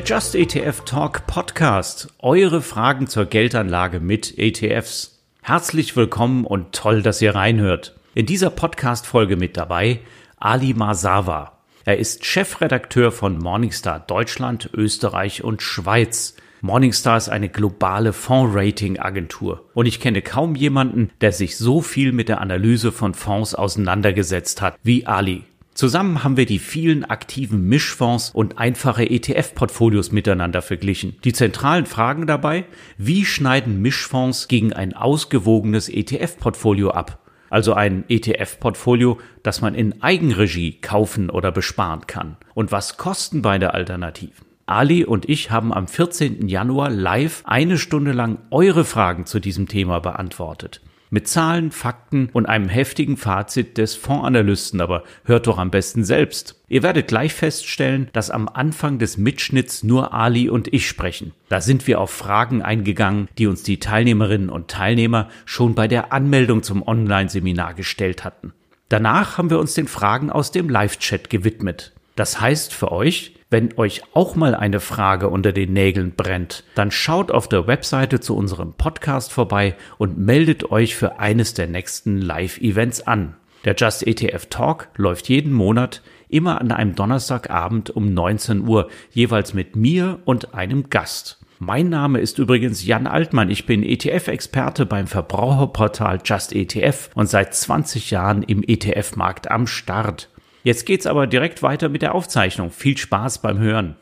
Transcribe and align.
Der 0.00 0.06
Just 0.06 0.34
ETF 0.34 0.86
Talk 0.86 1.26
Podcast. 1.26 2.08
Eure 2.20 2.62
Fragen 2.62 3.06
zur 3.06 3.26
Geldanlage 3.26 4.00
mit 4.00 4.38
ETFs. 4.38 5.22
Herzlich 5.42 5.94
willkommen 5.94 6.46
und 6.46 6.72
toll, 6.72 7.02
dass 7.02 7.20
ihr 7.20 7.34
reinhört. 7.34 7.98
In 8.14 8.24
dieser 8.24 8.48
Podcast-Folge 8.48 9.36
mit 9.36 9.58
dabei 9.58 10.00
Ali 10.38 10.72
Masawa. 10.72 11.52
Er 11.84 11.98
ist 11.98 12.24
Chefredakteur 12.24 13.12
von 13.12 13.36
Morningstar 13.36 14.00
Deutschland, 14.00 14.70
Österreich 14.72 15.44
und 15.44 15.60
Schweiz. 15.60 16.34
Morningstar 16.62 17.18
ist 17.18 17.28
eine 17.28 17.50
globale 17.50 18.14
Fonds-Rating-Agentur 18.14 19.68
und 19.74 19.84
ich 19.84 20.00
kenne 20.00 20.22
kaum 20.22 20.54
jemanden, 20.54 21.10
der 21.20 21.32
sich 21.32 21.58
so 21.58 21.82
viel 21.82 22.12
mit 22.12 22.30
der 22.30 22.40
Analyse 22.40 22.90
von 22.90 23.12
Fonds 23.12 23.54
auseinandergesetzt 23.54 24.62
hat 24.62 24.78
wie 24.82 25.06
Ali. 25.06 25.44
Zusammen 25.74 26.24
haben 26.24 26.36
wir 26.36 26.46
die 26.46 26.58
vielen 26.58 27.04
aktiven 27.04 27.68
Mischfonds 27.68 28.30
und 28.30 28.58
einfache 28.58 29.08
ETF-Portfolios 29.08 30.12
miteinander 30.12 30.62
verglichen. 30.62 31.16
Die 31.24 31.32
zentralen 31.32 31.86
Fragen 31.86 32.26
dabei, 32.26 32.64
wie 32.98 33.24
schneiden 33.24 33.80
Mischfonds 33.80 34.48
gegen 34.48 34.72
ein 34.72 34.94
ausgewogenes 34.94 35.88
ETF-Portfolio 35.88 36.90
ab? 36.90 37.20
Also 37.50 37.74
ein 37.74 38.04
ETF-Portfolio, 38.08 39.18
das 39.42 39.60
man 39.60 39.74
in 39.74 40.02
Eigenregie 40.02 40.80
kaufen 40.80 41.30
oder 41.30 41.50
besparen 41.50 42.06
kann. 42.06 42.36
Und 42.54 42.72
was 42.72 42.96
kosten 42.96 43.42
beide 43.42 43.74
Alternativen? 43.74 44.46
Ali 44.66 45.04
und 45.04 45.28
ich 45.28 45.50
haben 45.50 45.74
am 45.74 45.88
14. 45.88 46.46
Januar 46.46 46.90
live 46.90 47.42
eine 47.44 47.76
Stunde 47.76 48.12
lang 48.12 48.38
eure 48.50 48.84
Fragen 48.84 49.26
zu 49.26 49.40
diesem 49.40 49.66
Thema 49.66 49.98
beantwortet. 49.98 50.80
Mit 51.12 51.26
Zahlen, 51.26 51.72
Fakten 51.72 52.30
und 52.32 52.46
einem 52.46 52.68
heftigen 52.68 53.16
Fazit 53.16 53.78
des 53.78 53.96
Fondsanalysten, 53.96 54.80
aber 54.80 55.02
hört 55.24 55.48
doch 55.48 55.58
am 55.58 55.72
besten 55.72 56.04
selbst. 56.04 56.62
Ihr 56.68 56.84
werdet 56.84 57.08
gleich 57.08 57.34
feststellen, 57.34 58.08
dass 58.12 58.30
am 58.30 58.48
Anfang 58.48 59.00
des 59.00 59.18
Mitschnitts 59.18 59.82
nur 59.82 60.14
Ali 60.14 60.48
und 60.48 60.72
ich 60.72 60.86
sprechen. 60.86 61.32
Da 61.48 61.60
sind 61.60 61.88
wir 61.88 62.00
auf 62.00 62.12
Fragen 62.12 62.62
eingegangen, 62.62 63.28
die 63.38 63.48
uns 63.48 63.64
die 63.64 63.80
Teilnehmerinnen 63.80 64.50
und 64.50 64.68
Teilnehmer 64.68 65.28
schon 65.46 65.74
bei 65.74 65.88
der 65.88 66.12
Anmeldung 66.12 66.62
zum 66.62 66.86
Online-Seminar 66.86 67.74
gestellt 67.74 68.22
hatten. 68.22 68.52
Danach 68.88 69.36
haben 69.36 69.50
wir 69.50 69.58
uns 69.58 69.74
den 69.74 69.88
Fragen 69.88 70.30
aus 70.30 70.52
dem 70.52 70.68
Live-Chat 70.68 71.28
gewidmet. 71.28 71.92
Das 72.14 72.40
heißt 72.40 72.72
für 72.72 72.92
euch, 72.92 73.34
wenn 73.50 73.76
euch 73.76 74.02
auch 74.14 74.36
mal 74.36 74.54
eine 74.54 74.78
Frage 74.78 75.28
unter 75.28 75.52
den 75.52 75.72
Nägeln 75.72 76.12
brennt, 76.16 76.64
dann 76.76 76.92
schaut 76.92 77.32
auf 77.32 77.48
der 77.48 77.66
Webseite 77.66 78.20
zu 78.20 78.36
unserem 78.36 78.74
Podcast 78.74 79.32
vorbei 79.32 79.74
und 79.98 80.18
meldet 80.18 80.70
euch 80.70 80.94
für 80.94 81.18
eines 81.18 81.52
der 81.52 81.66
nächsten 81.66 82.18
Live-Events 82.18 83.06
an. 83.08 83.34
Der 83.64 83.74
Just 83.74 84.06
ETF 84.06 84.46
Talk 84.46 84.88
läuft 84.96 85.28
jeden 85.28 85.52
Monat 85.52 86.00
immer 86.28 86.60
an 86.60 86.70
einem 86.70 86.94
Donnerstagabend 86.94 87.90
um 87.90 88.14
19 88.14 88.66
Uhr, 88.66 88.88
jeweils 89.10 89.52
mit 89.52 89.74
mir 89.74 90.20
und 90.24 90.54
einem 90.54 90.88
Gast. 90.88 91.40
Mein 91.58 91.90
Name 91.90 92.20
ist 92.20 92.38
übrigens 92.38 92.86
Jan 92.86 93.06
Altmann. 93.06 93.50
Ich 93.50 93.66
bin 93.66 93.82
ETF-Experte 93.82 94.86
beim 94.86 95.06
Verbraucherportal 95.06 96.20
Just 96.24 96.54
ETF 96.54 97.10
und 97.14 97.28
seit 97.28 97.52
20 97.54 98.10
Jahren 98.10 98.42
im 98.42 98.62
ETF-Markt 98.62 99.50
am 99.50 99.66
Start. 99.66 100.29
Jetzt 100.62 100.84
geht's 100.84 101.06
aber 101.06 101.26
direkt 101.26 101.62
weiter 101.62 101.88
mit 101.88 102.02
der 102.02 102.14
Aufzeichnung. 102.14 102.70
Viel 102.70 102.98
Spaß 102.98 103.40
beim 103.40 103.58
Hören. 103.58 103.96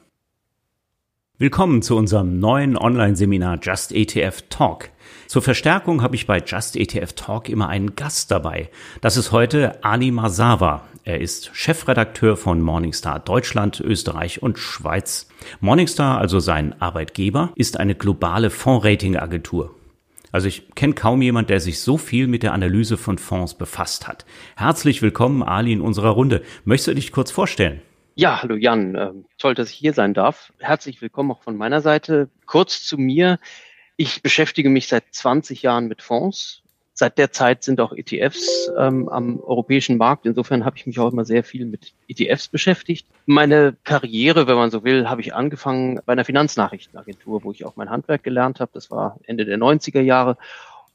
Willkommen 1.38 1.82
zu 1.82 1.96
unserem 1.96 2.40
neuen 2.40 2.76
Online-Seminar 2.76 3.60
Just 3.62 3.92
ETF 3.92 4.42
Talk. 4.50 4.88
Zur 5.28 5.40
Verstärkung 5.40 6.02
habe 6.02 6.16
ich 6.16 6.26
bei 6.26 6.42
Just 6.44 6.74
ETF 6.74 7.12
Talk 7.12 7.48
immer 7.48 7.68
einen 7.68 7.94
Gast 7.94 8.32
dabei. 8.32 8.70
Das 9.00 9.16
ist 9.16 9.30
heute 9.30 9.84
Ali 9.84 10.10
Masawa. 10.10 10.82
Er 11.04 11.20
ist 11.20 11.50
Chefredakteur 11.52 12.36
von 12.36 12.60
Morningstar 12.60 13.20
Deutschland, 13.20 13.78
Österreich 13.78 14.42
und 14.42 14.58
Schweiz. 14.58 15.28
Morningstar, 15.60 16.18
also 16.18 16.40
sein 16.40 16.74
Arbeitgeber, 16.82 17.52
ist 17.54 17.78
eine 17.78 17.94
globale 17.94 18.50
Fondsrating-Agentur. 18.50 19.77
Also 20.30 20.48
ich 20.48 20.74
kenne 20.74 20.94
kaum 20.94 21.22
jemand, 21.22 21.50
der 21.50 21.60
sich 21.60 21.80
so 21.80 21.96
viel 21.96 22.26
mit 22.26 22.42
der 22.42 22.52
Analyse 22.52 22.96
von 22.96 23.18
Fonds 23.18 23.54
befasst 23.54 24.06
hat. 24.06 24.26
Herzlich 24.56 25.00
willkommen, 25.00 25.42
Ali, 25.42 25.72
in 25.72 25.80
unserer 25.80 26.10
Runde. 26.10 26.42
Möchtest 26.64 26.88
du 26.88 26.94
dich 26.94 27.12
kurz 27.12 27.30
vorstellen? 27.30 27.80
Ja, 28.14 28.42
hallo 28.42 28.56
Jan. 28.56 28.94
Ähm, 28.96 29.24
toll, 29.38 29.54
dass 29.54 29.70
ich 29.70 29.76
hier 29.76 29.92
sein 29.92 30.12
darf. 30.12 30.52
Herzlich 30.58 31.00
willkommen 31.00 31.30
auch 31.30 31.42
von 31.42 31.56
meiner 31.56 31.80
Seite. 31.80 32.28
Kurz 32.46 32.84
zu 32.84 32.98
mir. 32.98 33.38
Ich 33.96 34.22
beschäftige 34.22 34.70
mich 34.70 34.88
seit 34.88 35.04
20 35.12 35.62
Jahren 35.62 35.88
mit 35.88 36.02
Fonds, 36.02 36.62
Seit 37.00 37.16
der 37.16 37.30
Zeit 37.30 37.62
sind 37.62 37.80
auch 37.80 37.92
ETFs 37.92 38.72
ähm, 38.76 39.08
am 39.08 39.38
europäischen 39.38 39.98
Markt. 39.98 40.26
Insofern 40.26 40.64
habe 40.64 40.76
ich 40.76 40.84
mich 40.84 40.98
auch 40.98 41.12
immer 41.12 41.24
sehr 41.24 41.44
viel 41.44 41.64
mit 41.64 41.92
ETFs 42.08 42.48
beschäftigt. 42.48 43.06
Meine 43.24 43.76
Karriere, 43.84 44.48
wenn 44.48 44.56
man 44.56 44.72
so 44.72 44.82
will, 44.82 45.08
habe 45.08 45.20
ich 45.20 45.32
angefangen 45.32 46.00
bei 46.06 46.14
einer 46.14 46.24
Finanznachrichtenagentur, 46.24 47.44
wo 47.44 47.52
ich 47.52 47.64
auch 47.64 47.76
mein 47.76 47.88
Handwerk 47.88 48.24
gelernt 48.24 48.58
habe. 48.58 48.72
Das 48.74 48.90
war 48.90 49.20
Ende 49.22 49.44
der 49.44 49.58
90er 49.58 50.00
Jahre. 50.00 50.38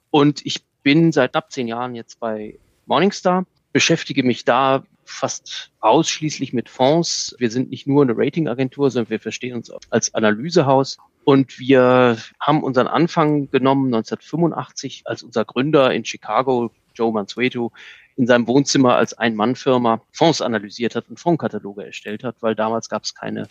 Und 0.09 0.45
ich 0.45 0.65
bin 0.83 1.13
seit 1.13 1.31
knapp 1.31 1.53
zehn 1.53 1.69
Jahren 1.69 1.95
jetzt 1.95 2.19
bei 2.19 2.59
Morningstar, 2.85 3.45
beschäftige 3.71 4.23
mich 4.23 4.43
da 4.43 4.83
fast 5.05 5.71
ausschließlich 5.79 6.51
mit 6.51 6.67
Fonds. 6.67 7.33
Wir 7.39 7.49
sind 7.49 7.69
nicht 7.69 7.87
nur 7.87 8.03
eine 8.03 8.17
Ratingagentur, 8.17 8.91
sondern 8.91 9.09
wir 9.09 9.21
verstehen 9.21 9.55
uns 9.55 9.71
als 9.89 10.13
Analysehaus 10.13 10.97
und 11.25 11.59
wir 11.59 12.17
haben 12.39 12.63
unseren 12.63 12.87
Anfang 12.87 13.49
genommen 13.49 13.93
1985, 13.93 15.03
als 15.05 15.23
unser 15.23 15.45
Gründer 15.45 15.93
in 15.93 16.05
Chicago, 16.05 16.71
Joe 16.93 17.11
Mansueto, 17.11 17.71
in 18.15 18.27
seinem 18.27 18.47
Wohnzimmer 18.47 18.95
als 18.95 19.13
Ein-Mann-Firma 19.13 20.01
Fonds 20.11 20.41
analysiert 20.41 20.95
hat 20.95 21.09
und 21.09 21.19
Fondskataloge 21.19 21.85
erstellt 21.85 22.23
hat, 22.23 22.35
weil 22.41 22.55
damals 22.55 22.89
gab 22.89 23.03
es 23.03 23.15
keine 23.15 23.47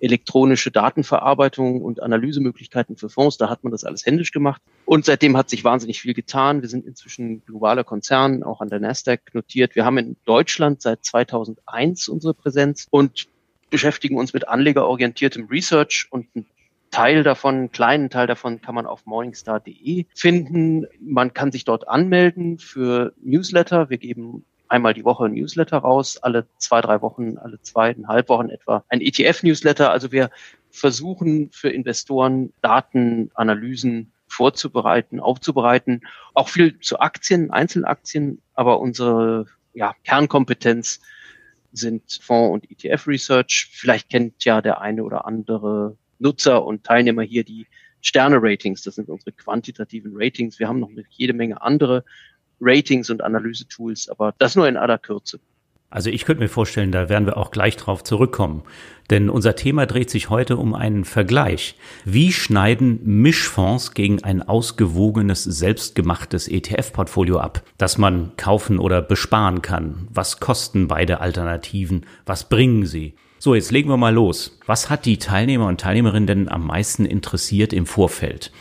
elektronische 0.00 0.72
Datenverarbeitung 0.72 1.80
und 1.80 2.02
Analysemöglichkeiten 2.02 2.96
für 2.96 3.08
Fonds. 3.08 3.38
Da 3.38 3.48
hat 3.48 3.62
man 3.62 3.70
das 3.70 3.84
alles 3.84 4.04
händisch 4.04 4.32
gemacht. 4.32 4.60
Und 4.84 5.04
seitdem 5.04 5.36
hat 5.36 5.48
sich 5.48 5.62
wahnsinnig 5.62 6.00
viel 6.00 6.12
getan. 6.12 6.60
Wir 6.60 6.68
sind 6.68 6.84
inzwischen 6.84 7.44
globaler 7.44 7.84
Konzern, 7.84 8.42
auch 8.42 8.60
an 8.60 8.68
der 8.68 8.80
Nasdaq 8.80 9.32
notiert. 9.32 9.76
Wir 9.76 9.84
haben 9.84 9.98
in 9.98 10.16
Deutschland 10.24 10.82
seit 10.82 11.04
2001 11.04 12.08
unsere 12.08 12.34
Präsenz 12.34 12.88
und 12.90 13.28
beschäftigen 13.70 14.18
uns 14.18 14.34
mit 14.34 14.48
anlegerorientiertem 14.48 15.46
Research 15.46 16.08
und 16.10 16.34
ein 16.34 16.46
Teil 16.92 17.24
davon, 17.24 17.54
einen 17.54 17.72
kleinen 17.72 18.10
Teil 18.10 18.28
davon 18.28 18.60
kann 18.60 18.76
man 18.76 18.86
auf 18.86 19.06
morningstar.de 19.06 20.06
finden. 20.14 20.86
Man 21.00 21.34
kann 21.34 21.50
sich 21.50 21.64
dort 21.64 21.88
anmelden 21.88 22.58
für 22.58 23.14
Newsletter. 23.20 23.90
Wir 23.90 23.98
geben 23.98 24.44
einmal 24.68 24.94
die 24.94 25.04
Woche 25.04 25.24
ein 25.24 25.32
Newsletter 25.32 25.78
raus, 25.78 26.18
alle 26.18 26.46
zwei, 26.58 26.80
drei 26.80 27.02
Wochen, 27.02 27.38
alle 27.38 27.60
zweieinhalb 27.60 28.28
Wochen 28.28 28.50
etwa 28.50 28.84
ein 28.88 29.00
ETF-Newsletter. 29.00 29.90
Also 29.90 30.12
wir 30.12 30.30
versuchen 30.70 31.50
für 31.50 31.70
Investoren 31.70 32.52
Datenanalysen 32.60 34.12
vorzubereiten, 34.26 35.18
aufzubereiten. 35.18 36.02
Auch 36.34 36.48
viel 36.48 36.78
zu 36.80 37.00
Aktien, 37.00 37.50
Einzelaktien, 37.50 38.40
aber 38.54 38.80
unsere 38.80 39.46
ja, 39.74 39.94
Kernkompetenz 40.04 41.00
sind 41.72 42.18
Fonds- 42.20 42.52
und 42.52 42.70
ETF-Research. 42.70 43.70
Vielleicht 43.72 44.10
kennt 44.10 44.44
ja 44.44 44.60
der 44.60 44.80
eine 44.80 45.04
oder 45.04 45.26
andere 45.26 45.96
Nutzer 46.22 46.64
und 46.64 46.84
Teilnehmer 46.84 47.22
hier 47.22 47.44
die 47.44 47.66
Sterne-Ratings. 48.00 48.82
Das 48.82 48.94
sind 48.94 49.08
unsere 49.08 49.32
quantitativen 49.32 50.12
Ratings. 50.14 50.58
Wir 50.58 50.68
haben 50.68 50.80
noch 50.80 50.90
jede 51.10 51.32
Menge 51.32 51.60
andere 51.60 52.04
Ratings 52.60 53.10
und 53.10 53.22
Analysetools, 53.22 54.08
aber 54.08 54.34
das 54.38 54.56
nur 54.56 54.68
in 54.68 54.76
aller 54.76 54.98
Kürze. 54.98 55.40
Also 55.92 56.08
ich 56.08 56.24
könnte 56.24 56.42
mir 56.42 56.48
vorstellen, 56.48 56.90
da 56.90 57.10
werden 57.10 57.26
wir 57.26 57.36
auch 57.36 57.50
gleich 57.50 57.76
drauf 57.76 58.02
zurückkommen. 58.02 58.62
Denn 59.10 59.28
unser 59.28 59.56
Thema 59.56 59.84
dreht 59.84 60.08
sich 60.08 60.30
heute 60.30 60.56
um 60.56 60.74
einen 60.74 61.04
Vergleich. 61.04 61.76
Wie 62.06 62.32
schneiden 62.32 63.00
Mischfonds 63.04 63.92
gegen 63.92 64.24
ein 64.24 64.40
ausgewogenes, 64.40 65.44
selbstgemachtes 65.44 66.48
ETF-Portfolio 66.48 67.40
ab, 67.40 67.62
das 67.76 67.98
man 67.98 68.32
kaufen 68.38 68.78
oder 68.78 69.02
besparen 69.02 69.60
kann? 69.60 70.08
Was 70.10 70.40
kosten 70.40 70.88
beide 70.88 71.20
Alternativen? 71.20 72.06
Was 72.24 72.48
bringen 72.48 72.86
sie? 72.86 73.14
So, 73.44 73.56
jetzt 73.56 73.72
legen 73.72 73.88
wir 73.88 73.96
mal 73.96 74.14
los. 74.14 74.56
Was 74.66 74.88
hat 74.88 75.04
die 75.04 75.18
Teilnehmer 75.18 75.66
und 75.66 75.80
Teilnehmerinnen 75.80 76.28
denn 76.28 76.48
am 76.48 76.64
meisten 76.64 77.04
interessiert 77.04 77.72
im 77.72 77.86
Vorfeld? 77.86 78.52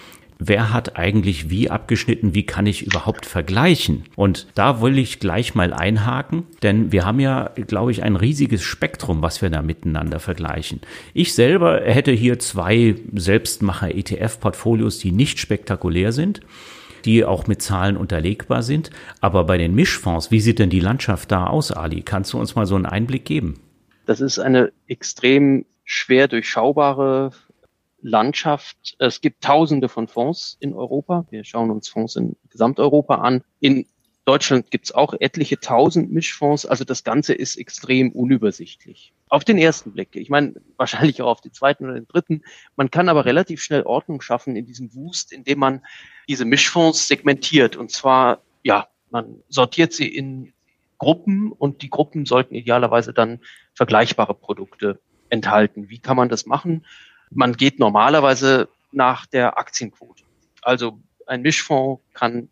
wer 0.44 0.74
hat 0.74 0.98
eigentlich 0.98 1.52
wie 1.52 1.70
abgeschnitten, 1.70 2.34
wie 2.34 2.48
kann 2.48 2.66
ich 2.66 2.82
überhaupt 2.82 3.28
vergleichen? 3.28 4.06
Und 4.16 4.48
da 4.56 4.82
will 4.82 4.98
ich 4.98 5.20
gleich 5.20 5.54
mal 5.54 5.72
einhaken, 5.72 6.46
denn 6.64 6.92
wir 6.92 7.06
haben 7.06 7.20
ja, 7.20 7.52
glaube 7.68 7.92
ich, 7.92 8.02
ein 8.02 8.16
riesiges 8.16 8.64
Spektrum, 8.64 9.22
was 9.22 9.44
wir 9.44 9.52
da 9.52 9.62
miteinander 9.62 10.20
vergleichen. 10.20 10.82
Ich 11.14 11.36
selber 11.36 11.82
hätte 11.82 12.12
hier 12.12 12.40
zwei 12.40 12.96
Selbstmacher-ETF-Portfolios, 13.14 14.98
die 14.98 15.12
nicht 15.12 15.38
spektakulär 15.38 16.12
sind 16.12 16.42
die 17.06 17.26
auch 17.26 17.48
mit 17.48 17.62
Zahlen 17.64 17.98
unterlegbar 17.98 18.62
sind. 18.62 18.92
Aber 19.22 19.46
bei 19.46 19.58
den 19.58 19.74
Mischfonds, 19.74 20.30
wie 20.30 20.40
sieht 20.40 20.60
denn 20.60 20.70
die 20.70 20.80
Landschaft 20.80 21.32
da 21.32 21.48
aus, 21.48 21.72
Ali? 21.72 22.04
Kannst 22.04 22.34
du 22.34 22.40
uns 22.40 22.54
mal 22.54 22.68
so 22.68 22.76
einen 22.76 22.86
Einblick 22.86 23.26
geben? 23.26 23.56
Das 24.12 24.20
ist 24.20 24.40
eine 24.40 24.74
extrem 24.88 25.66
schwer 25.86 26.28
durchschaubare 26.28 27.32
Landschaft. 28.02 28.98
Es 29.00 29.22
gibt 29.22 29.42
tausende 29.42 29.88
von 29.88 30.10
Fonds 30.10 30.58
in 30.60 30.74
Europa. 30.74 31.26
Wir 31.30 31.46
schauen 31.46 31.72
uns 31.72 31.88
Fonds 31.88 32.18
in 32.18 32.36
Gesamteuropa 32.50 33.16
an. 33.16 33.42
In 33.62 33.86
Deutschland 34.26 34.70
gibt 34.70 34.88
es 34.88 34.92
auch 34.94 35.14
etliche 35.18 35.62
tausend 35.62 36.12
Mischfonds. 36.12 36.66
Also 36.66 36.84
das 36.84 37.06
Ganze 37.06 37.34
ist 37.34 37.56
extrem 37.56 38.12
unübersichtlich. 38.12 39.14
Auf 39.30 39.46
den 39.46 39.58
ersten 39.58 39.94
Blick. 39.94 40.18
Ich 40.18 40.30
meine, 40.30 40.56
wahrscheinlich 40.76 41.22
auch 41.22 41.30
auf 41.30 41.40
den 41.40 41.54
zweiten 41.54 41.86
oder 41.86 41.94
den 41.94 42.10
dritten. 42.10 42.44
Man 42.76 42.92
kann 42.92 43.08
aber 43.08 43.24
relativ 43.24 43.64
schnell 43.64 43.84
Ordnung 43.84 44.20
schaffen 44.20 44.58
in 44.58 44.66
diesem 44.66 44.94
Wust, 44.94 45.32
indem 45.32 45.60
man 45.60 45.86
diese 46.28 46.44
Mischfonds 46.44 47.08
segmentiert. 47.08 47.78
Und 47.78 47.92
zwar, 47.92 48.42
ja, 48.62 48.90
man 49.10 49.42
sortiert 49.48 49.94
sie 49.94 50.14
in 50.14 50.52
Gruppen 51.02 51.52
und 51.52 51.82
die 51.82 51.90
Gruppen 51.90 52.26
sollten 52.26 52.54
idealerweise 52.54 53.12
dann 53.12 53.40
vergleichbare 53.74 54.36
Produkte 54.36 55.00
enthalten. 55.30 55.90
Wie 55.90 56.00
kann 56.00 56.16
man 56.16 56.30
das 56.30 56.46
machen? 56.46 56.86
Man 57.32 57.54
geht 57.54 57.80
normalerweise 57.80 58.70
nach 58.92 59.26
der 59.26 59.58
Aktienquote. 59.58 60.24
Also 60.62 61.00
ein 61.26 61.42
Mischfonds 61.42 62.04
kann 62.14 62.50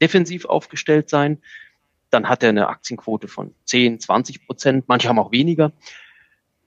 defensiv 0.00 0.44
aufgestellt 0.44 1.10
sein 1.10 1.42
dann 2.10 2.28
hat 2.28 2.42
er 2.42 2.50
eine 2.50 2.68
Aktienquote 2.68 3.28
von 3.28 3.54
10, 3.66 4.00
20 4.00 4.46
Prozent, 4.46 4.88
manche 4.88 5.08
haben 5.08 5.18
auch 5.18 5.32
weniger. 5.32 5.72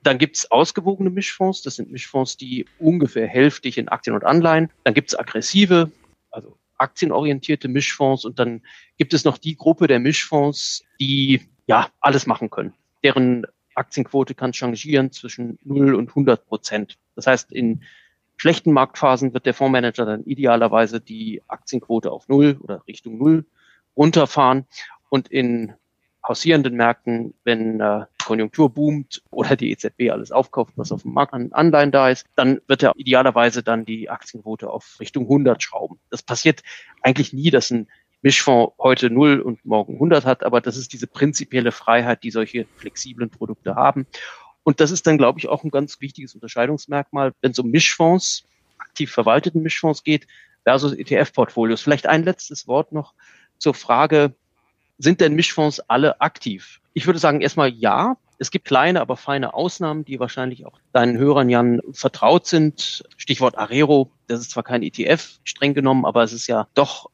Dann 0.03 0.17
gibt's 0.17 0.49
ausgewogene 0.49 1.09
Mischfonds, 1.09 1.61
das 1.61 1.75
sind 1.75 1.91
Mischfonds, 1.91 2.37
die 2.37 2.65
ungefähr 2.79 3.27
hälftig 3.27 3.77
in 3.77 3.87
Aktien 3.87 4.15
und 4.15 4.23
Anleihen. 4.23 4.71
Dann 4.83 4.93
gibt's 4.93 5.15
aggressive, 5.15 5.91
also 5.91 5.91
aktienorientierte 6.81 7.67
Mischfonds 7.67 8.25
und 8.25 8.39
dann 8.39 8.61
gibt 8.97 9.13
es 9.13 9.23
noch 9.23 9.37
die 9.37 9.55
Gruppe 9.55 9.87
der 9.87 9.99
Mischfonds, 9.99 10.83
die 10.99 11.41
ja 11.67 11.89
alles 11.99 12.27
machen 12.27 12.49
können. 12.49 12.73
Deren 13.03 13.45
Aktienquote 13.75 14.35
kann 14.35 14.53
changieren 14.53 15.11
zwischen 15.11 15.57
0 15.63 15.95
und 15.95 16.09
100 16.09 16.45
Prozent. 16.45 16.97
Das 17.15 17.27
heißt, 17.27 17.51
in 17.51 17.83
schlechten 18.35 18.73
Marktphasen 18.73 19.33
wird 19.33 19.45
der 19.45 19.53
Fondsmanager 19.53 20.05
dann 20.05 20.23
idealerweise 20.23 20.99
die 20.99 21.41
Aktienquote 21.47 22.11
auf 22.11 22.27
0 22.27 22.57
oder 22.61 22.83
Richtung 22.87 23.17
0 23.17 23.45
runterfahren 23.95 24.65
und 25.09 25.27
in 25.27 25.73
hausierenden 26.27 26.75
Märkten, 26.75 27.33
wenn 27.43 27.79
äh, 27.79 28.05
Konjunktur 28.23 28.69
boomt 28.69 29.23
oder 29.31 29.55
die 29.55 29.71
EZB 29.71 30.11
alles 30.11 30.31
aufkauft, 30.31 30.73
was 30.75 30.91
auf 30.91 31.01
dem 31.01 31.13
Markt 31.13 31.33
an 31.33 31.51
Anleihen 31.51 31.91
da 31.91 32.09
ist, 32.09 32.25
dann 32.35 32.61
wird 32.67 32.83
er 32.83 32.93
idealerweise 32.95 33.63
dann 33.63 33.85
die 33.85 34.09
Aktienquote 34.09 34.69
auf 34.69 34.97
Richtung 34.99 35.23
100 35.23 35.61
schrauben. 35.61 35.99
Das 36.09 36.21
passiert 36.21 36.61
eigentlich 37.01 37.33
nie, 37.33 37.49
dass 37.49 37.71
ein 37.71 37.87
Mischfonds 38.21 38.75
heute 38.77 39.09
0 39.09 39.39
und 39.39 39.65
morgen 39.65 39.95
100 39.95 40.25
hat, 40.25 40.43
aber 40.43 40.61
das 40.61 40.77
ist 40.77 40.93
diese 40.93 41.07
prinzipielle 41.07 41.71
Freiheit, 41.71 42.23
die 42.23 42.31
solche 42.31 42.65
flexiblen 42.77 43.31
Produkte 43.31 43.75
haben. 43.75 44.05
Und 44.63 44.79
das 44.79 44.91
ist 44.91 45.07
dann, 45.07 45.17
glaube 45.17 45.39
ich, 45.39 45.49
auch 45.49 45.63
ein 45.63 45.71
ganz 45.71 45.99
wichtiges 46.01 46.35
Unterscheidungsmerkmal, 46.35 47.33
wenn 47.41 47.51
es 47.51 47.59
um 47.59 47.71
Mischfonds, 47.71 48.43
aktiv 48.77 49.11
verwalteten 49.11 49.63
Mischfonds 49.63 50.03
geht, 50.03 50.27
versus 50.63 50.93
ETF-Portfolios. 50.93 51.81
Vielleicht 51.81 52.05
ein 52.05 52.23
letztes 52.23 52.67
Wort 52.67 52.91
noch 52.91 53.15
zur 53.57 53.73
Frage, 53.73 54.35
sind 55.01 55.21
denn 55.21 55.35
Mischfonds 55.35 55.79
alle 55.89 56.21
aktiv? 56.21 56.79
Ich 56.93 57.05
würde 57.05 57.19
sagen, 57.19 57.41
erstmal 57.41 57.69
ja. 57.69 58.17
Es 58.37 58.49
gibt 58.49 58.65
kleine, 58.65 59.01
aber 59.01 59.17
feine 59.17 59.53
Ausnahmen, 59.53 60.03
die 60.03 60.19
wahrscheinlich 60.19 60.65
auch 60.65 60.79
deinen 60.93 61.17
Hörern, 61.17 61.49
Jan, 61.49 61.79
vertraut 61.91 62.47
sind. 62.47 63.03
Stichwort 63.17 63.57
Arero. 63.57 64.09
Das 64.27 64.39
ist 64.39 64.51
zwar 64.51 64.63
kein 64.63 64.81
ETF, 64.81 65.39
streng 65.43 65.75
genommen, 65.75 66.05
aber 66.05 66.23
es 66.23 66.33
ist 66.33 66.47
ja 66.47 66.67
doch 66.73 67.09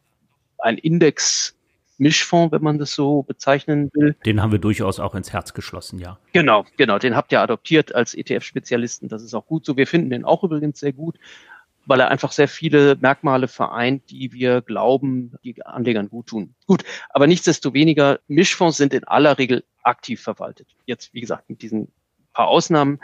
ein 0.59 0.77
Index 0.77 1.53
Mischfonds, 1.97 2.51
wenn 2.51 2.61
man 2.61 2.77
das 2.77 2.93
so 2.93 3.23
bezeichnen 3.23 3.89
will. 3.93 4.15
Den 4.25 4.41
haben 4.41 4.51
wir 4.51 4.59
durchaus 4.59 4.99
auch 4.99 5.15
ins 5.15 5.33
Herz 5.33 5.53
geschlossen, 5.53 5.99
ja. 5.99 6.17
Genau, 6.31 6.65
genau. 6.77 6.99
Den 6.99 7.15
habt 7.15 7.31
ihr 7.31 7.41
adoptiert 7.41 7.93
als 7.93 8.13
ETF-Spezialisten. 8.13 9.09
Das 9.09 9.23
ist 9.23 9.33
auch 9.33 9.47
gut 9.47 9.65
so. 9.65 9.75
Wir 9.75 9.87
finden 9.87 10.09
den 10.09 10.23
auch 10.23 10.43
übrigens 10.43 10.79
sehr 10.79 10.93
gut 10.93 11.17
weil 11.87 12.01
er 12.01 12.09
einfach 12.09 12.31
sehr 12.31 12.47
viele 12.47 12.97
Merkmale 12.99 13.47
vereint, 13.47 14.11
die 14.11 14.33
wir 14.33 14.61
glauben, 14.61 15.33
die 15.43 15.65
Anlegern 15.65 16.09
gut 16.09 16.27
tun. 16.27 16.53
Gut, 16.67 16.83
aber 17.09 17.27
nichtsdestoweniger, 17.27 18.19
Mischfonds 18.27 18.77
sind 18.77 18.93
in 18.93 19.05
aller 19.05 19.37
Regel 19.37 19.63
aktiv 19.83 20.21
verwaltet. 20.21 20.67
Jetzt, 20.85 21.13
wie 21.13 21.21
gesagt, 21.21 21.49
mit 21.49 21.61
diesen 21.61 21.91
paar 22.33 22.47
Ausnahmen. 22.47 22.99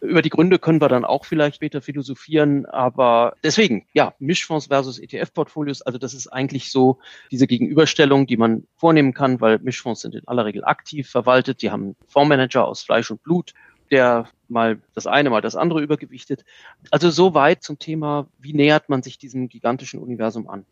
Über 0.00 0.22
die 0.22 0.30
Gründe 0.30 0.58
können 0.58 0.80
wir 0.80 0.88
dann 0.88 1.04
auch 1.04 1.26
vielleicht 1.26 1.56
später 1.56 1.82
philosophieren, 1.82 2.64
aber 2.64 3.34
deswegen, 3.44 3.86
ja, 3.92 4.14
Mischfonds 4.18 4.68
versus 4.68 4.98
ETF-Portfolios, 4.98 5.82
also 5.82 5.98
das 5.98 6.14
ist 6.14 6.26
eigentlich 6.28 6.72
so 6.72 6.98
diese 7.30 7.46
Gegenüberstellung, 7.46 8.26
die 8.26 8.38
man 8.38 8.66
vornehmen 8.76 9.12
kann, 9.12 9.42
weil 9.42 9.58
Mischfonds 9.58 10.00
sind 10.00 10.14
in 10.14 10.26
aller 10.26 10.46
Regel 10.46 10.64
aktiv 10.64 11.10
verwaltet, 11.10 11.60
die 11.60 11.70
haben 11.70 11.96
Fondsmanager 12.06 12.66
aus 12.66 12.82
Fleisch 12.82 13.10
und 13.10 13.22
Blut 13.22 13.52
der 13.90 14.28
mal 14.48 14.78
das 14.94 15.06
eine, 15.06 15.30
mal 15.30 15.40
das 15.40 15.56
andere 15.56 15.80
übergewichtet. 15.80 16.44
Also 16.90 17.10
so 17.10 17.34
weit 17.34 17.62
zum 17.62 17.78
Thema, 17.78 18.26
wie 18.38 18.52
nähert 18.52 18.88
man 18.88 19.02
sich 19.02 19.18
diesem 19.18 19.48
gigantischen 19.48 20.00
Universum 20.00 20.48
an? 20.48 20.64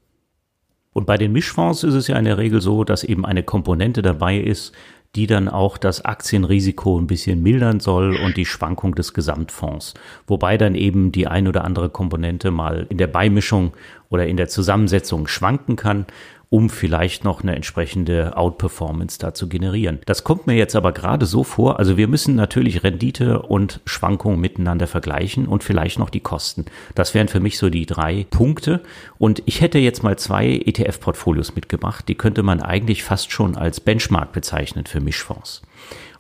Und 0.93 1.07
bei 1.07 1.17
den 1.17 1.33
Mischfonds 1.33 1.85
ist 1.85 1.95
es 1.95 2.09
ja 2.09 2.19
in 2.19 2.25
der 2.25 2.39
Regel 2.39 2.61
so, 2.61 2.83
dass 2.83 3.05
eben 3.05 3.25
eine 3.25 3.43
Komponente 3.43 4.03
dabei 4.03 4.39
ist, 4.39 4.75
die 5.15 5.27
dann 5.27 5.49
auch 5.49 5.79
das 5.79 6.05
Aktienrisiko 6.05 6.99
ein 6.99 7.07
bisschen 7.07 7.43
mildern 7.43 7.81
soll 7.81 8.17
und 8.17 8.37
die 8.37 8.45
Schwankung 8.45 8.95
des 8.95 9.15
Gesamtfonds. 9.15 9.95
Wobei 10.27 10.59
dann 10.59 10.75
eben 10.75 11.13
die 11.13 11.27
ein 11.27 11.49
oder 11.49 11.65
andere 11.65 11.89
Komponente 11.89 12.51
mal 12.51 12.87
in 12.91 12.99
der 12.99 13.07
Beimischung 13.07 13.73
oder 14.11 14.27
in 14.27 14.37
der 14.37 14.49
Zusammensetzung 14.49 15.27
schwanken 15.27 15.77
kann 15.77 16.07
um 16.51 16.71
vielleicht 16.71 17.25
noch 17.25 17.43
eine 17.43 17.55
entsprechende 17.55 18.37
Outperformance 18.37 19.19
da 19.19 19.35
zu 19.35 19.49
generieren. 19.49 19.99
Das 20.07 20.25
kommt 20.25 20.47
mir 20.47 20.55
jetzt 20.55 20.77
aber 20.77 20.93
gerade 20.93 21.27
so 21.27 21.45
vor, 21.45 21.79
also 21.79 21.97
wir 21.97 22.09
müssen 22.09 22.35
natürlich 22.35 22.83
Rendite 22.83 23.43
und 23.43 23.81
Schwankungen 23.85 24.41
miteinander 24.41 24.87
vergleichen 24.87 25.47
und 25.47 25.63
vielleicht 25.63 25.99
noch 25.99 26.11
die 26.11 26.21
Kosten. 26.21 26.65
Das 26.95 27.13
wären 27.13 27.29
für 27.29 27.41
mich 27.41 27.59
so 27.59 27.69
die 27.69 27.85
drei 27.85 28.27
Punkte. 28.31 28.83
Und 29.19 29.43
ich 29.45 29.61
hätte 29.61 29.79
jetzt 29.79 30.03
mal 30.03 30.19
zwei 30.19 30.63
ETF-Portfolios 30.65 31.55
mitgebracht, 31.55 32.09
die 32.09 32.15
könnte 32.15 32.43
man 32.43 32.63
eigentlich 32.63 33.05
fast 33.05 33.31
schon 33.31 33.57
als 33.57 33.81
Benchmark 33.81 34.33
bezeichnen 34.33 34.87
für 34.87 35.01
Mischfonds. 35.01 35.63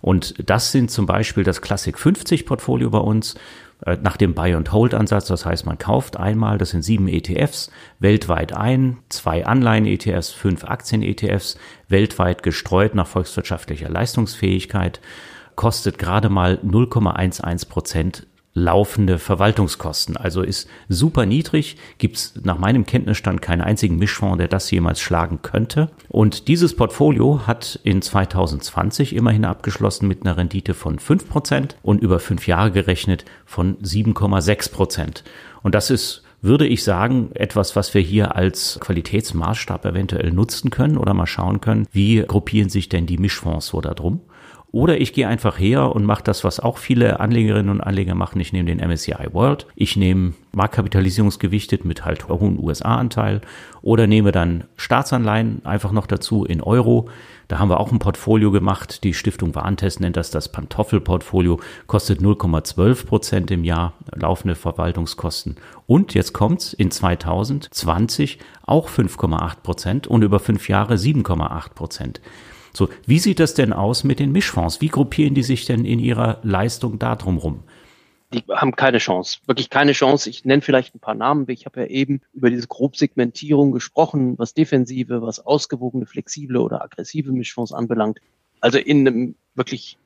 Und 0.00 0.34
das 0.48 0.72
sind 0.72 0.90
zum 0.90 1.06
Beispiel 1.06 1.42
das 1.42 1.62
Classic 1.62 1.98
50 1.98 2.46
Portfolio 2.46 2.90
bei 2.90 2.98
uns, 2.98 3.34
nach 3.84 4.16
dem 4.16 4.34
Buy-and-Hold-Ansatz. 4.34 5.26
Das 5.26 5.44
heißt, 5.44 5.66
man 5.66 5.78
kauft 5.78 6.16
einmal, 6.16 6.58
das 6.58 6.70
sind 6.70 6.82
sieben 6.82 7.08
ETFs, 7.08 7.70
weltweit 7.98 8.52
ein, 8.52 8.98
zwei 9.08 9.46
Anleihen-ETFs, 9.46 10.30
fünf 10.30 10.64
Aktien-ETFs, 10.64 11.58
weltweit 11.88 12.42
gestreut 12.42 12.94
nach 12.94 13.06
volkswirtschaftlicher 13.06 13.88
Leistungsfähigkeit, 13.88 15.00
kostet 15.56 15.98
gerade 15.98 16.28
mal 16.28 16.60
0,11 16.64 17.68
Prozent 17.68 18.27
laufende 18.58 19.18
Verwaltungskosten. 19.18 20.16
Also 20.16 20.42
ist 20.42 20.68
super 20.88 21.26
niedrig, 21.26 21.76
gibt 21.98 22.16
es 22.16 22.34
nach 22.42 22.58
meinem 22.58 22.84
Kenntnisstand 22.84 23.40
keinen 23.40 23.62
einzigen 23.62 23.96
Mischfonds, 23.96 24.38
der 24.38 24.48
das 24.48 24.70
jemals 24.70 25.00
schlagen 25.00 25.40
könnte. 25.42 25.90
Und 26.08 26.48
dieses 26.48 26.76
Portfolio 26.76 27.46
hat 27.46 27.80
in 27.84 28.02
2020 28.02 29.14
immerhin 29.14 29.44
abgeschlossen 29.44 30.08
mit 30.08 30.22
einer 30.22 30.36
Rendite 30.36 30.74
von 30.74 30.98
5% 30.98 31.76
und 31.82 32.02
über 32.02 32.18
fünf 32.18 32.46
Jahre 32.46 32.70
gerechnet 32.70 33.24
von 33.46 33.76
7,6%. 33.78 35.22
Und 35.62 35.74
das 35.74 35.90
ist 35.90 36.22
würde 36.40 36.66
ich 36.66 36.84
sagen, 36.84 37.30
etwas, 37.34 37.74
was 37.74 37.94
wir 37.94 38.00
hier 38.00 38.36
als 38.36 38.78
Qualitätsmaßstab 38.80 39.84
eventuell 39.84 40.30
nutzen 40.30 40.70
können 40.70 40.96
oder 40.96 41.14
mal 41.14 41.26
schauen 41.26 41.60
können, 41.60 41.88
wie 41.92 42.22
gruppieren 42.26 42.68
sich 42.68 42.88
denn 42.88 43.06
die 43.06 43.18
Mischfonds 43.18 43.66
so 43.66 43.80
da 43.80 43.94
drum. 43.94 44.20
Oder 44.70 45.00
ich 45.00 45.14
gehe 45.14 45.26
einfach 45.26 45.58
her 45.58 45.94
und 45.94 46.04
mache 46.04 46.22
das, 46.22 46.44
was 46.44 46.60
auch 46.60 46.76
viele 46.76 47.20
Anlegerinnen 47.20 47.70
und 47.70 47.80
Anleger 47.80 48.14
machen. 48.14 48.38
Ich 48.38 48.52
nehme 48.52 48.74
den 48.74 48.86
MSCI 48.86 49.32
World. 49.32 49.66
Ich 49.74 49.96
nehme 49.96 50.34
Marktkapitalisierungsgewichtet 50.52 51.86
mit 51.86 52.04
halt 52.04 52.28
hohen 52.28 52.58
USA-Anteil 52.62 53.40
oder 53.80 54.06
nehme 54.06 54.30
dann 54.30 54.64
Staatsanleihen 54.76 55.64
einfach 55.64 55.92
noch 55.92 56.06
dazu 56.06 56.44
in 56.44 56.60
Euro. 56.60 57.08
Da 57.48 57.58
haben 57.58 57.70
wir 57.70 57.80
auch 57.80 57.92
ein 57.92 57.98
Portfolio 57.98 58.50
gemacht. 58.50 59.04
Die 59.04 59.14
Stiftung 59.14 59.54
Warentest 59.54 60.00
nennt 60.00 60.18
das 60.18 60.30
das 60.30 60.52
Pantoffelportfolio. 60.52 61.60
Kostet 61.86 62.20
0,12 62.20 63.06
Prozent 63.06 63.50
im 63.50 63.64
Jahr 63.64 63.94
laufende 64.14 64.54
Verwaltungskosten. 64.54 65.56
Und 65.86 66.12
jetzt 66.12 66.34
kommt's 66.34 66.74
in 66.74 66.90
2020 66.90 68.38
auch 68.66 68.90
5,8 68.90 69.62
Prozent 69.62 70.06
und 70.06 70.22
über 70.22 70.40
fünf 70.40 70.68
Jahre 70.68 70.96
7,8 70.96 71.70
Prozent. 71.74 72.20
So, 72.72 72.88
wie 73.06 73.18
sieht 73.18 73.40
das 73.40 73.54
denn 73.54 73.72
aus 73.72 74.04
mit 74.04 74.18
den 74.18 74.32
Mischfonds? 74.32 74.80
Wie 74.80 74.88
gruppieren 74.88 75.34
die 75.34 75.42
sich 75.42 75.64
denn 75.64 75.84
in 75.84 75.98
ihrer 75.98 76.38
Leistung 76.42 76.98
da 76.98 77.16
drumrum? 77.16 77.64
Die 78.32 78.44
haben 78.50 78.76
keine 78.76 78.98
Chance, 78.98 79.38
wirklich 79.46 79.70
keine 79.70 79.92
Chance. 79.92 80.28
Ich 80.28 80.44
nenne 80.44 80.60
vielleicht 80.60 80.94
ein 80.94 81.00
paar 81.00 81.14
Namen. 81.14 81.48
Ich 81.48 81.64
habe 81.64 81.80
ja 81.80 81.86
eben 81.86 82.20
über 82.34 82.50
diese 82.50 82.66
Grobsegmentierung 82.66 83.72
gesprochen, 83.72 84.38
was 84.38 84.52
defensive, 84.52 85.22
was 85.22 85.40
ausgewogene, 85.40 86.04
flexible 86.04 86.58
oder 86.58 86.82
aggressive 86.82 87.32
Mischfonds 87.32 87.72
anbelangt. 87.72 88.20
Also 88.60 88.78
in 88.78 89.08
einem 89.08 89.34
wirklich 89.54 89.96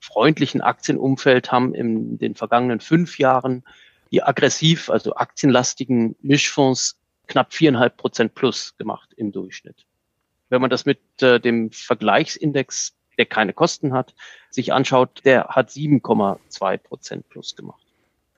freundlichen 0.00 0.62
Aktienumfeld 0.62 1.52
haben 1.52 1.74
in 1.74 2.18
den 2.18 2.34
vergangenen 2.34 2.80
fünf 2.80 3.18
Jahren 3.18 3.64
die 4.10 4.22
aggressiv, 4.22 4.88
also 4.88 5.14
aktienlastigen 5.14 6.16
Mischfonds 6.22 6.98
knapp 7.26 7.52
viereinhalb 7.52 7.98
Prozent 7.98 8.34
plus 8.34 8.74
gemacht 8.78 9.12
im 9.16 9.32
Durchschnitt. 9.32 9.84
Wenn 10.48 10.60
man 10.60 10.70
das 10.70 10.86
mit 10.86 11.00
äh, 11.20 11.40
dem 11.40 11.70
Vergleichsindex, 11.70 12.94
der 13.18 13.26
keine 13.26 13.52
Kosten 13.52 13.92
hat, 13.92 14.14
sich 14.50 14.72
anschaut, 14.72 15.22
der 15.24 15.48
hat 15.48 15.70
7,2 15.70 16.78
Prozent 16.78 17.28
plus 17.28 17.56
gemacht. 17.56 17.82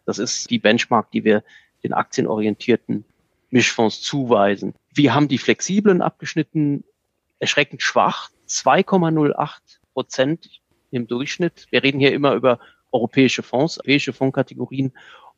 Das 0.06 0.18
ist 0.18 0.50
die 0.50 0.58
Benchmark, 0.58 1.10
die 1.12 1.24
wir 1.24 1.44
den 1.84 1.92
aktienorientierten 1.92 3.04
Mischfonds 3.50 4.02
zuweisen. 4.02 4.74
Wir 4.94 5.14
haben 5.14 5.28
die 5.28 5.38
flexiblen 5.38 6.02
abgeschnitten, 6.02 6.84
erschreckend 7.38 7.82
schwach, 7.82 8.30
2,08 8.48 9.58
Prozent. 9.92 10.60
im 10.92 11.06
Durchschnitt. 11.06 11.68
Wir 11.70 11.84
reden 11.84 12.00
hier 12.00 12.12
immer 12.12 12.34
über 12.34 12.58
europäische 12.90 13.44
Fonds, 13.44 13.78
europäische 13.78 14.12
Fondskategorien. 14.12 14.92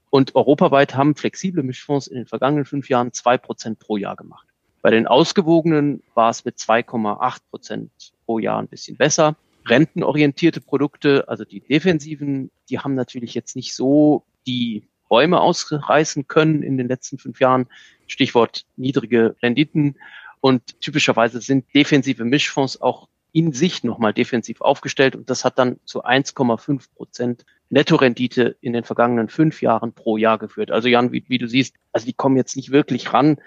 Und 0.08 0.34
europaweit 0.34 0.94
haben 0.94 1.14
flexible 1.14 1.62
Mischfonds 1.62 2.06
in 2.06 2.16
den 2.16 2.26
vergangenen 2.26 2.64
fünf 2.64 2.88
Jahren 2.88 3.12
zwei 3.12 3.38
Prozent 3.38 3.78
pro 3.78 3.96
Jahr 3.96 4.16
gemacht. 4.16 4.46
Bei 4.82 4.90
den 4.90 5.06
ausgewogenen 5.06 6.02
war 6.14 6.30
es 6.30 6.44
mit 6.44 6.56
2,8 6.56 7.38
Prozent 7.50 7.90
pro 8.26 8.40
Jahr 8.40 8.60
ein 8.60 8.68
bisschen 8.68 8.96
besser. 8.96 9.36
Rentenorientierte 9.66 10.60
Produkte, 10.60 11.28
also 11.28 11.44
die 11.44 11.60
defensiven, 11.60 12.50
die 12.68 12.80
haben 12.80 12.96
natürlich 12.96 13.32
jetzt 13.34 13.54
nicht 13.54 13.74
so 13.74 14.24
die 14.44 14.88
Bäume 15.08 15.40
ausreißen 15.40 16.26
können 16.26 16.62
in 16.64 16.76
den 16.76 16.88
letzten 16.88 17.18
fünf 17.18 17.38
Jahren. 17.38 17.68
Stichwort 18.08 18.66
niedrige 18.76 19.36
Renditen. 19.40 19.96
Und 20.40 20.80
typischerweise 20.80 21.40
sind 21.40 21.72
defensive 21.74 22.24
Mischfonds 22.24 22.80
auch 22.80 23.08
in 23.30 23.52
sich 23.52 23.84
nochmal 23.84 24.12
defensiv 24.12 24.60
aufgestellt 24.60 25.16
und 25.16 25.30
das 25.30 25.44
hat 25.44 25.58
dann 25.58 25.78
zu 25.84 26.04
1,5 26.04 26.88
Prozent 26.94 27.46
Nettorendite 27.70 28.56
in 28.60 28.74
den 28.74 28.84
vergangenen 28.84 29.28
fünf 29.28 29.62
Jahren 29.62 29.94
pro 29.94 30.18
Jahr 30.18 30.38
geführt. 30.38 30.70
Also 30.70 30.88
Jan, 30.88 31.12
wie, 31.12 31.24
wie 31.28 31.38
du 31.38 31.48
siehst, 31.48 31.76
also 31.92 32.04
die 32.04 32.12
kommen 32.12 32.36
jetzt 32.36 32.56
nicht 32.56 32.72
wirklich 32.72 33.12
ran 33.12 33.38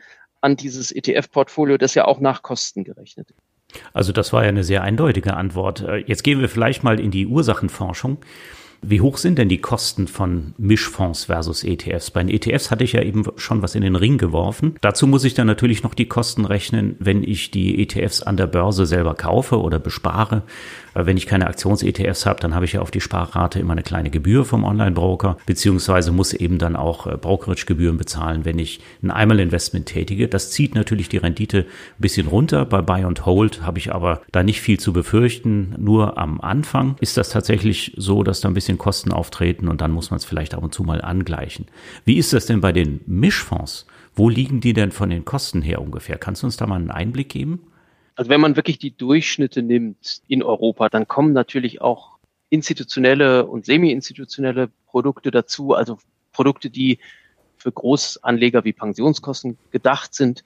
an 0.46 0.56
dieses 0.56 0.92
ETF-Portfolio, 0.92 1.78
das 1.78 1.96
ja 1.96 2.06
auch 2.06 2.20
nach 2.20 2.44
Kosten 2.44 2.84
gerechnet. 2.84 3.34
Also 3.94 4.14
das 4.14 4.32
war 4.32 4.44
ja 4.44 4.50
eine 4.50 4.64
sehr 4.64 4.84
eindeutige 4.84 5.34
Antwort. 5.34 5.82
Äh, 5.82 5.98
jetzt 6.06 6.24
gehen 6.24 6.40
wir 6.40 6.48
vielleicht 6.48 6.84
mal 6.84 7.00
in 7.00 7.12
die 7.12 7.26
Ursachenforschung. 7.26 8.20
Wie 8.82 9.02
hoch 9.02 9.18
sind 9.18 9.40
denn 9.40 9.50
die 9.50 9.62
Kosten 9.62 10.08
von 10.08 10.54
Mischfonds 10.60 11.26
versus 11.26 11.64
ETFs? 11.64 12.12
Bei 12.12 12.22
den 12.22 12.30
ETFs 12.30 12.70
hatte 12.70 12.84
ich 12.84 12.94
ja 12.94 13.02
eben 13.02 13.26
schon 13.36 13.64
was 13.64 13.74
in 13.74 13.82
den 13.82 13.96
Ring 13.96 14.20
geworfen. 14.20 14.76
Dazu 14.82 15.08
muss 15.08 15.24
ich 15.24 15.34
dann 15.34 15.48
natürlich 15.48 15.82
noch 15.82 15.96
die 15.96 16.08
Kosten 16.08 16.46
rechnen, 16.46 16.96
wenn 17.00 17.24
ich 17.24 17.50
die 17.50 17.82
ETFs 17.82 18.22
an 18.22 18.38
der 18.38 18.46
Börse 18.46 18.86
selber 18.86 19.16
kaufe 19.16 19.60
oder 19.60 19.80
bespare. 19.80 20.44
Wenn 20.96 21.18
ich 21.18 21.28
keine 21.28 21.48
Aktions-ETFs 21.48 22.26
habe, 22.26 22.40
dann 22.40 22.56
habe 22.56 22.66
ich 22.66 22.74
ja 22.74 22.82
auf 22.82 22.90
die 22.90 23.02
Sparrate 23.02 23.60
immer 23.60 23.74
eine 23.74 23.84
kleine 23.84 24.10
Gebühr 24.10 24.46
vom 24.46 24.64
Online-Broker, 24.64 25.38
beziehungsweise 25.46 26.12
muss 26.12 26.34
eben 26.34 26.58
dann 26.58 26.78
auch 26.78 27.06
äh, 27.06 27.18
Brokerage-Gebühren 27.18 27.98
bezahlen, 27.98 28.46
wenn 28.46 28.60
ich 28.60 28.80
ein 29.04 29.12
Einmal-Investment 29.12 29.88
tätige. 29.88 30.30
Das 30.30 30.52
zieht 30.52 30.74
natürlich 30.74 31.10
die 31.10 31.18
Rendite 31.18 31.60
ein 31.60 31.66
bisschen 32.00 32.28
runter. 32.28 32.66
Bei 32.66 32.82
Buy 32.82 33.04
and 33.04 33.26
Hold 33.26 33.62
habe 33.62 33.78
ich 33.78 33.94
aber 33.94 34.22
da 34.32 34.42
nicht 34.42 34.62
viel 34.62 34.80
zu 34.80 34.94
befürchten. 34.94 35.76
Nur 35.78 36.18
am 36.18 36.40
Anfang 36.40 36.96
ist 37.02 37.18
das 37.18 37.30
tatsächlich 37.30 37.94
so, 37.98 38.24
dass 38.24 38.40
da 38.40 38.48
ein 38.48 38.54
bisschen 38.54 38.78
Kosten 38.78 39.12
auftreten 39.12 39.68
und 39.68 39.82
dann 39.82 39.92
muss 39.92 40.12
man 40.12 40.18
es 40.18 40.26
vielleicht 40.26 40.54
ab 40.54 40.64
und 40.64 40.74
zu 40.74 40.84
mal 40.84 41.02
angleichen. 41.02 41.66
Wie 42.06 42.18
ist 42.18 42.32
das 42.32 42.46
denn 42.46 42.62
bei 42.62 42.72
den 42.72 43.02
Mischfonds? 43.06 43.86
Wo 44.16 44.30
liegen 44.30 44.62
die 44.62 44.74
denn 44.74 44.92
von 44.92 45.10
den 45.10 45.26
Kosten 45.26 45.62
her 45.62 45.82
ungefähr? 45.82 46.18
Kannst 46.18 46.42
du 46.42 46.48
uns 46.48 46.56
da 46.56 46.66
mal 46.68 46.76
einen 46.76 46.92
Einblick 46.92 47.30
geben? 47.30 47.60
Also 48.16 48.30
wenn 48.30 48.42
man 48.42 48.56
wirklich 48.56 48.80
die 48.80 48.96
Durchschnitte 48.96 49.62
nimmt 49.62 50.22
in 50.28 50.42
Europa, 50.42 50.90
dann 50.90 51.08
kommen 51.08 51.34
natürlich 51.34 51.82
auch 51.82 52.18
institutionelle 52.50 53.46
und 53.46 53.66
semi-institutionelle 53.66 54.70
Produkte 54.88 55.32
dazu, 55.32 55.74
also 55.74 55.98
Produkte, 56.32 56.70
die 56.70 57.00
für 57.58 57.72
Großanleger 57.72 58.64
wie 58.64 58.74
Pensionskosten 58.74 59.58
gedacht 59.72 60.14
sind. 60.14 60.44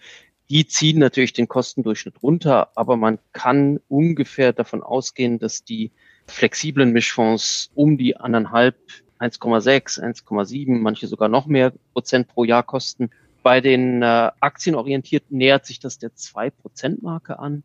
Die 0.50 0.66
ziehen 0.66 1.00
natürlich 1.00 1.34
den 1.34 1.48
Kostendurchschnitt 1.48 2.24
runter, 2.24 2.70
aber 2.76 2.98
man 2.98 3.20
kann 3.34 3.80
ungefähr 3.88 4.52
davon 4.52 4.82
ausgehen, 4.82 5.38
dass 5.38 5.64
die 5.64 5.92
flexiblen 6.28 6.92
Mischfonds 6.92 7.70
um 7.76 7.98
die 7.98 8.18
anderthalb 8.18 8.78
1,6, 9.20 10.02
1,7, 10.02 10.80
manche 10.80 11.08
sogar 11.08 11.30
noch 11.30 11.46
mehr 11.46 11.74
Prozent 11.94 12.30
pro 12.30 12.46
Jahr 12.46 12.64
kosten 12.64 13.12
bei 13.44 13.62
den 13.62 14.02
äh, 14.02 14.32
Aktienorientierten 14.40 15.38
nähert 15.38 15.66
sich 15.66 15.80
das 15.80 15.98
der 16.00 16.12
2%-Marke 16.12 17.40
an. 17.40 17.64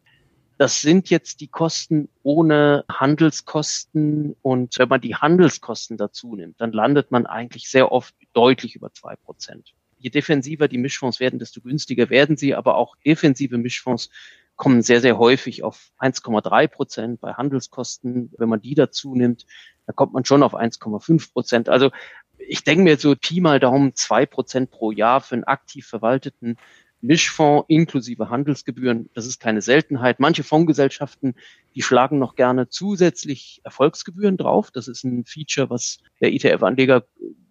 Das 0.57 0.81
sind 0.81 1.11
jetzt 1.11 1.41
die 1.41 1.49
Kosten 1.49 2.09
ohne 2.23 2.85
Handelskosten. 2.89 4.37
Und 4.43 4.79
wenn 4.79 4.89
man 4.89 5.01
die 5.01 5.17
Handelskosten 5.17 5.97
dazu 5.97 6.37
nimmt, 6.37 6.61
dann 6.61 6.73
landet 6.73 7.11
man 7.11 7.27
eigentlich 7.27 7.69
sehr 7.69 7.91
oft 7.91 8.15
deutlich 8.33 8.77
über 8.77 8.93
zwei 8.93 9.17
Prozent. 9.17 9.75
Je 9.99 10.11
defensiver 10.11 10.69
die 10.69 10.79
Mischfonds 10.79 11.19
werden, 11.19 11.39
desto 11.39 11.61
günstiger 11.61 12.09
werden 12.11 12.37
sie. 12.37 12.55
Aber 12.55 12.77
auch 12.77 12.95
defensive 13.05 13.59
Mischfonds 13.59 14.11
kommen 14.57 14.83
sehr, 14.83 15.01
sehr 15.01 15.19
häufig 15.19 15.63
auf 15.65 15.91
1,3 15.99 16.69
Prozent 16.69 17.21
bei 17.21 17.35
Handelskosten. 17.35 18.33
Wenn 18.39 18.49
man 18.49 18.61
die 18.61 18.75
dazu 18.75 19.15
nimmt, 19.15 19.47
da 19.87 19.93
kommt 19.93 20.13
man 20.13 20.25
schon 20.25 20.43
auf 20.43 20.55
1,5 20.55 21.33
Prozent. 21.33 21.69
Also 21.69 21.91
ich 22.39 22.65
denke 22.65 22.85
mir 22.85 22.99
so 22.99 23.15
Pi 23.17 23.41
mal 23.41 23.61
Daumen 23.61 23.95
zwei 23.95 24.27
Prozent 24.27 24.71
pro 24.71 24.91
Jahr 24.91 25.21
für 25.21 25.35
einen 25.35 25.45
aktiv 25.45 25.87
verwalteten 25.87 26.57
Mischfonds 27.05 27.67
inklusive 27.69 28.31
Handelsgebühren. 28.31 29.11
Das 29.13 29.27
ist 29.27 29.39
keine 29.39 29.61
Seltenheit. 29.61 30.21
Manche 30.21 30.43
Fondsgesellschaften, 30.43 31.35
die 31.75 31.83
schlagen 31.83 32.19
noch 32.19 32.35
gerne 32.35 32.71
zusätzlich 32.71 33.61
Erfolgsgebühren 33.63 34.39
drauf. 34.39 34.71
Das 34.71 34.89
ist 34.89 35.05
ein 35.05 35.27
Feature, 35.27 35.69
was 35.69 35.99
der 36.23 36.33
ETF-Anleger 36.33 37.05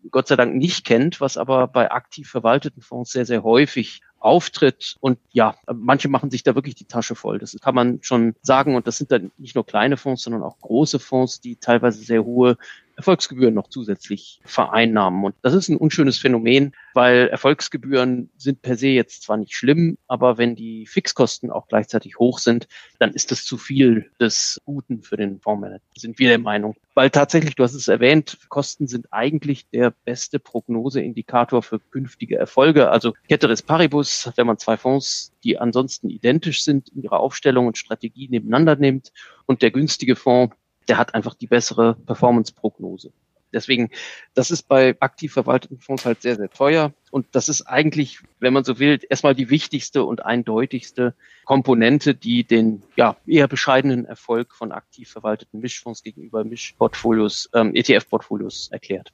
Gott 0.10 0.27
sei 0.27 0.36
Dank 0.36 0.55
nicht 0.55 0.86
kennt, 0.86 1.22
was 1.22 1.38
aber 1.38 1.67
bei 1.67 1.91
aktiv 1.91 2.29
verwalteten 2.29 2.81
Fonds 2.81 3.12
sehr, 3.12 3.25
sehr 3.25 3.43
häufig 3.43 4.01
auftritt. 4.24 4.96
Und 5.01 5.20
ja, 5.32 5.56
manche 5.72 6.08
machen 6.08 6.32
sich 6.32 6.44
da 6.44 6.56
wirklich 6.56 6.75
die 6.75 6.86
Tasche 6.86 7.15
voll. 7.15 7.39
Das 7.39 7.56
kann 7.62 7.75
man 7.75 8.00
schon 8.01 8.36
sagen. 8.42 8.75
Und 8.75 8.88
das 8.88 8.98
sind 8.98 9.12
dann 9.12 9.32
nicht 9.38 9.56
nur 9.56 9.65
kleine 9.65 9.98
Fonds, 9.98 10.24
sondern 10.24 10.44
auch 10.44 10.60
große 10.60 11.00
Fonds, 11.00 11.42
die 11.42 11.58
teilweise 11.58 12.03
sehr 12.03 12.24
hohe 12.24 12.58
Erfolgsgebühren 12.95 13.53
noch 13.53 13.67
zusätzlich 13.69 14.39
vereinnahmen. 14.45 15.23
Und 15.23 15.35
das 15.41 15.53
ist 15.53 15.69
ein 15.69 15.77
unschönes 15.77 16.17
Phänomen, 16.17 16.73
weil 16.93 17.27
Erfolgsgebühren 17.27 18.29
sind 18.38 18.62
per 18.62 18.75
se 18.75 18.88
jetzt 18.88 19.23
zwar 19.23 19.38
nicht 19.38 19.55
schlimm, 19.55 19.97
aber 20.07 20.38
wenn 20.38 20.55
die 20.55 20.85
Fixkosten 20.85 21.51
auch 21.51 21.67
gleichzeitig 21.67 22.19
hoch 22.19 22.39
sind, 22.39 22.67
dann 23.00 23.13
ist 23.13 23.31
das 23.31 23.45
zu 23.45 23.57
viel 23.57 24.12
des 24.19 24.62
Guten 24.65 25.01
für 25.01 25.17
den 25.17 25.39
Fondsmanager, 25.39 25.83
sind 25.95 26.19
wir 26.19 26.29
der 26.29 26.39
Meinung. 26.39 26.75
Weil 26.93 27.09
tatsächlich, 27.09 27.55
du 27.55 27.63
hast 27.63 27.73
es 27.73 27.88
erwähnt, 27.88 28.38
Kosten 28.50 28.88
sind 28.88 29.07
eigentlich 29.12 29.67
der 29.69 29.91
beste 30.05 30.38
Prognoseindikator 30.38 31.63
für 31.63 31.79
künftige 31.79 32.38
Erfolge. 32.38 32.91
Also 32.91 33.13
Ceteris 33.27 33.63
Paribus, 33.63 34.31
wenn 34.35 34.45
man 34.45 34.59
zwei 34.59 34.77
Fonds, 34.77 35.31
die 35.43 35.57
ansonsten 35.57 36.09
identisch 36.09 36.63
sind 36.63 36.89
in 36.89 37.01
ihrer 37.01 37.19
Aufstellung 37.19 37.67
und 37.67 37.77
Strategie 37.77 38.27
nebeneinander 38.29 38.75
nimmt 38.75 39.12
und 39.45 39.62
der 39.63 39.71
günstige 39.71 40.15
Fonds 40.15 40.55
der 40.87 40.97
hat 40.97 41.15
einfach 41.15 41.33
die 41.33 41.47
bessere 41.47 41.95
Performance-Prognose. 42.05 43.11
Deswegen, 43.53 43.89
das 44.33 44.51
ist 44.51 44.67
bei 44.67 44.95
aktiv 44.99 45.31
verwalteten 45.31 45.79
Fonds 45.79 46.05
halt 46.05 46.21
sehr, 46.21 46.35
sehr 46.35 46.49
teuer. 46.49 46.91
Und 47.11 47.27
das 47.33 47.49
ist 47.49 47.61
eigentlich, 47.61 48.19
wenn 48.39 48.51
man 48.51 48.63
so 48.63 48.79
will, 48.79 48.99
erstmal 49.09 49.35
die 49.35 49.49
wichtigste 49.49 50.03
und 50.03 50.25
eindeutigste 50.25 51.13
Komponente, 51.45 52.15
die 52.15 52.43
den 52.43 52.81
ja, 52.95 53.15
eher 53.27 53.47
bescheidenen 53.47 54.05
Erfolg 54.05 54.55
von 54.55 54.71
aktiv 54.71 55.09
verwalteten 55.09 55.59
Mischfonds 55.59 56.01
gegenüber 56.01 56.43
Mischportfolios, 56.43 57.49
ähm, 57.53 57.75
ETF-Portfolios 57.75 58.69
erklärt. 58.71 59.13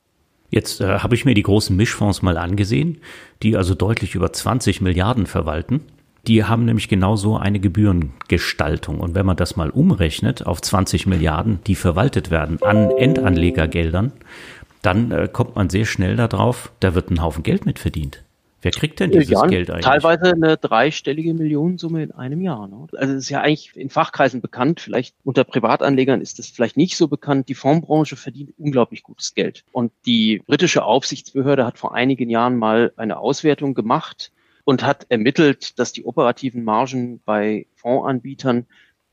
Jetzt 0.50 0.82
äh, 0.82 1.00
habe 1.00 1.14
ich 1.14 1.26
mir 1.26 1.36
die 1.36 1.44
großen 1.44 1.76
Mischfonds 1.76 2.22
mal 2.22 2.38
angesehen, 2.38 3.02
die 3.44 3.56
also 3.56 3.76
deutlich 3.76 4.16
über 4.16 4.34
20 4.34 4.82
Milliarden 4.82 5.28
verwalten. 5.28 5.82
Die 6.30 6.44
haben 6.44 6.66
nämlich 6.66 6.88
genauso 6.88 7.38
eine 7.38 7.60
Gebührengestaltung. 7.60 9.00
Und 9.00 9.16
wenn 9.16 9.26
man 9.26 9.36
das 9.36 9.56
mal 9.56 9.72
umrechnet 9.72 10.46
auf 10.46 10.62
20 10.62 11.08
Milliarden, 11.08 11.60
die 11.66 11.74
verwaltet 11.74 12.30
werden 12.30 12.62
an 12.62 12.92
Endanlegergeldern, 12.92 14.12
dann 14.84 15.10
äh, 15.10 15.28
kommt 15.28 15.56
man 15.56 15.72
sehr 15.72 15.86
schnell 15.86 16.16
darauf, 16.16 16.72
da 16.82 16.94
wird 16.94 17.10
ein 17.10 17.24
Haufen 17.24 17.42
Geld 17.42 17.66
mit 17.66 17.80
verdient. 17.80 18.24
Wer 18.62 18.70
kriegt 18.70 19.00
denn 19.00 19.10
dieses 19.10 19.30
ja, 19.30 19.48
Geld 19.48 19.72
eigentlich? 19.72 19.86
Teilweise 19.86 20.34
eine 20.34 20.56
dreistellige 20.58 21.34
Millionensumme 21.34 22.04
in 22.04 22.12
einem 22.12 22.42
Jahr. 22.42 22.68
Ne? 22.68 22.86
Also 22.96 23.16
es 23.16 23.24
ist 23.24 23.30
ja 23.30 23.42
eigentlich 23.42 23.76
in 23.76 23.90
Fachkreisen 23.90 24.40
bekannt, 24.40 24.82
vielleicht 24.82 25.16
unter 25.24 25.44
Privatanlegern 25.44 26.22
ist 26.22 26.38
es 26.38 26.50
vielleicht 26.50 26.78
nicht 26.78 26.96
so 26.96 27.08
bekannt. 27.08 27.50
Die 27.50 27.56
Fondsbranche 27.56 28.18
verdient 28.18 28.54
unglaublich 28.60 29.02
gutes 29.02 29.34
Geld. 29.34 29.64
Und 29.72 29.92
die 30.06 30.44
britische 30.46 30.84
Aufsichtsbehörde 30.84 31.66
hat 31.66 31.80
vor 31.80 31.96
einigen 31.96 32.30
Jahren 32.30 32.60
mal 32.60 32.94
eine 32.98 33.18
Auswertung 33.18 33.74
gemacht 33.74 34.32
und 34.70 34.84
hat 34.84 35.08
ermittelt, 35.10 35.80
dass 35.80 35.94
die 35.94 36.06
operativen 36.06 36.64
Margen 36.64 37.22
bei 37.26 37.66
Fondsanbietern 37.78 38.68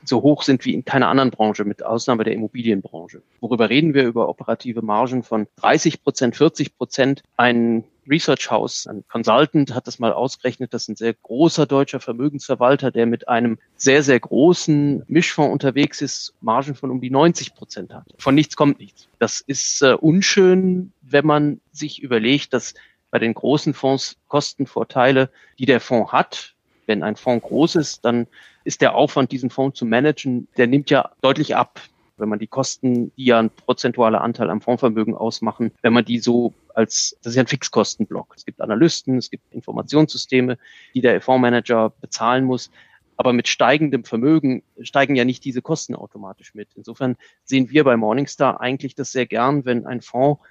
so 0.05 0.21
hoch 0.21 0.43
sind 0.43 0.67
wie 0.67 0.75
in 0.75 0.85
keiner 0.85 1.09
anderen 1.09 1.31
Branche, 1.31 1.65
mit 1.65 1.83
Ausnahme 1.83 2.25
der 2.25 2.35
Immobilienbranche. 2.35 3.23
Worüber 3.41 3.71
reden 3.71 3.95
wir? 3.95 4.05
Über 4.05 4.29
operative 4.29 4.83
Margen 4.83 5.23
von 5.23 5.47
30 5.57 6.03
Prozent, 6.03 6.37
40 6.37 6.77
Prozent. 6.77 7.23
Ein 7.39 7.85
Research 8.07 8.51
House, 8.51 8.87
ein 8.87 9.03
Consultant 9.09 9.75
hat 9.75 9.87
das 9.87 9.99
mal 9.99 10.13
ausgerechnet, 10.13 10.75
dass 10.75 10.89
ein 10.89 10.97
sehr 10.97 11.15
großer 11.15 11.65
deutscher 11.65 12.01
Vermögensverwalter, 12.01 12.91
der 12.91 13.07
mit 13.07 13.27
einem 13.27 13.59
sehr, 13.77 14.03
sehr 14.03 14.21
großen 14.21 15.05
Mischfonds 15.09 15.55
unterwegs 15.55 16.03
ist, 16.03 16.35
Margen 16.43 16.75
von 16.75 16.91
um 16.91 17.01
die 17.01 17.11
90 17.11 17.55
Prozent 17.55 17.95
hat. 17.95 18.05
Von 18.19 18.35
nichts 18.35 18.57
kommt 18.57 18.79
nichts. 18.79 19.09
Das 19.19 19.41
ist 19.41 19.81
äh, 19.81 19.95
unschön, 19.95 20.93
wenn 21.01 21.25
man 21.25 21.63
sich 21.73 22.03
überlegt, 22.03 22.53
dass 22.53 22.75
bei 23.17 23.21
den 23.21 23.33
großen 23.33 23.73
Fonds 23.73 24.19
Kostenvorteile, 24.29 25.31
die 25.59 25.65
der 25.65 25.81
Fonds 25.81 26.13
hat. 26.13 26.55
Wenn 26.85 27.03
ein 27.03 27.17
Fonds 27.17 27.47
groß 27.47 27.77
ist, 27.77 28.05
dann 28.05 28.27
ist 28.65 28.83
der 28.83 28.95
Aufwand, 28.95 29.33
diesen 29.33 29.49
Fonds 29.49 29.79
zu 29.79 29.87
managen, 29.87 30.49
der 30.59 30.67
nimmt 30.67 30.91
ja 30.91 31.13
deutlich 31.23 31.57
ab. 31.57 31.81
Wenn 32.19 32.29
man 32.29 32.39
die 32.39 32.47
Kosten, 32.47 33.11
die 33.17 33.25
ja 33.25 33.39
ein 33.39 33.49
prozentualer 33.49 34.21
Anteil 34.21 34.51
am 34.51 34.61
Fondsvermögen 34.61 35.15
ausmachen, 35.15 35.73
wenn 35.81 35.95
man 35.95 36.05
die 36.05 36.19
so 36.19 36.53
als, 36.75 37.17
das 37.23 37.31
ist 37.31 37.37
ja 37.37 37.45
ein 37.45 37.47
Fixkostenblock. 37.47 38.35
Es 38.37 38.45
gibt 38.45 38.61
Analysten, 38.61 39.17
es 39.17 39.31
gibt 39.31 39.51
Informationssysteme, 39.51 40.59
die 40.93 41.01
der 41.01 41.19
Fondsmanager 41.23 41.95
bezahlen 42.03 42.45
muss. 42.45 42.71
Aber 43.17 43.33
mit 43.33 43.49
steigendem 43.49 44.05
Vermögen 44.05 44.63
steigen 44.83 45.17
ja 45.17 45.25
nicht 45.25 45.43
diese 45.43 45.63
Kosten 45.63 45.95
automatisch 45.95 46.55
mit. 46.55 46.69
Insofern 46.75 47.17
sehen 47.45 47.71
wir 47.71 47.83
bei 47.83 47.97
Morningstar 47.97 48.61
eigentlich 48.61 48.95
das 48.95 49.11
sehr 49.11 49.25
gern, 49.25 49.65
wenn 49.65 49.87
ein 49.87 50.03
Fonds 50.03 50.43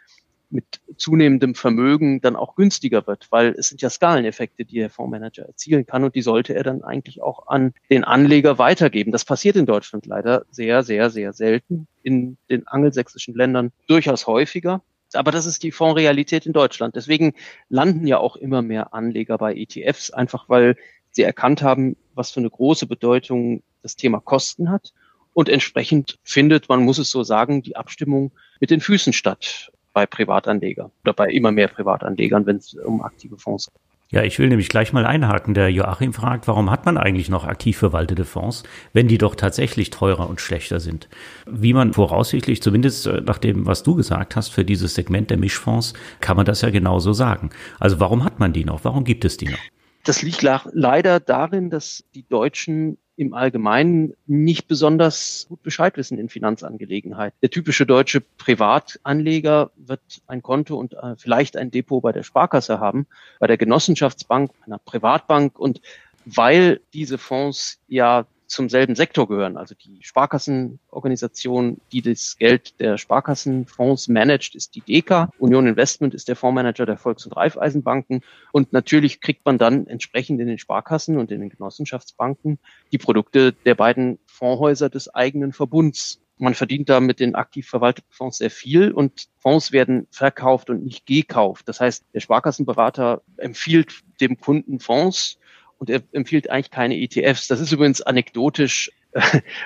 mit 0.55 0.81
zunehmendem 0.97 1.53
Vermögen 1.53 2.21
dann 2.21 2.35
auch 2.35 2.55
günstiger 2.55 3.05
wird, 3.05 3.27
weil 3.31 3.50
es 3.50 3.69
sind 3.69 3.81
ja 3.81 3.89
Skaleneffekte, 3.89 4.65
die 4.65 4.77
der 4.77 4.89
Fondsmanager 4.89 5.45
erzielen 5.45 5.85
kann 5.85 6.03
und 6.03 6.15
die 6.15 6.21
sollte 6.21 6.55
er 6.55 6.63
dann 6.63 6.83
eigentlich 6.83 7.21
auch 7.21 7.47
an 7.47 7.74
den 7.89 8.03
Anleger 8.03 8.57
weitergeben. 8.57 9.12
Das 9.12 9.25
passiert 9.25 9.55
in 9.57 9.65
Deutschland 9.65 10.05
leider 10.05 10.45
sehr, 10.50 10.83
sehr, 10.83 11.09
sehr 11.09 11.33
selten, 11.33 11.88
in 12.01 12.38
den 12.50 12.67
angelsächsischen 12.67 13.35
Ländern 13.35 13.71
durchaus 13.88 14.25
häufiger. 14.25 14.81
Aber 15.13 15.31
das 15.31 15.45
ist 15.45 15.63
die 15.63 15.71
Fondsrealität 15.71 16.45
in 16.45 16.53
Deutschland. 16.53 16.95
Deswegen 16.95 17.33
landen 17.69 18.07
ja 18.07 18.17
auch 18.17 18.35
immer 18.35 18.62
mehr 18.62 18.93
Anleger 18.93 19.38
bei 19.38 19.53
ETFs, 19.55 20.12
einfach 20.12 20.50
weil 20.50 20.75
sie 21.12 21.24
erkannt 21.24 21.62
haben, 21.62 21.95
was 22.13 22.31
für 22.31 22.39
eine 22.39 22.50
große 22.50 22.88
Bedeutung 22.88 23.62
das 23.81 23.95
Thema 23.95 24.19
Kosten 24.19 24.69
hat. 24.69 24.93
Und 25.33 25.50
entsprechend 25.50 26.17
findet, 26.24 26.69
man 26.69 26.83
muss 26.83 26.97
es 26.97 27.12
so 27.12 27.24
sagen, 27.24 27.62
die 27.62 27.75
Abstimmung 27.75 28.31
mit 28.59 28.69
den 28.69 28.79
Füßen 28.79 29.12
statt 29.12 29.71
bei 29.96 30.06
Privatanlegern 30.06 30.92
oder 31.04 31.14
bei 31.14 31.30
immer 31.30 31.52
mehr 31.52 31.70
Privatanlegern, 31.70 32.46
wenn 32.46 32.58
es 32.58 32.74
um 32.74 33.02
aktive 33.02 33.38
Fonds 33.38 33.72
geht. 33.72 33.82
Ja, 34.12 34.24
ich 34.24 34.38
will 34.38 34.50
nämlich 34.50 34.70
gleich 34.70 34.94
mal 34.94 35.06
einhaken. 35.06 35.56
Der 35.56 35.72
Joachim 35.72 36.14
fragt, 36.14 36.48
warum 36.48 36.70
hat 36.70 36.86
man 36.86 36.98
eigentlich 36.98 37.30
noch 37.30 37.44
aktiv 37.44 37.78
verwaltete 37.78 38.24
Fonds, 38.24 38.64
wenn 38.94 39.08
die 39.08 39.18
doch 39.18 39.34
tatsächlich 39.34 39.90
teurer 39.90 40.30
und 40.30 40.40
schlechter 40.40 40.80
sind? 40.80 41.10
Wie 41.50 41.74
man 41.74 41.94
voraussichtlich, 41.94 42.62
zumindest 42.62 43.08
äh, 43.08 43.22
nach 43.22 43.40
dem, 43.40 43.66
was 43.66 43.82
du 43.82 43.96
gesagt 43.96 44.36
hast, 44.36 44.50
für 44.50 44.64
dieses 44.64 44.94
Segment 44.94 45.32
der 45.32 45.38
Mischfonds, 45.38 45.94
kann 46.20 46.38
man 46.38 46.46
das 46.46 46.62
ja 46.62 46.70
genauso 46.70 47.14
sagen. 47.14 47.50
Also 47.80 48.00
warum 48.00 48.24
hat 48.24 48.40
man 48.40 48.54
die 48.54 48.66
noch? 48.66 48.84
Warum 48.84 49.06
gibt 49.06 49.25
es 49.25 49.38
die 49.38 49.50
noch? 49.50 49.60
Das 50.05 50.21
liegt 50.21 50.43
leider 50.43 51.19
darin, 51.19 51.69
dass 51.69 52.03
die 52.13 52.25
Deutschen 52.27 52.97
im 53.17 53.33
Allgemeinen 53.33 54.13
nicht 54.27 54.67
besonders 54.67 55.47
gut 55.50 55.63
Bescheid 55.63 55.97
wissen 55.97 56.19
in 56.19 56.29
Finanzangelegenheiten. 56.29 57.38
Der 57.41 57.50
typische 57.50 57.85
deutsche 57.85 58.21
Privatanleger 58.21 59.71
wird 59.77 60.01
ein 60.27 60.43
Konto 60.43 60.77
und 60.77 60.93
äh, 60.93 61.15
vielleicht 61.17 61.57
ein 61.57 61.71
Depot 61.71 62.03
bei 62.03 62.12
der 62.12 62.24
Sparkasse 62.24 62.79
haben, 62.79 63.07
bei 63.39 63.47
der 63.47 63.57
Genossenschaftsbank, 63.57 64.51
einer 64.65 64.77
Privatbank 64.77 65.57
und 65.57 65.81
weil 66.25 66.81
diese 66.93 67.17
Fonds 67.17 67.79
ja 67.88 68.25
zum 68.48 68.70
selben 68.70 68.96
Sektor 68.96 69.28
gehören. 69.28 69.58
Also 69.58 69.75
die 69.75 70.00
Sparkassenorganisation, 70.02 71.80
die 71.92 72.02
das 72.02 72.38
Geld 72.38 72.80
der 72.80 72.98
Sparkassenfonds 72.98 74.08
managt, 74.08 74.56
ist 74.56 74.75
die 74.75 74.82
DECA. 74.82 75.30
Union 75.38 75.68
Investment 75.68 76.14
ist 76.14 76.28
der 76.28 76.36
Fondsmanager 76.36 76.86
der 76.86 76.98
Volks- 76.98 77.25
und 77.25 77.36
Raiffeisenbanken. 77.36 78.22
Und 78.52 78.74
natürlich 78.74 79.22
kriegt 79.22 79.46
man 79.46 79.58
dann 79.58 79.88
entsprechend 79.88 80.40
in 80.40 80.48
den 80.48 80.58
Sparkassen 80.60 81.18
und 81.18 81.32
in 81.32 81.42
den 81.42 81.50
Genossenschaftsbanken 81.50 82.60
die 82.92 82.98
Produkte 82.98 83.54
der 83.54 83.75
beiden 83.75 84.20
Fondshäuser 84.25 84.90
des 84.90 85.14
eigenen 85.14 85.54
Verbunds. 85.54 86.22
Man 86.38 86.54
verdient 86.54 86.90
da 86.90 87.00
mit 87.00 87.22
den 87.22 87.36
aktiv 87.36 87.68
verwalteten 87.68 88.12
Fonds 88.12 88.40
sehr 88.40 88.52
viel 88.52 88.92
und 88.92 89.30
Fonds 89.38 89.72
werden 89.72 90.08
verkauft 90.12 90.70
und 90.70 90.84
nicht 90.84 91.06
gekauft. 91.06 91.68
Das 91.70 91.80
heißt, 91.80 92.04
der 92.14 92.20
Sparkassenberater 92.20 93.22
empfiehlt 93.38 94.04
dem 94.20 94.38
Kunden 94.38 94.80
Fonds 94.80 95.40
und 95.86 95.92
er 95.92 96.01
empfiehlt 96.13 96.50
eigentlich 96.50 96.72
keine 96.72 96.98
ETFs. 96.98 97.48
Das 97.48 97.60
ist 97.60 97.72
übrigens 97.72 98.01
anekdotisch, 98.01 98.92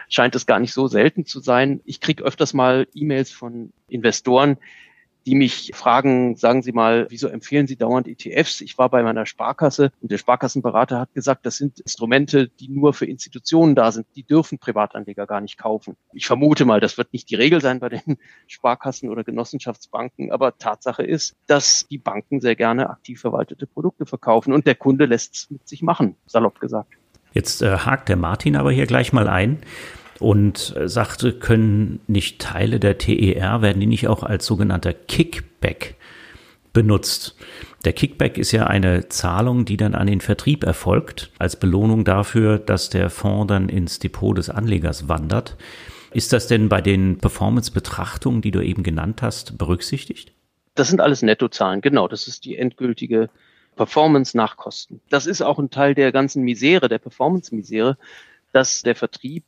scheint 0.09 0.35
es 0.35 0.45
gar 0.45 0.59
nicht 0.59 0.73
so 0.73 0.87
selten 0.87 1.25
zu 1.25 1.39
sein. 1.39 1.79
Ich 1.85 2.01
kriege 2.01 2.23
öfters 2.23 2.53
mal 2.53 2.87
E-Mails 2.93 3.31
von 3.31 3.71
Investoren, 3.87 4.57
die 5.25 5.35
mich 5.35 5.71
fragen, 5.75 6.35
sagen 6.35 6.61
Sie 6.61 6.71
mal, 6.71 7.07
wieso 7.09 7.27
empfehlen 7.27 7.67
Sie 7.67 7.75
dauernd 7.75 8.07
ETFs? 8.07 8.61
Ich 8.61 8.77
war 8.77 8.89
bei 8.89 9.03
meiner 9.03 9.25
Sparkasse 9.25 9.91
und 10.01 10.11
der 10.11 10.17
Sparkassenberater 10.17 10.99
hat 10.99 11.13
gesagt, 11.13 11.45
das 11.45 11.57
sind 11.57 11.79
Instrumente, 11.79 12.47
die 12.47 12.69
nur 12.69 12.93
für 12.93 13.05
Institutionen 13.05 13.75
da 13.75 13.91
sind. 13.91 14.07
Die 14.15 14.23
dürfen 14.23 14.59
Privatanleger 14.59 15.27
gar 15.27 15.41
nicht 15.41 15.57
kaufen. 15.57 15.95
Ich 16.13 16.25
vermute 16.25 16.65
mal, 16.65 16.79
das 16.79 16.97
wird 16.97 17.13
nicht 17.13 17.29
die 17.29 17.35
Regel 17.35 17.61
sein 17.61 17.79
bei 17.79 17.89
den 17.89 18.17
Sparkassen 18.47 19.09
oder 19.09 19.23
Genossenschaftsbanken, 19.23 20.31
aber 20.31 20.57
Tatsache 20.57 21.03
ist, 21.03 21.35
dass 21.47 21.87
die 21.87 21.97
Banken 21.97 22.41
sehr 22.41 22.55
gerne 22.55 22.89
aktiv 22.89 23.19
verwaltete 23.19 23.67
Produkte 23.67 24.05
verkaufen 24.05 24.53
und 24.53 24.65
der 24.65 24.75
Kunde 24.75 25.05
lässt 25.05 25.35
es 25.35 25.49
mit 25.51 25.67
sich 25.67 25.81
machen, 25.81 26.15
salopp 26.25 26.59
gesagt. 26.59 26.93
Jetzt 27.33 27.61
äh, 27.61 27.77
hakt 27.77 28.09
der 28.09 28.15
Martin 28.15 28.55
aber 28.55 28.71
hier 28.71 28.87
gleich 28.87 29.13
mal 29.13 29.27
ein 29.27 29.59
und 30.19 30.75
äh, 30.75 30.87
sagte, 30.87 31.33
können 31.33 31.99
nicht 32.07 32.39
Teile 32.39 32.79
der 32.79 32.97
TER, 32.97 33.61
werden 33.61 33.79
die 33.79 33.87
nicht 33.87 34.07
auch 34.07 34.23
als 34.23 34.45
sogenannter 34.45 34.93
Kickback 34.93 35.95
benutzt? 36.73 37.35
Der 37.85 37.93
Kickback 37.93 38.37
ist 38.37 38.51
ja 38.51 38.67
eine 38.67 39.07
Zahlung, 39.07 39.63
die 39.65 39.77
dann 39.77 39.95
an 39.95 40.07
den 40.07 40.21
Vertrieb 40.21 40.63
erfolgt, 40.63 41.31
als 41.39 41.55
Belohnung 41.55 42.03
dafür, 42.03 42.59
dass 42.59 42.89
der 42.89 43.09
Fonds 43.09 43.47
dann 43.47 43.69
ins 43.69 43.99
Depot 43.99 44.37
des 44.37 44.49
Anlegers 44.49 45.07
wandert. 45.07 45.55
Ist 46.11 46.33
das 46.33 46.47
denn 46.47 46.69
bei 46.69 46.81
den 46.81 47.19
Performance-Betrachtungen, 47.19 48.41
die 48.41 48.51
du 48.51 48.61
eben 48.61 48.83
genannt 48.83 49.21
hast, 49.21 49.57
berücksichtigt? 49.57 50.33
Das 50.75 50.89
sind 50.89 51.01
alles 51.01 51.21
Nettozahlen, 51.21 51.81
genau. 51.81 52.07
Das 52.07 52.27
ist 52.27 52.45
die 52.45 52.57
endgültige 52.57 53.29
Performance 53.75 54.35
nach 54.35 54.57
Kosten. 54.57 54.99
Das 55.09 55.25
ist 55.25 55.41
auch 55.41 55.59
ein 55.59 55.69
Teil 55.69 55.95
der 55.95 56.11
ganzen 56.11 56.43
Misere, 56.43 56.89
der 56.89 56.99
Performance-Misere, 56.99 57.97
dass 58.51 58.81
der 58.81 58.95
Vertrieb 58.95 59.43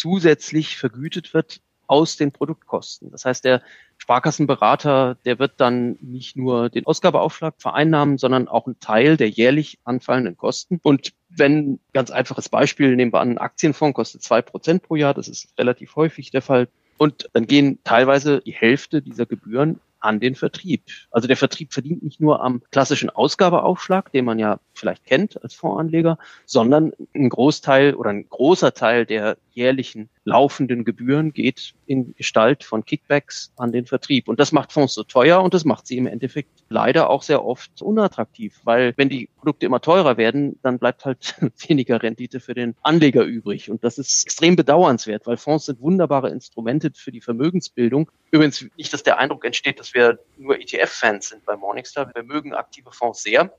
zusätzlich 0.00 0.78
vergütet 0.78 1.34
wird 1.34 1.60
aus 1.86 2.16
den 2.16 2.32
Produktkosten. 2.32 3.10
Das 3.10 3.26
heißt, 3.26 3.44
der 3.44 3.60
Sparkassenberater, 3.98 5.18
der 5.26 5.38
wird 5.38 5.54
dann 5.58 5.98
nicht 6.00 6.36
nur 6.36 6.70
den 6.70 6.86
Ausgabeaufschlag 6.86 7.54
vereinnahmen, 7.58 8.16
sondern 8.16 8.48
auch 8.48 8.64
einen 8.64 8.80
Teil 8.80 9.18
der 9.18 9.28
jährlich 9.28 9.78
anfallenden 9.84 10.38
Kosten. 10.38 10.80
Und 10.82 11.12
wenn, 11.28 11.80
ganz 11.92 12.10
einfaches 12.10 12.48
Beispiel, 12.48 12.96
nehmen 12.96 13.12
wir 13.12 13.20
an, 13.20 13.32
ein 13.32 13.38
Aktienfonds 13.38 13.94
kostet 13.94 14.22
zwei 14.22 14.40
Prozent 14.40 14.82
pro 14.84 14.96
Jahr, 14.96 15.12
das 15.12 15.28
ist 15.28 15.52
relativ 15.58 15.96
häufig 15.96 16.30
der 16.30 16.42
Fall. 16.42 16.68
Und 16.96 17.28
dann 17.34 17.46
gehen 17.46 17.78
teilweise 17.84 18.40
die 18.40 18.52
Hälfte 18.52 19.02
dieser 19.02 19.26
Gebühren 19.26 19.80
an 20.00 20.20
den 20.20 20.34
Vertrieb. 20.34 20.82
Also 21.10 21.28
der 21.28 21.36
Vertrieb 21.36 21.72
verdient 21.72 22.02
nicht 22.02 22.20
nur 22.20 22.42
am 22.42 22.62
klassischen 22.70 23.10
Ausgabeaufschlag, 23.10 24.12
den 24.12 24.24
man 24.24 24.38
ja 24.38 24.58
vielleicht 24.74 25.04
kennt 25.04 25.42
als 25.42 25.54
Fondsanleger, 25.54 26.18
sondern 26.46 26.92
ein 27.14 27.28
Großteil 27.28 27.94
oder 27.94 28.10
ein 28.10 28.28
großer 28.28 28.72
Teil 28.74 29.06
der 29.06 29.36
jährlichen 29.52 30.08
laufenden 30.24 30.84
Gebühren 30.84 31.32
geht 31.32 31.74
in 31.86 32.14
Gestalt 32.14 32.64
von 32.64 32.84
Kickbacks 32.84 33.52
an 33.56 33.72
den 33.72 33.86
Vertrieb. 33.86 34.28
Und 34.28 34.40
das 34.40 34.52
macht 34.52 34.72
Fonds 34.72 34.94
so 34.94 35.02
teuer 35.02 35.42
und 35.42 35.54
das 35.54 35.64
macht 35.64 35.86
sie 35.86 35.98
im 35.98 36.06
Endeffekt 36.06 36.50
leider 36.68 37.10
auch 37.10 37.22
sehr 37.22 37.44
oft 37.44 37.82
unattraktiv, 37.82 38.60
weil 38.64 38.94
wenn 38.96 39.08
die 39.08 39.28
Produkte 39.36 39.66
immer 39.66 39.80
teurer 39.80 40.16
werden, 40.16 40.58
dann 40.62 40.78
bleibt 40.78 41.04
halt 41.04 41.34
weniger 41.68 42.02
Rendite 42.02 42.40
für 42.40 42.54
den 42.54 42.74
Anleger 42.82 43.24
übrig. 43.24 43.70
Und 43.70 43.84
das 43.84 43.98
ist 43.98 44.24
extrem 44.24 44.56
bedauernswert, 44.56 45.26
weil 45.26 45.36
Fonds 45.36 45.66
sind 45.66 45.80
wunderbare 45.80 46.30
Instrumente 46.30 46.90
für 46.94 47.12
die 47.12 47.20
Vermögensbildung. 47.20 48.10
Übrigens 48.30 48.64
nicht, 48.76 48.92
dass 48.92 49.02
der 49.02 49.18
Eindruck 49.18 49.44
entsteht, 49.44 49.80
dass 49.80 49.94
wir 49.94 50.18
nur 50.36 50.58
ETF-Fans 50.58 51.28
sind 51.30 51.44
bei 51.44 51.56
Morningstar. 51.56 52.10
Wir 52.14 52.22
mögen 52.22 52.54
aktive 52.54 52.92
Fonds 52.92 53.22
sehr 53.22 53.50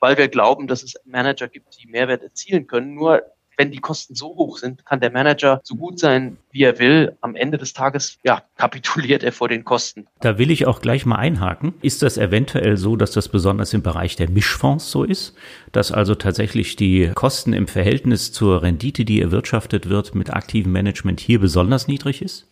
weil 0.00 0.16
wir 0.16 0.28
glauben, 0.28 0.66
dass 0.66 0.82
es 0.82 0.94
Manager 1.04 1.48
gibt, 1.48 1.82
die 1.82 1.88
Mehrwert 1.88 2.22
erzielen 2.22 2.66
können. 2.66 2.94
Nur 2.94 3.22
wenn 3.56 3.72
die 3.72 3.78
Kosten 3.78 4.14
so 4.14 4.28
hoch 4.36 4.58
sind, 4.58 4.86
kann 4.86 5.00
der 5.00 5.10
Manager 5.10 5.60
so 5.64 5.74
gut 5.74 5.98
sein, 5.98 6.36
wie 6.52 6.62
er 6.62 6.78
will. 6.78 7.16
Am 7.20 7.34
Ende 7.34 7.58
des 7.58 7.72
Tages, 7.72 8.18
ja, 8.22 8.42
kapituliert 8.56 9.24
er 9.24 9.32
vor 9.32 9.48
den 9.48 9.64
Kosten. 9.64 10.06
Da 10.20 10.38
will 10.38 10.52
ich 10.52 10.66
auch 10.66 10.80
gleich 10.80 11.06
mal 11.06 11.16
einhaken. 11.16 11.74
Ist 11.82 12.02
das 12.02 12.18
eventuell 12.18 12.76
so, 12.76 12.94
dass 12.94 13.10
das 13.10 13.28
besonders 13.28 13.74
im 13.74 13.82
Bereich 13.82 14.14
der 14.14 14.30
Mischfonds 14.30 14.92
so 14.92 15.02
ist? 15.02 15.34
Dass 15.72 15.90
also 15.90 16.14
tatsächlich 16.14 16.76
die 16.76 17.10
Kosten 17.14 17.52
im 17.52 17.66
Verhältnis 17.66 18.30
zur 18.30 18.62
Rendite, 18.62 19.04
die 19.04 19.20
erwirtschaftet 19.20 19.88
wird, 19.88 20.14
mit 20.14 20.30
aktivem 20.30 20.70
Management 20.70 21.18
hier 21.18 21.40
besonders 21.40 21.88
niedrig 21.88 22.22
ist? 22.22 22.46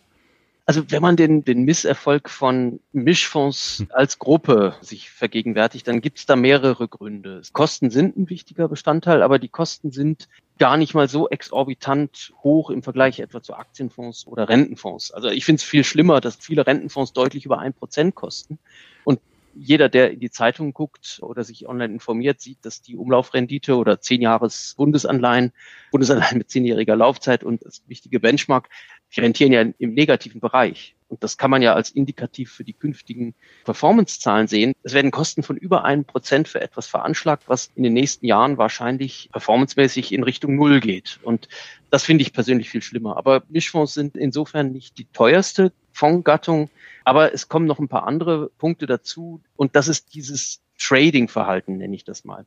Also 0.69 0.91
wenn 0.91 1.01
man 1.01 1.15
den, 1.15 1.45
den 1.45 1.63
Misserfolg 1.63 2.29
von 2.29 2.81
Mischfonds 2.91 3.79
hm. 3.79 3.87
als 3.91 4.19
Gruppe 4.19 4.75
sich 4.81 5.09
vergegenwärtigt, 5.09 5.87
dann 5.87 6.01
gibt 6.01 6.19
es 6.19 6.25
da 6.25 6.35
mehrere 6.35 6.89
Gründe. 6.89 7.41
Kosten 7.53 7.89
sind 7.89 8.17
ein 8.17 8.29
wichtiger 8.29 8.67
Bestandteil, 8.67 9.23
aber 9.23 9.39
die 9.39 9.47
Kosten 9.47 9.91
sind 9.93 10.27
gar 10.59 10.75
nicht 10.75 10.93
mal 10.93 11.07
so 11.07 11.29
exorbitant 11.29 12.33
hoch 12.43 12.69
im 12.69 12.83
Vergleich 12.83 13.21
etwa 13.21 13.41
zu 13.41 13.53
Aktienfonds 13.53 14.27
oder 14.27 14.49
Rentenfonds. 14.49 15.11
Also 15.11 15.29
ich 15.29 15.45
finde 15.45 15.61
es 15.61 15.63
viel 15.63 15.85
schlimmer, 15.85 16.19
dass 16.19 16.35
viele 16.35 16.67
Rentenfonds 16.67 17.13
deutlich 17.13 17.45
über 17.45 17.59
ein 17.59 17.73
Prozent 17.73 18.15
kosten. 18.15 18.59
Und 19.05 19.21
jeder, 19.55 19.87
der 19.87 20.11
in 20.11 20.19
die 20.19 20.29
Zeitung 20.29 20.73
guckt 20.73 21.19
oder 21.21 21.45
sich 21.45 21.67
online 21.67 21.93
informiert, 21.93 22.41
sieht, 22.41 22.63
dass 22.63 22.81
die 22.81 22.97
Umlaufrendite 22.97 23.75
oder 23.75 24.01
zehn 24.01 24.21
Jahres 24.21 24.75
Bundesanleihen, 24.77 25.53
Bundesanleihen 25.91 26.37
mit 26.37 26.49
zehnjähriger 26.49 26.95
Laufzeit 26.95 27.43
und 27.43 27.63
das 27.65 27.81
wichtige 27.87 28.19
Benchmark, 28.19 28.69
die 29.15 29.21
rentieren 29.21 29.51
ja 29.51 29.61
im 29.61 29.93
negativen 29.93 30.39
Bereich. 30.41 30.95
Und 31.09 31.23
das 31.23 31.37
kann 31.37 31.49
man 31.49 31.61
ja 31.61 31.73
als 31.73 31.89
indikativ 31.89 32.51
für 32.51 32.65
die 32.65 32.73
künftigen 32.73 33.33
Performance-Zahlen 33.63 34.47
sehen. 34.47 34.73
Es 34.83 34.93
werden 34.93 35.11
Kosten 35.11 35.41
von 35.41 35.55
über 35.55 35.85
einem 35.85 36.03
Prozent 36.03 36.49
für 36.49 36.59
etwas 36.59 36.87
veranschlagt, 36.87 37.43
was 37.47 37.71
in 37.75 37.83
den 37.83 37.93
nächsten 37.93 38.25
Jahren 38.25 38.57
wahrscheinlich 38.57 39.29
performancemäßig 39.31 40.11
in 40.11 40.23
Richtung 40.23 40.55
Null 40.55 40.81
geht. 40.81 41.19
Und 41.23 41.47
das 41.89 42.03
finde 42.03 42.23
ich 42.23 42.33
persönlich 42.33 42.69
viel 42.69 42.81
schlimmer. 42.81 43.15
Aber 43.15 43.43
Mischfonds 43.47 43.93
sind 43.93 44.17
insofern 44.17 44.73
nicht 44.73 44.97
die 44.97 45.05
teuerste 45.05 45.71
Fondsgattung. 45.93 46.69
Aber 47.05 47.33
es 47.33 47.47
kommen 47.47 47.67
noch 47.67 47.79
ein 47.79 47.87
paar 47.87 48.05
andere 48.05 48.49
Punkte 48.57 48.85
dazu. 48.85 49.41
Und 49.55 49.77
das 49.77 49.87
ist 49.87 50.13
dieses 50.13 50.61
Trading-Verhalten, 50.77 51.77
nenne 51.77 51.95
ich 51.95 52.03
das 52.03 52.25
mal. 52.25 52.45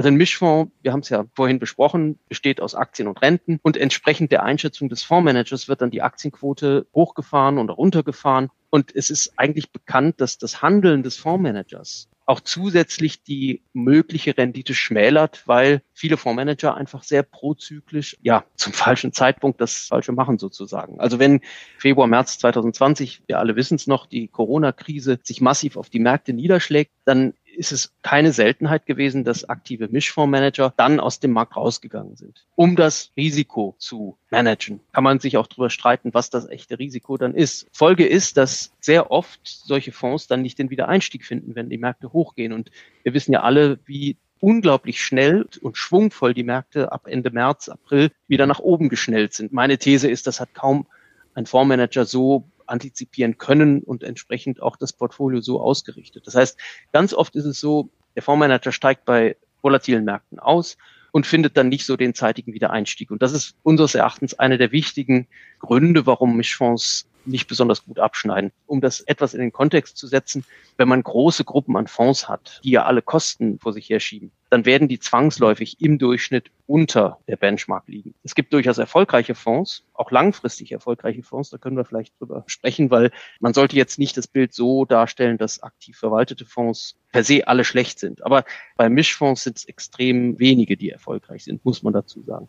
Also 0.00 0.08
ein 0.08 0.16
Mischfonds, 0.16 0.72
wir 0.80 0.92
haben 0.92 1.00
es 1.00 1.10
ja 1.10 1.26
vorhin 1.34 1.58
besprochen, 1.58 2.18
besteht 2.26 2.62
aus 2.62 2.74
Aktien 2.74 3.06
und 3.06 3.20
Renten 3.20 3.60
und 3.60 3.76
entsprechend 3.76 4.32
der 4.32 4.42
Einschätzung 4.42 4.88
des 4.88 5.02
Fondsmanagers 5.02 5.68
wird 5.68 5.82
dann 5.82 5.90
die 5.90 6.00
Aktienquote 6.00 6.86
hochgefahren 6.94 7.58
oder 7.58 7.74
runtergefahren. 7.74 8.48
Und 8.70 8.96
es 8.96 9.10
ist 9.10 9.34
eigentlich 9.36 9.72
bekannt, 9.72 10.22
dass 10.22 10.38
das 10.38 10.62
Handeln 10.62 11.02
des 11.02 11.18
Fondsmanagers 11.18 12.08
auch 12.24 12.40
zusätzlich 12.40 13.24
die 13.24 13.60
mögliche 13.72 14.38
Rendite 14.38 14.72
schmälert, 14.72 15.42
weil 15.46 15.82
viele 15.92 16.16
Fondsmanager 16.16 16.76
einfach 16.76 17.02
sehr 17.02 17.24
prozyklisch, 17.24 18.16
ja, 18.22 18.44
zum 18.54 18.72
falschen 18.72 19.12
Zeitpunkt 19.12 19.60
das 19.60 19.88
Falsche 19.88 20.12
machen 20.12 20.38
sozusagen. 20.38 21.00
Also 21.00 21.18
wenn 21.18 21.40
Februar, 21.76 22.06
März 22.06 22.38
2020, 22.38 23.24
wir 23.26 23.40
alle 23.40 23.56
wissen 23.56 23.74
es 23.74 23.88
noch, 23.88 24.06
die 24.06 24.28
Corona-Krise 24.28 25.18
sich 25.24 25.40
massiv 25.40 25.76
auf 25.76 25.90
die 25.90 25.98
Märkte 25.98 26.32
niederschlägt, 26.32 26.92
dann 27.04 27.34
ist 27.56 27.72
es 27.72 27.92
keine 28.02 28.32
Seltenheit 28.32 28.86
gewesen, 28.86 29.24
dass 29.24 29.48
aktive 29.48 29.88
Mischfondsmanager 29.88 30.72
dann 30.76 31.00
aus 31.00 31.20
dem 31.20 31.32
Markt 31.32 31.56
rausgegangen 31.56 32.16
sind. 32.16 32.46
Um 32.54 32.76
das 32.76 33.12
Risiko 33.16 33.74
zu 33.78 34.16
managen, 34.30 34.80
kann 34.92 35.04
man 35.04 35.20
sich 35.20 35.36
auch 35.36 35.46
darüber 35.46 35.70
streiten, 35.70 36.14
was 36.14 36.30
das 36.30 36.48
echte 36.48 36.78
Risiko 36.78 37.16
dann 37.16 37.34
ist. 37.34 37.66
Folge 37.72 38.06
ist, 38.06 38.36
dass 38.36 38.72
sehr 38.80 39.10
oft 39.10 39.40
solche 39.44 39.92
Fonds 39.92 40.26
dann 40.26 40.42
nicht 40.42 40.58
den 40.58 40.70
Wiedereinstieg 40.70 41.24
finden, 41.24 41.54
wenn 41.54 41.68
die 41.68 41.78
Märkte 41.78 42.12
hochgehen. 42.12 42.52
Und 42.52 42.70
wir 43.02 43.14
wissen 43.14 43.32
ja 43.32 43.42
alle, 43.42 43.78
wie 43.84 44.16
unglaublich 44.40 45.02
schnell 45.02 45.46
und 45.60 45.76
schwungvoll 45.76 46.34
die 46.34 46.44
Märkte 46.44 46.92
ab 46.92 47.06
Ende 47.06 47.30
März, 47.30 47.68
April 47.68 48.10
wieder 48.26 48.46
nach 48.46 48.58
oben 48.58 48.88
geschnellt 48.88 49.34
sind. 49.34 49.52
Meine 49.52 49.78
These 49.78 50.10
ist, 50.10 50.26
das 50.26 50.40
hat 50.40 50.54
kaum 50.54 50.86
ein 51.34 51.46
Fondsmanager 51.46 52.06
so 52.06 52.48
antizipieren 52.70 53.38
können 53.38 53.82
und 53.82 54.02
entsprechend 54.02 54.62
auch 54.62 54.76
das 54.76 54.92
Portfolio 54.92 55.40
so 55.40 55.60
ausgerichtet. 55.60 56.26
Das 56.26 56.34
heißt, 56.34 56.58
ganz 56.92 57.12
oft 57.12 57.34
ist 57.36 57.44
es 57.44 57.60
so, 57.60 57.90
der 58.14 58.22
Fondsmanager 58.22 58.72
steigt 58.72 59.04
bei 59.04 59.36
volatilen 59.62 60.04
Märkten 60.04 60.38
aus 60.38 60.76
und 61.12 61.26
findet 61.26 61.56
dann 61.56 61.68
nicht 61.68 61.86
so 61.86 61.96
den 61.96 62.14
zeitigen 62.14 62.54
Wiedereinstieg. 62.54 63.10
Und 63.10 63.22
das 63.22 63.32
ist 63.32 63.56
unseres 63.62 63.94
Erachtens 63.94 64.38
einer 64.38 64.58
der 64.58 64.72
wichtigen 64.72 65.26
Gründe, 65.58 66.06
warum 66.06 66.36
Mischfonds 66.36 67.09
nicht 67.24 67.46
besonders 67.46 67.84
gut 67.84 67.98
abschneiden. 67.98 68.52
Um 68.66 68.80
das 68.80 69.00
etwas 69.00 69.34
in 69.34 69.40
den 69.40 69.52
Kontext 69.52 69.96
zu 69.96 70.06
setzen, 70.06 70.44
wenn 70.76 70.88
man 70.88 71.02
große 71.02 71.44
Gruppen 71.44 71.76
an 71.76 71.86
Fonds 71.86 72.28
hat, 72.28 72.60
die 72.64 72.70
ja 72.70 72.84
alle 72.84 73.02
Kosten 73.02 73.58
vor 73.58 73.72
sich 73.72 73.88
herschieben, 73.88 74.32
dann 74.50 74.64
werden 74.64 74.88
die 74.88 74.98
zwangsläufig 74.98 75.80
im 75.80 75.98
Durchschnitt 75.98 76.50
unter 76.66 77.18
der 77.28 77.36
Benchmark 77.36 77.84
liegen. 77.86 78.14
Es 78.24 78.34
gibt 78.34 78.52
durchaus 78.52 78.78
erfolgreiche 78.78 79.34
Fonds, 79.34 79.84
auch 79.94 80.10
langfristig 80.10 80.72
erfolgreiche 80.72 81.22
Fonds, 81.22 81.50
da 81.50 81.58
können 81.58 81.76
wir 81.76 81.84
vielleicht 81.84 82.18
drüber 82.18 82.44
sprechen, 82.46 82.90
weil 82.90 83.12
man 83.38 83.54
sollte 83.54 83.76
jetzt 83.76 83.98
nicht 83.98 84.16
das 84.16 84.26
Bild 84.26 84.52
so 84.52 84.84
darstellen, 84.84 85.38
dass 85.38 85.62
aktiv 85.62 85.96
verwaltete 85.96 86.44
Fonds 86.44 86.96
per 87.12 87.22
se 87.22 87.46
alle 87.46 87.64
schlecht 87.64 87.98
sind. 87.98 88.24
Aber 88.24 88.44
bei 88.76 88.88
Mischfonds 88.88 89.44
sind 89.44 89.58
es 89.58 89.64
extrem 89.64 90.38
wenige, 90.38 90.76
die 90.76 90.90
erfolgreich 90.90 91.44
sind, 91.44 91.64
muss 91.64 91.82
man 91.82 91.92
dazu 91.92 92.22
sagen. 92.22 92.48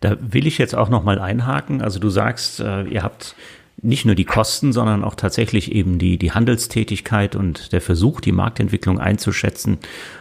Da 0.00 0.16
will 0.20 0.46
ich 0.46 0.58
jetzt 0.58 0.74
auch 0.74 0.88
noch 0.88 1.04
mal 1.04 1.18
einhaken. 1.18 1.80
Also 1.80 1.98
du 1.98 2.10
sagst, 2.10 2.60
äh, 2.60 2.82
ihr 2.84 3.02
habt 3.02 3.34
nicht 3.82 4.06
nur 4.06 4.14
die 4.14 4.24
Kosten, 4.24 4.72
sondern 4.72 5.04
auch 5.04 5.14
tatsächlich 5.14 5.72
eben 5.72 5.98
die, 5.98 6.18
die 6.18 6.32
Handelstätigkeit 6.32 7.36
und 7.36 7.72
der 7.72 7.80
Versuch, 7.80 8.20
die 8.20 8.32
Marktentwicklung 8.32 8.98
einzuschätzen, 8.98 9.78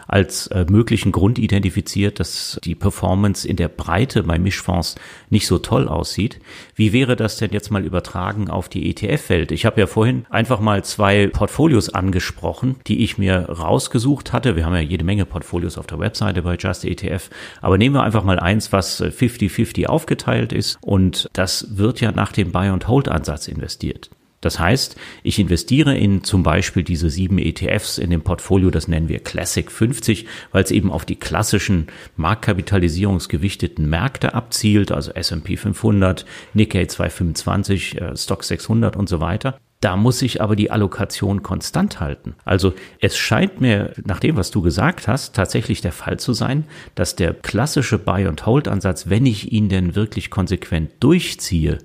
als 0.08 0.48
äh, 0.48 0.66
möglichen 0.70 1.12
Grund 1.12 1.40
identifiziert, 1.40 2.20
dass 2.20 2.60
die 2.64 2.76
Performance 2.76 3.48
in 3.48 3.56
der 3.56 3.70
Breite 3.70 4.24
bei 4.24 4.38
Mischfonds 4.38 4.96
nicht 5.30 5.48
so 5.48 5.58
toll 5.58 5.88
aussieht. 5.88 6.40
Wie 6.76 6.94
wäre 6.94 7.16
das 7.16 7.38
denn 7.38 7.52
jetzt 7.52 7.72
mal 7.72 7.84
übertragen 7.84 8.50
auf 8.50 8.70
die 8.70 8.90
ETF-Welt? 8.90 9.52
Ich 9.52 9.66
habe 9.66 9.80
ja 9.80 9.88
vorhin 9.88 10.26
einfach 10.30 10.60
mal 10.60 10.84
zwei 10.84 11.28
Portfolios 11.28 11.90
angesprochen, 11.90 12.76
die 12.88 13.04
ich 13.04 13.18
mir 13.18 13.50
rausgesucht 13.50 14.34
hatte. 14.34 14.56
Wir 14.56 14.66
haben 14.66 14.76
ja 14.76 14.82
jede 14.82 15.06
Menge 15.06 15.26
Portfolios 15.26 15.78
auf 15.78 15.88
der 15.88 16.00
Webseite 16.00 16.44
bei 16.44 16.56
Just 16.56 16.86
ETF, 16.86 17.30
aber 17.62 17.78
nehmen 17.78 17.96
wir 17.96 18.04
einfach 18.04 18.24
mal 18.24 18.40
eins, 18.40 18.72
was 18.72 19.02
50-50 19.02 19.88
aufgeteilt 19.88 20.54
ist 20.54 20.78
und 20.82 21.30
das 21.34 21.78
wird 21.78 22.02
ja 22.02 22.12
nach 22.12 22.32
dem 22.32 22.52
Buy-and-Hold-Ansatz 22.52 23.45
investiert. 23.48 24.10
Das 24.46 24.60
heißt, 24.60 24.96
ich 25.24 25.40
investiere 25.40 25.98
in 25.98 26.24
zum 26.24 26.44
Beispiel 26.44 26.84
diese 26.84 27.10
sieben 27.10 27.40
ETFs 27.40 27.98
in 27.98 28.12
dem 28.12 28.22
Portfolio, 28.22 28.70
das 28.70 28.88
nennen 28.88 29.10
wir 29.10 29.18
Classic 29.18 29.72
50, 29.72 30.28
weil 30.52 30.64
es 30.64 30.70
eben 30.70 30.92
auf 30.92 31.04
die 31.04 31.16
klassischen 31.16 31.88
marktkapitalisierungsgewichteten 32.16 33.90
Märkte 33.90 34.36
abzielt, 34.36 34.92
also 34.92 35.12
S&P 35.14 35.58
500, 35.58 36.28
Nikkei 36.54 36.86
225, 36.86 38.00
äh, 38.00 38.16
Stock 38.16 38.44
600 38.44 38.96
und 38.96 39.10
so 39.10 39.20
weiter. 39.20 39.58
Da 39.86 39.98
muss 39.98 40.24
ich 40.24 40.42
aber 40.42 40.56
die 40.56 40.72
Allokation 40.72 41.44
konstant 41.44 42.00
halten. 42.00 42.34
Also 42.44 42.74
es 43.02 43.16
scheint 43.16 43.62
mir, 43.62 43.94
nach 44.04 44.20
dem, 44.20 44.36
was 44.36 44.50
du 44.50 44.64
gesagt 44.64 45.08
hast, 45.08 45.36
tatsächlich 45.36 45.82
der 45.82 45.92
Fall 45.92 46.18
zu 46.18 46.34
sein, 46.34 46.64
dass 46.96 47.16
der 47.16 47.36
klassische 47.36 48.00
Buy-and-Hold-Ansatz, 48.00 49.12
wenn 49.12 49.28
ich 49.28 49.52
ihn 49.52 49.70
denn 49.70 49.94
wirklich 49.94 50.32
konsequent 50.32 50.90
durchziehe, 51.02 51.78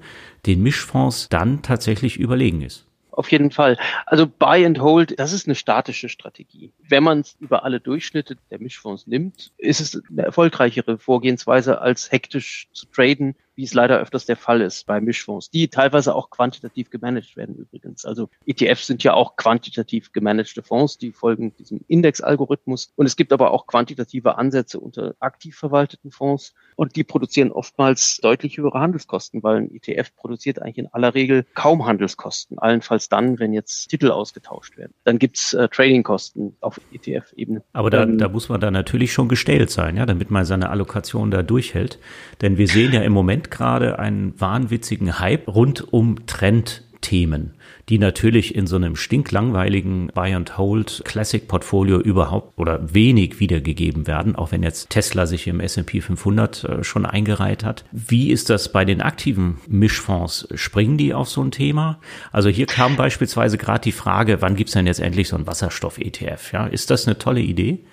den 0.47 0.63
Mischfonds 0.63 1.29
dann 1.29 1.61
tatsächlich 1.61 2.17
überlegen 2.17 2.63
ist. 2.63 2.87
Auf 3.11 3.31
jeden 3.31 3.51
Fall. 3.51 3.77
Also 4.07 4.27
Buy 4.27 4.65
and 4.65 4.81
Hold, 4.81 5.21
das 5.21 5.35
ist 5.35 5.47
eine 5.47 5.55
statische 5.55 6.09
Strategie. 6.09 6.73
Wenn 6.89 7.05
man 7.05 7.21
es 7.21 7.37
über 7.39 7.65
alle 7.65 7.81
Durchschnitte 7.81 8.39
der 8.51 8.61
Mischfonds 8.61 9.07
nimmt, 9.07 9.53
ist 9.59 9.83
es 9.83 10.03
eine 10.11 10.23
erfolgreichere 10.23 10.97
Vorgehensweise, 10.97 11.83
als 11.83 12.11
hektisch 12.11 12.69
zu 12.73 12.87
traden 12.87 13.35
wie 13.61 13.65
es 13.65 13.75
leider 13.75 13.99
öfters 13.99 14.25
der 14.25 14.37
Fall 14.37 14.63
ist 14.63 14.87
bei 14.87 15.03
Mischfonds, 15.03 15.51
die 15.51 15.69
teilweise 15.69 16.15
auch 16.15 16.31
quantitativ 16.31 16.89
gemanagt 16.89 17.37
werden 17.37 17.57
übrigens. 17.57 18.07
Also 18.07 18.31
ETFs 18.47 18.87
sind 18.87 19.05
ja 19.05 19.13
auch 19.13 19.37
quantitativ 19.37 20.13
gemanagte 20.13 20.63
Fonds, 20.63 20.97
die 20.97 21.13
folgen 21.13 21.55
diesem 21.57 21.83
Indexalgorithmus. 21.87 22.91
Und 22.97 23.05
es 23.05 23.17
gibt 23.17 23.35
aber 23.35 23.51
auch 23.51 23.67
quantitative 23.67 24.39
Ansätze 24.39 24.81
unter 24.81 25.15
aktiv 25.21 25.59
verwalteten 25.59 26.11
Fonds 26.11 26.55
und 26.75 26.97
die 26.97 27.05
produzieren 27.05 27.53
oftmals 27.53 28.17
deutlich 28.23 28.57
höhere 28.57 28.81
Handelskosten, 28.81 29.43
weil 29.43 29.59
ein 29.59 29.75
ETF 29.75 30.17
produziert 30.17 30.63
eigentlich 30.63 30.79
in 30.79 30.87
aller 30.87 31.15
Regel 31.15 31.45
kaum 31.53 31.85
Handelskosten, 31.85 32.59
allenfalls 32.59 33.11
dann, 33.11 33.39
wenn 33.41 33.53
jetzt 33.53 33.89
Titel 33.89 34.11
ausgetauscht 34.11 34.79
werden. 34.79 34.95
Dann 35.05 35.19
gibt's 35.19 35.53
äh, 35.53 35.69
Tradingkosten 35.69 36.57
auf 36.61 36.81
ETF-Ebene. 36.95 37.63
Aber 37.75 37.91
da, 37.91 38.05
ähm, 38.05 38.17
da 38.17 38.31
muss 38.31 38.49
man 38.49 38.59
da 38.59 38.71
natürlich 38.71 39.13
schon 39.13 39.29
gestellt 39.29 39.71
sein, 39.71 39.99
ja, 39.99 40.07
damit 40.07 40.31
man 40.31 40.47
seine 40.47 40.71
Allokation 40.71 41.31
da 41.31 41.43
durchhält. 41.43 41.99
Denn 42.41 42.57
wir 42.57 42.67
sehen 42.67 42.95
ja 42.95 43.03
im 43.03 43.13
Moment 43.13 43.50
gerade 43.51 43.99
einen 43.99 44.39
wahnwitzigen 44.41 45.19
Hype 45.19 45.49
rund 45.49 45.93
um 45.93 46.27
Trendthemen, 46.27 47.55
die 47.89 47.99
natürlich 47.99 48.55
in 48.55 48.67
so 48.67 48.77
einem 48.77 48.97
stinklangweiligen 48.97 50.13
Buy 50.15 50.35
and 50.35 50.57
Hold 50.59 51.03
Classic 51.05 51.47
Portfolio 51.47 51.99
überhaupt 51.99 52.59
oder 52.59 52.95
wenig 52.95 53.41
wiedergegeben 53.41 54.07
werden, 54.07 54.37
auch 54.37 54.53
wenn 54.53 54.63
jetzt 54.63 54.91
Tesla 54.91 55.27
sich 55.27 55.47
im 55.47 55.61
S&P 55.61 56.01
500 56.01 56.65
äh, 56.65 56.85
schon 56.85 57.07
eingereiht 57.07 57.65
hat. 57.65 57.85
Wie 57.93 58.31
ist 58.31 58.51
das 58.51 58.73
bei 58.73 58.85
den 58.85 59.01
aktiven 59.01 59.59
Mischfonds? 59.69 60.49
Springen 60.55 60.99
die 60.99 61.15
auf 61.15 61.29
so 61.29 61.43
ein 61.43 61.51
Thema? 61.51 61.99
Also 62.33 62.49
hier 62.49 62.67
kam 62.67 62.97
beispielsweise 62.97 63.59
gerade 63.59 63.83
die 63.83 63.93
Frage, 63.93 64.41
wann 64.41 64.57
gibt's 64.57 64.73
denn 64.73 64.87
jetzt 64.87 65.01
endlich 65.01 65.29
so 65.29 65.37
ein 65.37 65.47
Wasserstoff-ETF? 65.47 66.53
Ja, 66.53 66.67
ist 66.67 66.91
das 66.91 67.07
eine 67.07 67.19
tolle 67.19 67.41
Idee? 67.41 67.85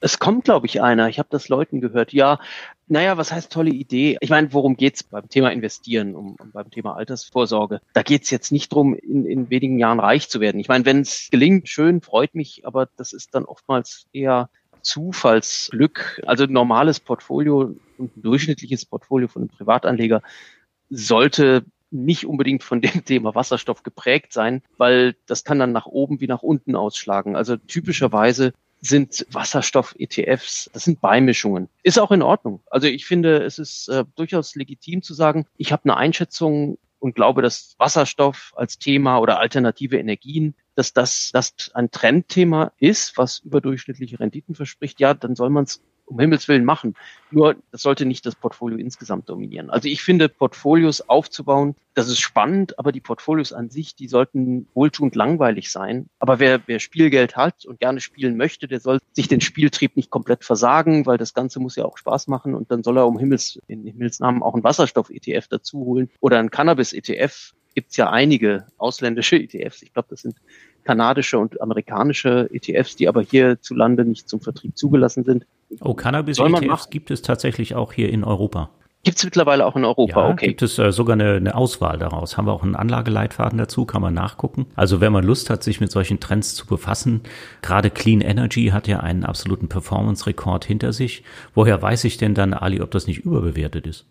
Es 0.00 0.18
kommt, 0.18 0.44
glaube 0.44 0.66
ich, 0.66 0.80
einer. 0.80 1.08
Ich 1.08 1.18
habe 1.18 1.28
das 1.30 1.48
Leuten 1.48 1.80
gehört. 1.80 2.12
Ja, 2.12 2.38
naja, 2.88 3.16
was 3.16 3.32
heißt 3.32 3.52
tolle 3.52 3.70
Idee? 3.70 4.16
Ich 4.20 4.30
meine, 4.30 4.52
worum 4.52 4.76
geht's 4.76 5.02
beim 5.02 5.28
Thema 5.28 5.50
Investieren, 5.50 6.14
um, 6.14 6.36
um 6.40 6.52
beim 6.52 6.70
Thema 6.70 6.96
Altersvorsorge? 6.96 7.80
Da 7.92 8.02
geht's 8.02 8.30
jetzt 8.30 8.50
nicht 8.50 8.72
drum, 8.72 8.94
in, 8.94 9.26
in 9.26 9.50
wenigen 9.50 9.78
Jahren 9.78 10.00
reich 10.00 10.28
zu 10.28 10.40
werden. 10.40 10.60
Ich 10.60 10.68
meine, 10.68 10.84
wenn 10.84 11.00
es 11.00 11.28
gelingt, 11.30 11.68
schön, 11.68 12.00
freut 12.00 12.34
mich, 12.34 12.66
aber 12.66 12.88
das 12.96 13.12
ist 13.12 13.34
dann 13.34 13.44
oftmals 13.44 14.06
eher 14.12 14.50
Zufallsglück. 14.82 16.22
Also 16.26 16.46
normales 16.46 17.00
Portfolio 17.00 17.74
und 17.98 18.16
ein 18.16 18.22
durchschnittliches 18.22 18.86
Portfolio 18.86 19.28
von 19.28 19.42
einem 19.42 19.50
Privatanleger 19.50 20.22
sollte 20.88 21.64
nicht 21.90 22.26
unbedingt 22.26 22.62
von 22.62 22.80
dem 22.80 22.90
Thema 23.04 23.34
Wasserstoff 23.34 23.82
geprägt 23.82 24.32
sein, 24.32 24.62
weil 24.76 25.16
das 25.26 25.44
kann 25.44 25.58
dann 25.58 25.72
nach 25.72 25.86
oben 25.86 26.20
wie 26.20 26.26
nach 26.26 26.42
unten 26.42 26.74
ausschlagen. 26.76 27.36
Also 27.36 27.56
typischerweise 27.56 28.52
sind 28.80 29.26
Wasserstoff-ETFs, 29.30 30.70
das 30.72 30.84
sind 30.84 31.00
Beimischungen. 31.00 31.68
Ist 31.82 31.98
auch 31.98 32.12
in 32.12 32.22
Ordnung. 32.22 32.60
Also 32.70 32.86
ich 32.86 33.06
finde, 33.06 33.42
es 33.44 33.58
ist 33.58 33.88
äh, 33.88 34.04
durchaus 34.16 34.54
legitim 34.54 35.02
zu 35.02 35.14
sagen, 35.14 35.46
ich 35.56 35.72
habe 35.72 35.84
eine 35.84 35.96
Einschätzung 35.96 36.78
und 37.00 37.14
glaube, 37.14 37.42
dass 37.42 37.74
Wasserstoff 37.78 38.52
als 38.56 38.78
Thema 38.78 39.18
oder 39.18 39.38
alternative 39.38 39.98
Energien, 39.98 40.54
dass 40.74 40.92
das, 40.92 41.30
das 41.32 41.54
ein 41.74 41.90
Trendthema 41.90 42.72
ist, 42.78 43.16
was 43.16 43.40
überdurchschnittliche 43.40 44.20
Renditen 44.20 44.54
verspricht, 44.54 45.00
ja, 45.00 45.14
dann 45.14 45.34
soll 45.34 45.50
man 45.50 45.64
es 45.64 45.82
um 46.08 46.18
Himmels 46.18 46.48
Willen 46.48 46.64
machen. 46.64 46.94
Nur, 47.30 47.56
das 47.70 47.82
sollte 47.82 48.06
nicht 48.06 48.24
das 48.24 48.34
Portfolio 48.34 48.78
insgesamt 48.78 49.28
dominieren. 49.28 49.70
Also 49.70 49.88
ich 49.88 50.02
finde, 50.02 50.28
Portfolios 50.28 51.02
aufzubauen, 51.02 51.74
das 51.94 52.08
ist 52.08 52.20
spannend, 52.20 52.78
aber 52.78 52.92
die 52.92 53.00
Portfolios 53.00 53.52
an 53.52 53.70
sich, 53.70 53.94
die 53.94 54.08
sollten 54.08 54.66
wohltuend 54.74 55.14
langweilig 55.14 55.70
sein. 55.70 56.08
Aber 56.18 56.38
wer, 56.38 56.60
wer 56.66 56.78
Spielgeld 56.78 57.36
hat 57.36 57.64
und 57.66 57.80
gerne 57.80 58.00
spielen 58.00 58.36
möchte, 58.36 58.68
der 58.68 58.80
soll 58.80 58.98
sich 59.12 59.28
den 59.28 59.40
Spieltrieb 59.40 59.96
nicht 59.96 60.10
komplett 60.10 60.44
versagen, 60.44 61.06
weil 61.06 61.18
das 61.18 61.34
Ganze 61.34 61.60
muss 61.60 61.76
ja 61.76 61.84
auch 61.84 61.98
Spaß 61.98 62.28
machen 62.28 62.54
und 62.54 62.70
dann 62.70 62.82
soll 62.82 62.96
er 62.98 63.06
um 63.06 63.18
Himmels, 63.18 63.60
in 63.66 63.84
Himmels 63.84 64.20
Namen 64.20 64.42
auch 64.42 64.54
einen 64.54 64.64
Wasserstoff-ETF 64.64 65.48
dazu 65.48 65.80
holen 65.80 66.10
oder 66.20 66.38
einen 66.38 66.50
Cannabis-ETF. 66.50 67.52
Gibt 67.74 67.90
es 67.90 67.96
ja 67.96 68.10
einige 68.10 68.66
ausländische 68.76 69.36
ETFs. 69.36 69.82
Ich 69.82 69.92
glaube, 69.92 70.08
das 70.10 70.22
sind 70.22 70.36
kanadische 70.88 71.38
und 71.38 71.60
amerikanische 71.60 72.48
ETFs, 72.50 72.96
die 72.96 73.08
aber 73.08 73.22
hierzulande 73.22 74.04
nicht 74.04 74.28
zum 74.28 74.40
Vertrieb 74.40 74.76
zugelassen 74.76 75.22
sind. 75.22 75.46
Oh, 75.80 75.94
Cannabis-ETFs 75.94 76.90
gibt 76.90 77.10
es 77.10 77.22
tatsächlich 77.22 77.74
auch 77.74 77.92
hier 77.92 78.10
in 78.10 78.24
Europa. 78.24 78.70
Gibt 79.04 79.18
es 79.18 79.24
mittlerweile 79.24 79.64
auch 79.64 79.76
in 79.76 79.84
Europa, 79.84 80.26
ja, 80.26 80.32
okay. 80.32 80.48
Gibt 80.48 80.62
es 80.62 80.78
äh, 80.78 80.90
sogar 80.90 81.14
eine, 81.14 81.34
eine 81.34 81.54
Auswahl 81.54 81.98
daraus. 81.98 82.36
Haben 82.36 82.46
wir 82.46 82.52
auch 82.52 82.64
einen 82.64 82.74
Anlageleitfaden 82.74 83.56
dazu, 83.56 83.84
kann 83.86 84.02
man 84.02 84.12
nachgucken. 84.12 84.66
Also 84.74 85.00
wenn 85.00 85.12
man 85.12 85.24
Lust 85.24 85.50
hat, 85.50 85.62
sich 85.62 85.80
mit 85.80 85.92
solchen 85.92 86.18
Trends 86.18 86.54
zu 86.54 86.66
befassen, 86.66 87.22
gerade 87.62 87.90
Clean 87.90 88.20
Energy 88.20 88.66
hat 88.66 88.88
ja 88.88 89.00
einen 89.00 89.24
absoluten 89.24 89.68
Performance-Rekord 89.68 90.64
hinter 90.64 90.92
sich. 90.92 91.22
Woher 91.54 91.80
weiß 91.80 92.04
ich 92.04 92.16
denn 92.16 92.34
dann, 92.34 92.52
Ali, 92.52 92.80
ob 92.80 92.90
das 92.90 93.06
nicht 93.06 93.20
überbewertet 93.20 93.86
ist? 93.86 94.04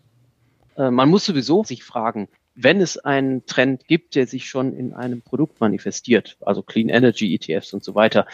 Äh, 0.76 0.90
man 0.90 1.10
muss 1.10 1.26
sowieso 1.26 1.64
sich 1.64 1.84
fragen, 1.84 2.28
wenn 2.54 2.80
es 2.80 2.98
einen 2.98 3.46
Trend 3.46 3.86
gibt, 3.86 4.14
der 4.16 4.26
sich 4.26 4.48
schon 4.48 4.72
in 4.72 4.94
einem 4.94 5.22
Produkt 5.22 5.60
manifestiert, 5.60 6.38
also 6.40 6.62
Clean 6.62 6.88
Energy 6.88 7.34
ETFs 7.34 7.72
und 7.72 7.84
so 7.84 7.94
weiter, 7.94 8.26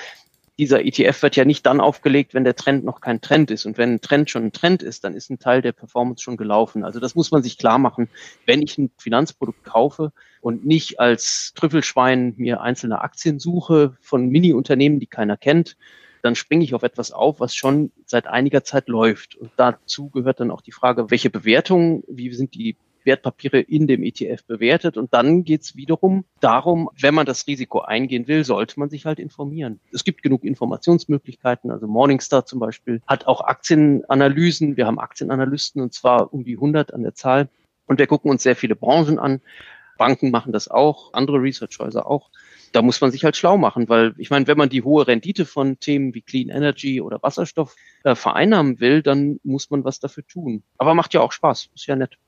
dieser 0.59 0.85
ETF 0.85 1.23
wird 1.23 1.37
ja 1.37 1.45
nicht 1.45 1.67
dann 1.67 1.81
aufgelegt, 1.81 2.33
wenn 2.35 2.45
der 2.45 2.55
Trend 2.55 2.85
noch 2.85 3.01
kein 3.01 3.21
Trend 3.21 3.51
ist. 3.51 3.67
Und 3.67 3.77
wenn 3.77 3.95
ein 3.95 4.01
Trend 4.01 4.31
schon 4.31 4.45
ein 4.45 4.53
Trend 4.53 4.83
ist, 4.83 5.03
dann 5.03 5.15
ist 5.15 5.31
ein 5.31 5.39
Teil 5.39 5.63
der 5.63 5.73
Performance 5.73 6.23
schon 6.23 6.37
gelaufen. 6.37 6.85
Also 6.85 7.01
das 7.01 7.15
muss 7.15 7.33
man 7.33 7.43
sich 7.43 7.59
klar 7.59 7.79
machen. 7.79 8.09
Wenn 8.47 8.63
ich 8.63 8.79
ein 8.79 8.91
Finanzprodukt 8.99 9.65
kaufe 9.65 10.13
und 10.41 10.65
nicht 10.65 11.01
als 11.01 11.53
Trüffelschwein 11.57 12.35
mir 12.37 12.61
einzelne 12.61 13.01
Aktien 13.01 13.41
suche 13.41 13.97
von 14.01 14.29
Mini-Unternehmen, 14.29 15.01
die 15.01 15.07
keiner 15.07 15.37
kennt, 15.37 15.77
dann 16.23 16.37
springe 16.37 16.65
ich 16.65 16.75
auf 16.75 16.85
etwas 16.85 17.11
auf, 17.11 17.41
was 17.41 17.55
schon 17.55 17.91
seit 18.07 18.27
einiger 18.27 18.65
Zeit 18.65 18.89
läuft. 18.89 19.37
Und 19.37 19.51
dazu 19.57 20.09
gehört 20.09 20.41
dann 20.41 20.51
auch 20.51 20.63
die 20.63 20.73
Frage, 20.73 21.11
welche 21.11 21.31
Bewertung, 21.31 22.05
wie 22.09 22.33
sind 22.33 22.55
die 22.55 22.77
Wertpapiere 23.05 23.61
in 23.61 23.87
dem 23.87 24.03
ETF 24.03 24.45
bewertet. 24.45 24.97
Und 24.97 25.13
dann 25.15 25.45
geht 25.45 25.63
es 25.63 25.77
wiederum 25.77 26.25
darum, 26.41 26.91
wenn 27.01 27.15
man 27.15 27.27
das 27.27 27.47
Risiko 27.47 27.81
eingehen 27.81 28.29
will, 28.29 28.45
sollte 28.45 28.79
man 28.79 28.91
sich 28.91 29.07
halt 29.07 29.19
informieren. 29.19 29.81
Es 29.93 30.05
gibt 30.05 30.23
genug 30.23 30.45
Informationsmöglichkeiten. 30.45 31.71
Also 31.71 31.87
Morningstar 31.87 32.47
zum 32.47 32.61
Beispiel 32.61 33.01
hat 33.07 33.27
auch 33.27 33.43
Aktienanalysen. 33.43 34.77
Wir 34.77 34.87
haben 34.87 34.99
Aktienanalysten 34.99 35.83
und 35.83 35.93
zwar 35.93 36.33
um 36.33 36.45
die 36.45 36.55
100 36.55 36.93
an 36.95 37.03
der 37.03 37.15
Zahl. 37.15 37.49
Und 37.87 37.99
wir 37.99 38.07
gucken 38.07 38.31
uns 38.31 38.43
sehr 38.43 38.57
viele 38.57 38.77
Branchen 38.77 39.19
an. 39.19 39.41
Banken 39.99 40.31
machen 40.31 40.53
das 40.53 40.69
auch, 40.69 41.13
andere 41.13 41.41
Researchhäuser 41.41 42.07
auch. 42.07 42.31
Da 42.73 42.83
muss 42.83 43.01
man 43.01 43.11
sich 43.13 43.25
halt 43.25 43.37
schlau 43.37 43.57
machen, 43.57 43.89
weil 43.89 44.15
ich 44.19 44.31
meine, 44.31 44.47
wenn 44.49 44.59
man 44.59 44.69
die 44.69 44.83
hohe 44.83 45.07
Rendite 45.07 45.45
von 45.45 45.79
Themen 45.79 46.15
wie 46.15 46.23
Clean 46.23 46.49
Energy 46.49 47.01
oder 47.01 47.23
Wasserstoff 47.23 47.77
äh, 48.03 48.17
vereinnahmen 48.17 48.81
will, 48.81 49.03
dann 49.03 49.39
muss 49.45 49.71
man 49.71 49.85
was 49.85 50.01
dafür 50.01 50.27
tun. 50.27 50.65
Aber 50.79 50.95
macht 50.95 51.15
ja 51.15 51.21
auch 51.21 51.31
Spaß, 51.31 51.71
ist 51.75 51.87
ja 51.87 51.95
nett. 51.95 52.19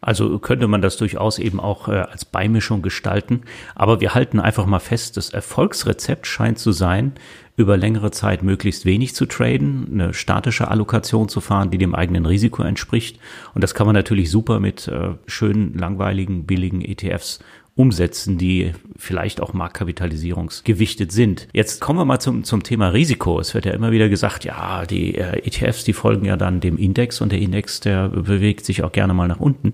Also 0.00 0.38
könnte 0.38 0.66
man 0.66 0.80
das 0.80 0.96
durchaus 0.96 1.38
eben 1.38 1.60
auch 1.60 1.88
äh, 1.88 1.92
als 1.92 2.24
Beimischung 2.24 2.80
gestalten. 2.80 3.42
Aber 3.74 4.00
wir 4.00 4.14
halten 4.14 4.40
einfach 4.40 4.64
mal 4.66 4.78
fest, 4.78 5.16
das 5.16 5.30
Erfolgsrezept 5.30 6.26
scheint 6.26 6.58
zu 6.58 6.72
sein, 6.72 7.12
über 7.56 7.76
längere 7.76 8.10
Zeit 8.10 8.42
möglichst 8.42 8.86
wenig 8.86 9.14
zu 9.14 9.26
traden, 9.26 9.88
eine 9.92 10.14
statische 10.14 10.68
Allokation 10.68 11.28
zu 11.28 11.42
fahren, 11.42 11.70
die 11.70 11.76
dem 11.76 11.94
eigenen 11.94 12.24
Risiko 12.24 12.62
entspricht. 12.62 13.18
Und 13.54 13.62
das 13.62 13.74
kann 13.74 13.86
man 13.86 13.94
natürlich 13.94 14.30
super 14.30 14.60
mit 14.60 14.88
äh, 14.88 15.10
schönen, 15.26 15.74
langweiligen, 15.74 16.46
billigen 16.46 16.80
ETFs 16.80 17.40
umsetzen, 17.80 18.36
die 18.36 18.72
vielleicht 18.98 19.40
auch 19.40 19.54
marktkapitalisierungsgewichtet 19.54 21.12
sind. 21.12 21.48
Jetzt 21.54 21.80
kommen 21.80 21.98
wir 21.98 22.04
mal 22.04 22.20
zum, 22.20 22.44
zum 22.44 22.62
Thema 22.62 22.88
Risiko. 22.88 23.40
Es 23.40 23.54
wird 23.54 23.64
ja 23.64 23.72
immer 23.72 23.90
wieder 23.90 24.10
gesagt, 24.10 24.44
ja, 24.44 24.84
die 24.84 25.14
äh, 25.14 25.38
ETFs, 25.38 25.84
die 25.84 25.94
folgen 25.94 26.26
ja 26.26 26.36
dann 26.36 26.60
dem 26.60 26.76
Index 26.76 27.22
und 27.22 27.32
der 27.32 27.38
Index, 27.38 27.80
der 27.80 28.10
bewegt 28.10 28.66
sich 28.66 28.82
auch 28.82 28.92
gerne 28.92 29.14
mal 29.14 29.28
nach 29.28 29.40
unten. 29.40 29.72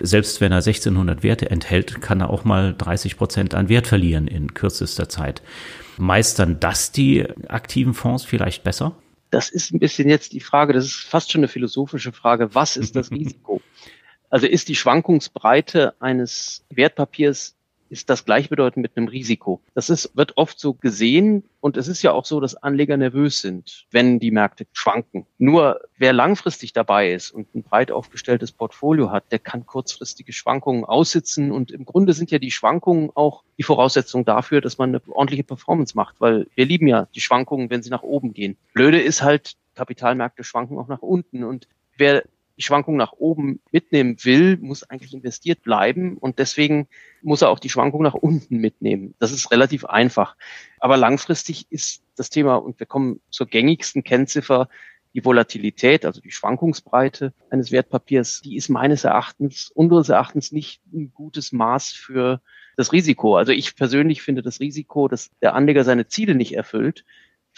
Selbst 0.00 0.40
wenn 0.40 0.50
er 0.50 0.58
1600 0.58 1.22
Werte 1.22 1.48
enthält, 1.48 2.02
kann 2.02 2.20
er 2.20 2.30
auch 2.30 2.42
mal 2.44 2.74
30 2.76 3.16
Prozent 3.16 3.54
an 3.54 3.68
Wert 3.68 3.86
verlieren 3.86 4.26
in 4.26 4.52
kürzester 4.52 5.08
Zeit. 5.08 5.40
Meistern 5.96 6.58
das 6.58 6.90
die 6.90 7.24
aktiven 7.46 7.94
Fonds 7.94 8.24
vielleicht 8.24 8.64
besser? 8.64 8.96
Das 9.30 9.48
ist 9.48 9.72
ein 9.72 9.78
bisschen 9.78 10.08
jetzt 10.08 10.32
die 10.32 10.40
Frage, 10.40 10.72
das 10.72 10.86
ist 10.86 10.94
fast 10.94 11.30
schon 11.30 11.40
eine 11.40 11.48
philosophische 11.48 12.10
Frage. 12.10 12.52
Was 12.56 12.76
ist 12.76 12.96
das 12.96 13.10
Risiko? 13.12 13.60
Also 14.30 14.46
ist 14.46 14.68
die 14.68 14.74
Schwankungsbreite 14.74 15.94
eines 16.00 16.64
Wertpapiers 16.70 17.56
ist 17.90 18.10
das 18.10 18.24
gleichbedeutend 18.24 18.82
mit 18.82 18.96
einem 18.96 19.08
Risiko. 19.08 19.60
Das 19.74 19.90
ist, 19.90 20.16
wird 20.16 20.36
oft 20.36 20.58
so 20.58 20.74
gesehen 20.74 21.44
und 21.60 21.76
es 21.76 21.88
ist 21.88 22.02
ja 22.02 22.12
auch 22.12 22.24
so, 22.24 22.40
dass 22.40 22.54
Anleger 22.54 22.96
nervös 22.96 23.40
sind, 23.40 23.86
wenn 23.90 24.18
die 24.18 24.30
Märkte 24.30 24.66
schwanken. 24.72 25.26
Nur 25.38 25.80
wer 25.96 26.12
langfristig 26.12 26.72
dabei 26.72 27.12
ist 27.12 27.30
und 27.30 27.54
ein 27.54 27.62
breit 27.62 27.90
aufgestelltes 27.90 28.52
Portfolio 28.52 29.10
hat, 29.10 29.32
der 29.32 29.38
kann 29.38 29.66
kurzfristige 29.66 30.32
Schwankungen 30.32 30.84
aussitzen 30.84 31.50
und 31.50 31.70
im 31.70 31.84
Grunde 31.84 32.12
sind 32.12 32.30
ja 32.30 32.38
die 32.38 32.50
Schwankungen 32.50 33.10
auch 33.14 33.42
die 33.56 33.62
Voraussetzung 33.62 34.24
dafür, 34.24 34.60
dass 34.60 34.78
man 34.78 34.90
eine 34.90 35.02
ordentliche 35.08 35.44
Performance 35.44 35.96
macht, 35.96 36.16
weil 36.18 36.46
wir 36.54 36.66
lieben 36.66 36.86
ja 36.86 37.08
die 37.14 37.20
Schwankungen, 37.20 37.70
wenn 37.70 37.82
sie 37.82 37.90
nach 37.90 38.02
oben 38.02 38.32
gehen. 38.32 38.56
Blöde 38.74 39.00
ist 39.00 39.22
halt, 39.22 39.56
Kapitalmärkte 39.74 40.44
schwanken 40.44 40.78
auch 40.78 40.88
nach 40.88 41.02
unten 41.02 41.44
und 41.44 41.68
wer 41.96 42.24
die 42.58 42.62
Schwankung 42.62 42.96
nach 42.96 43.12
oben 43.12 43.60
mitnehmen 43.70 44.16
will, 44.24 44.58
muss 44.58 44.82
eigentlich 44.82 45.14
investiert 45.14 45.62
bleiben 45.62 46.18
und 46.18 46.40
deswegen 46.40 46.88
muss 47.22 47.42
er 47.42 47.50
auch 47.50 47.60
die 47.60 47.70
Schwankung 47.70 48.02
nach 48.02 48.14
unten 48.14 48.58
mitnehmen. 48.58 49.14
Das 49.20 49.32
ist 49.32 49.52
relativ 49.52 49.84
einfach. 49.84 50.36
Aber 50.80 50.96
langfristig 50.96 51.66
ist 51.70 52.02
das 52.16 52.30
Thema, 52.30 52.56
und 52.56 52.80
wir 52.80 52.86
kommen 52.86 53.20
zur 53.30 53.46
gängigsten 53.46 54.02
Kennziffer, 54.02 54.68
die 55.14 55.24
Volatilität, 55.24 56.04
also 56.04 56.20
die 56.20 56.32
Schwankungsbreite 56.32 57.32
eines 57.48 57.72
Wertpapiers, 57.72 58.40
die 58.42 58.56
ist 58.56 58.68
meines 58.68 59.04
Erachtens, 59.04 59.70
unseres 59.74 60.08
Erachtens 60.08 60.52
nicht 60.52 60.82
ein 60.92 61.12
gutes 61.14 61.52
Maß 61.52 61.92
für 61.92 62.42
das 62.76 62.92
Risiko. 62.92 63.36
Also 63.36 63.52
ich 63.52 63.76
persönlich 63.76 64.20
finde 64.20 64.42
das 64.42 64.60
Risiko, 64.60 65.08
dass 65.08 65.30
der 65.40 65.54
Anleger 65.54 65.84
seine 65.84 66.08
Ziele 66.08 66.34
nicht 66.34 66.54
erfüllt, 66.54 67.04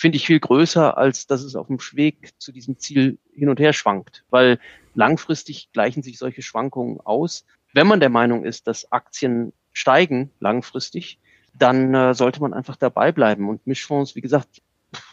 finde 0.01 0.17
ich 0.17 0.27
viel 0.27 0.41
größer, 0.41 0.97
als 0.97 1.27
dass 1.27 1.43
es 1.43 1.55
auf 1.55 1.67
dem 1.67 1.79
Weg 1.93 2.31
zu 2.39 2.53
diesem 2.53 2.79
Ziel 2.79 3.19
hin 3.35 3.51
und 3.51 3.61
her 3.61 3.75
schwankt. 3.75 4.25
Weil 4.31 4.59
langfristig 4.95 5.71
gleichen 5.73 6.03
sich 6.03 6.17
solche 6.17 6.41
Schwankungen 6.41 7.01
aus. 7.01 7.45
Wenn 7.75 7.87
man 7.87 8.01
der 8.01 8.09
Meinung 8.09 8.47
ist, 8.47 8.67
dass 8.67 8.91
Aktien 8.91 9.53
steigen 9.75 10.31
langfristig, 10.41 11.19
dann 11.53 11.93
äh, 11.95 12.15
sollte 12.15 12.41
man 12.41 12.55
einfach 12.55 12.77
dabei 12.77 13.13
bleiben. 13.13 13.51
Und 13.51 13.67
Mischfonds, 13.67 14.17
wie 14.17 14.23
gesagt, 14.23 14.63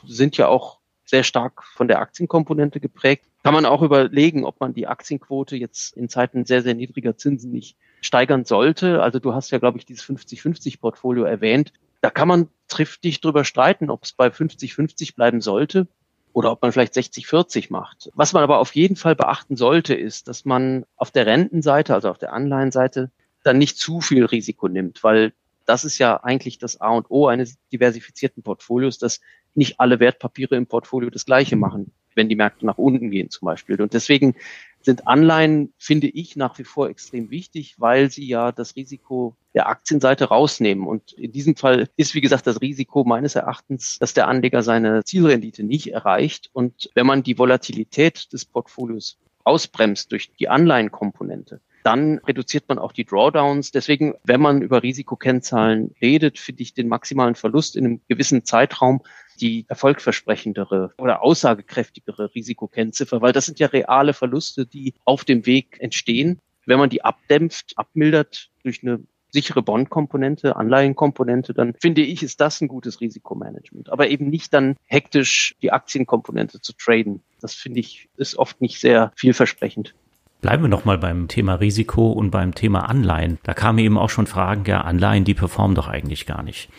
sind 0.05 0.37
ja 0.37 0.47
auch 0.47 0.79
sehr 1.03 1.23
stark 1.23 1.65
von 1.65 1.89
der 1.89 1.99
Aktienkomponente 1.99 2.79
geprägt. 2.79 3.25
Kann 3.43 3.53
man 3.53 3.65
auch 3.65 3.81
überlegen, 3.81 4.45
ob 4.45 4.61
man 4.61 4.73
die 4.73 4.87
Aktienquote 4.87 5.57
jetzt 5.57 5.97
in 5.97 6.07
Zeiten 6.07 6.45
sehr, 6.45 6.61
sehr 6.61 6.75
niedriger 6.75 7.17
Zinsen 7.17 7.51
nicht 7.51 7.75
steigern 7.99 8.45
sollte. 8.45 9.03
Also 9.03 9.19
du 9.19 9.33
hast 9.33 9.51
ja, 9.51 9.57
glaube 9.57 9.79
ich, 9.79 9.85
dieses 9.85 10.05
50-50-Portfolio 10.05 11.25
erwähnt. 11.25 11.73
Da 12.01 12.09
kann 12.09 12.27
man 12.27 12.49
triftig 12.67 13.21
drüber 13.21 13.43
streiten, 13.43 13.89
ob 13.89 14.03
es 14.03 14.13
bei 14.13 14.27
50-50 14.27 15.15
bleiben 15.15 15.41
sollte 15.41 15.87
oder 16.33 16.51
ob 16.51 16.61
man 16.61 16.71
vielleicht 16.71 16.93
60-40 16.93 17.67
macht. 17.69 18.11
Was 18.13 18.33
man 18.33 18.43
aber 18.43 18.59
auf 18.59 18.75
jeden 18.75 18.95
Fall 18.95 19.15
beachten 19.15 19.55
sollte, 19.55 19.95
ist, 19.95 20.27
dass 20.27 20.45
man 20.45 20.85
auf 20.95 21.11
der 21.11 21.25
Rentenseite, 21.25 21.93
also 21.93 22.09
auf 22.09 22.17
der 22.17 22.33
Anleihenseite, 22.33 23.11
dann 23.43 23.57
nicht 23.57 23.77
zu 23.77 24.01
viel 24.01 24.25
Risiko 24.25 24.67
nimmt, 24.67 25.03
weil 25.03 25.33
das 25.65 25.83
ist 25.83 25.97
ja 25.97 26.23
eigentlich 26.23 26.59
das 26.59 26.79
A 26.79 26.89
und 26.89 27.09
O 27.09 27.27
eines 27.27 27.57
diversifizierten 27.71 28.43
Portfolios, 28.43 28.99
dass 28.99 29.19
nicht 29.53 29.79
alle 29.79 29.99
Wertpapiere 29.99 30.55
im 30.55 30.67
Portfolio 30.67 31.09
das 31.09 31.25
Gleiche 31.25 31.55
machen, 31.55 31.91
wenn 32.17 32.27
die 32.27 32.35
Märkte 32.35 32.65
nach 32.65 32.77
unten 32.77 33.09
gehen 33.11 33.29
zum 33.29 33.45
Beispiel. 33.45 33.81
Und 33.81 33.93
deswegen 33.93 34.35
sind 34.81 35.07
Anleihen, 35.07 35.73
finde 35.77 36.07
ich, 36.07 36.35
nach 36.35 36.57
wie 36.59 36.63
vor 36.63 36.89
extrem 36.89 37.29
wichtig, 37.29 37.75
weil 37.77 38.09
sie 38.09 38.27
ja 38.27 38.51
das 38.51 38.75
Risiko 38.75 39.35
der 39.53 39.67
Aktienseite 39.67 40.25
rausnehmen. 40.25 40.87
Und 40.87 41.13
in 41.13 41.31
diesem 41.31 41.55
Fall 41.55 41.89
ist, 41.95 42.15
wie 42.15 42.21
gesagt, 42.21 42.47
das 42.47 42.61
Risiko 42.61 43.03
meines 43.03 43.35
Erachtens, 43.35 43.97
dass 43.99 44.13
der 44.13 44.27
Anleger 44.27 44.63
seine 44.63 45.03
Zielrendite 45.03 45.63
nicht 45.63 45.91
erreicht. 45.91 46.49
Und 46.53 46.89
wenn 46.95 47.05
man 47.05 47.23
die 47.23 47.37
Volatilität 47.37 48.31
des 48.33 48.45
Portfolios 48.45 49.17
ausbremst 49.43 50.11
durch 50.11 50.31
die 50.33 50.49
Anleihenkomponente, 50.49 51.61
dann 51.83 52.19
reduziert 52.19 52.65
man 52.67 52.79
auch 52.79 52.91
die 52.91 53.05
Drawdowns. 53.05 53.71
Deswegen, 53.71 54.15
wenn 54.23 54.41
man 54.41 54.61
über 54.61 54.83
Risikokennzahlen 54.83 55.95
redet, 56.01 56.37
finde 56.37 56.63
ich 56.63 56.73
den 56.73 56.89
maximalen 56.89 57.35
Verlust 57.35 57.75
in 57.77 57.85
einem 57.85 58.01
gewissen 58.09 58.43
Zeitraum 58.43 59.01
die 59.37 59.65
erfolgversprechendere 59.67 60.93
oder 60.97 61.23
aussagekräftigere 61.23 62.33
Risikokennziffer, 62.35 63.21
weil 63.21 63.33
das 63.33 63.45
sind 63.45 63.59
ja 63.59 63.67
reale 63.67 64.13
Verluste, 64.13 64.65
die 64.65 64.93
auf 65.05 65.23
dem 65.25 65.45
Weg 65.45 65.77
entstehen. 65.79 66.39
Wenn 66.65 66.79
man 66.79 66.89
die 66.89 67.03
abdämpft, 67.03 67.73
abmildert 67.77 68.49
durch 68.63 68.83
eine 68.83 68.99
sichere 69.31 69.61
Bondkomponente, 69.61 70.55
Anleihenkomponente, 70.55 71.53
dann 71.53 71.73
finde 71.79 72.01
ich, 72.01 72.23
ist 72.23 72.41
das 72.41 72.61
ein 72.61 72.67
gutes 72.67 73.01
Risikomanagement. 73.01 73.89
Aber 73.89 74.09
eben 74.09 74.29
nicht 74.29 74.53
dann 74.53 74.75
hektisch 74.85 75.55
die 75.61 75.71
Aktienkomponente 75.71 76.61
zu 76.61 76.73
traden. 76.73 77.21
Das 77.41 77.53
finde 77.53 77.79
ich, 77.79 78.09
ist 78.17 78.37
oft 78.37 78.61
nicht 78.61 78.79
sehr 78.79 79.11
vielversprechend. 79.15 79.93
Bleiben 80.41 80.63
wir 80.63 80.69
nochmal 80.69 80.99
beim 80.99 81.27
Thema 81.27 81.55
Risiko 81.55 82.11
und 82.11 82.29
beim 82.29 82.53
Thema 82.53 82.89
Anleihen. 82.89 83.39
Da 83.43 83.53
kamen 83.53 83.79
eben 83.79 83.97
auch 83.97 84.09
schon 84.09 84.27
Fragen, 84.27 84.65
ja, 84.65 84.81
Anleihen, 84.81 85.23
die 85.23 85.33
performen 85.33 85.75
doch 85.75 85.87
eigentlich 85.87 86.25
gar 86.25 86.43
nicht. 86.43 86.69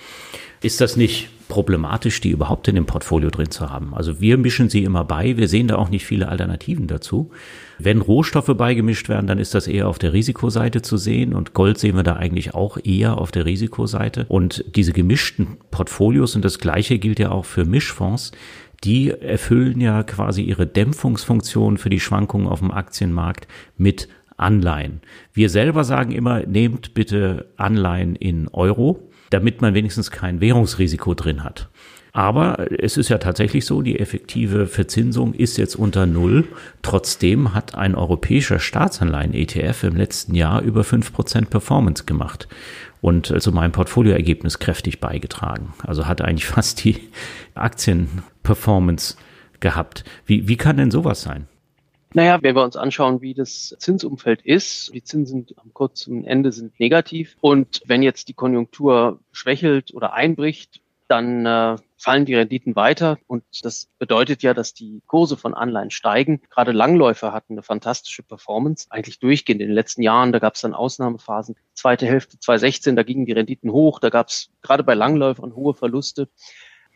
Ist 0.60 0.80
das 0.80 0.96
nicht 0.96 1.30
problematisch, 1.48 2.20
die 2.20 2.30
überhaupt 2.30 2.68
in 2.68 2.74
dem 2.74 2.86
Portfolio 2.86 3.30
drin 3.30 3.50
zu 3.50 3.70
haben? 3.70 3.94
Also 3.94 4.20
wir 4.20 4.36
mischen 4.36 4.68
sie 4.68 4.84
immer 4.84 5.04
bei. 5.04 5.36
Wir 5.36 5.48
sehen 5.48 5.68
da 5.68 5.76
auch 5.76 5.88
nicht 5.88 6.04
viele 6.04 6.28
Alternativen 6.28 6.86
dazu. 6.86 7.30
Wenn 7.78 8.00
Rohstoffe 8.00 8.54
beigemischt 8.56 9.08
werden, 9.08 9.26
dann 9.26 9.38
ist 9.38 9.54
das 9.54 9.66
eher 9.66 9.88
auf 9.88 9.98
der 9.98 10.12
Risikoseite 10.12 10.82
zu 10.82 10.96
sehen 10.96 11.32
und 11.32 11.54
Gold 11.54 11.78
sehen 11.78 11.96
wir 11.96 12.02
da 12.02 12.16
eigentlich 12.16 12.54
auch 12.54 12.76
eher 12.82 13.18
auf 13.18 13.30
der 13.30 13.46
Risikoseite. 13.46 14.26
Und 14.28 14.64
diese 14.74 14.92
gemischten 14.92 15.58
Portfolios 15.70 16.36
und 16.36 16.44
das 16.44 16.58
Gleiche 16.58 16.98
gilt 16.98 17.18
ja 17.18 17.30
auch 17.30 17.44
für 17.44 17.64
Mischfonds 17.64 18.32
die 18.84 19.10
erfüllen 19.10 19.80
ja 19.80 20.02
quasi 20.02 20.42
ihre 20.42 20.66
Dämpfungsfunktion 20.66 21.78
für 21.78 21.90
die 21.90 22.00
Schwankungen 22.00 22.46
auf 22.46 22.60
dem 22.60 22.70
Aktienmarkt 22.70 23.48
mit 23.76 24.08
Anleihen. 24.36 25.00
Wir 25.32 25.50
selber 25.50 25.82
sagen 25.82 26.12
immer, 26.12 26.46
nehmt 26.46 26.94
bitte 26.94 27.48
Anleihen 27.56 28.14
in 28.14 28.48
Euro, 28.48 29.07
damit 29.30 29.60
man 29.60 29.74
wenigstens 29.74 30.10
kein 30.10 30.40
Währungsrisiko 30.40 31.14
drin 31.14 31.44
hat. 31.44 31.68
Aber 32.12 32.66
es 32.82 32.96
ist 32.96 33.10
ja 33.10 33.18
tatsächlich 33.18 33.64
so, 33.66 33.82
die 33.82 33.98
effektive 33.98 34.66
Verzinsung 34.66 35.34
ist 35.34 35.56
jetzt 35.56 35.76
unter 35.76 36.06
Null. 36.06 36.48
Trotzdem 36.82 37.54
hat 37.54 37.74
ein 37.74 37.94
europäischer 37.94 38.58
Staatsanleihen-ETF 38.58 39.84
im 39.84 39.96
letzten 39.96 40.34
Jahr 40.34 40.62
über 40.62 40.84
fünf 40.84 41.12
Prozent 41.12 41.50
Performance 41.50 42.04
gemacht 42.04 42.48
und 43.00 43.26
zu 43.26 43.34
also 43.34 43.52
meinem 43.52 43.72
Portfolioergebnis 43.72 44.58
kräftig 44.58 45.00
beigetragen. 45.00 45.74
Also 45.86 46.06
hat 46.06 46.22
eigentlich 46.22 46.46
fast 46.46 46.82
die 46.82 46.96
Aktienperformance 47.54 49.16
gehabt. 49.60 50.04
Wie, 50.26 50.48
wie 50.48 50.56
kann 50.56 50.76
denn 50.76 50.90
sowas 50.90 51.22
sein? 51.22 51.46
Naja, 52.14 52.38
wenn 52.42 52.56
wir 52.56 52.64
uns 52.64 52.76
anschauen, 52.76 53.20
wie 53.20 53.34
das 53.34 53.74
Zinsumfeld 53.78 54.42
ist, 54.42 54.92
die 54.94 55.02
Zinsen 55.02 55.46
am 55.56 55.74
kurzen 55.74 56.24
Ende 56.24 56.52
sind 56.52 56.78
negativ. 56.80 57.36
Und 57.40 57.82
wenn 57.84 58.02
jetzt 58.02 58.28
die 58.28 58.34
Konjunktur 58.34 59.20
schwächelt 59.30 59.92
oder 59.92 60.14
einbricht, 60.14 60.80
dann 61.08 61.46
äh, 61.46 61.76
fallen 61.96 62.26
die 62.26 62.34
Renditen 62.34 62.76
weiter. 62.76 63.18
Und 63.26 63.42
das 63.62 63.88
bedeutet 63.98 64.42
ja, 64.42 64.54
dass 64.54 64.74
die 64.74 65.02
Kurse 65.06 65.36
von 65.36 65.54
Anleihen 65.54 65.90
steigen. 65.90 66.42
Gerade 66.50 66.72
Langläufer 66.72 67.32
hatten 67.32 67.54
eine 67.54 67.62
fantastische 67.62 68.22
Performance, 68.22 68.86
eigentlich 68.90 69.18
durchgehend 69.18 69.60
in 69.60 69.68
den 69.68 69.74
letzten 69.74 70.02
Jahren. 70.02 70.32
Da 70.32 70.38
gab 70.38 70.54
es 70.54 70.60
dann 70.60 70.74
Ausnahmephasen. 70.74 71.56
Zweite 71.74 72.06
Hälfte 72.06 72.38
2016, 72.38 72.94
da 72.94 73.02
gingen 73.02 73.26
die 73.26 73.32
Renditen 73.32 73.72
hoch. 73.72 74.00
Da 74.00 74.10
gab 74.10 74.28
es 74.28 74.50
gerade 74.62 74.84
bei 74.84 74.94
Langläufern 74.94 75.54
hohe 75.54 75.74
Verluste. 75.74 76.28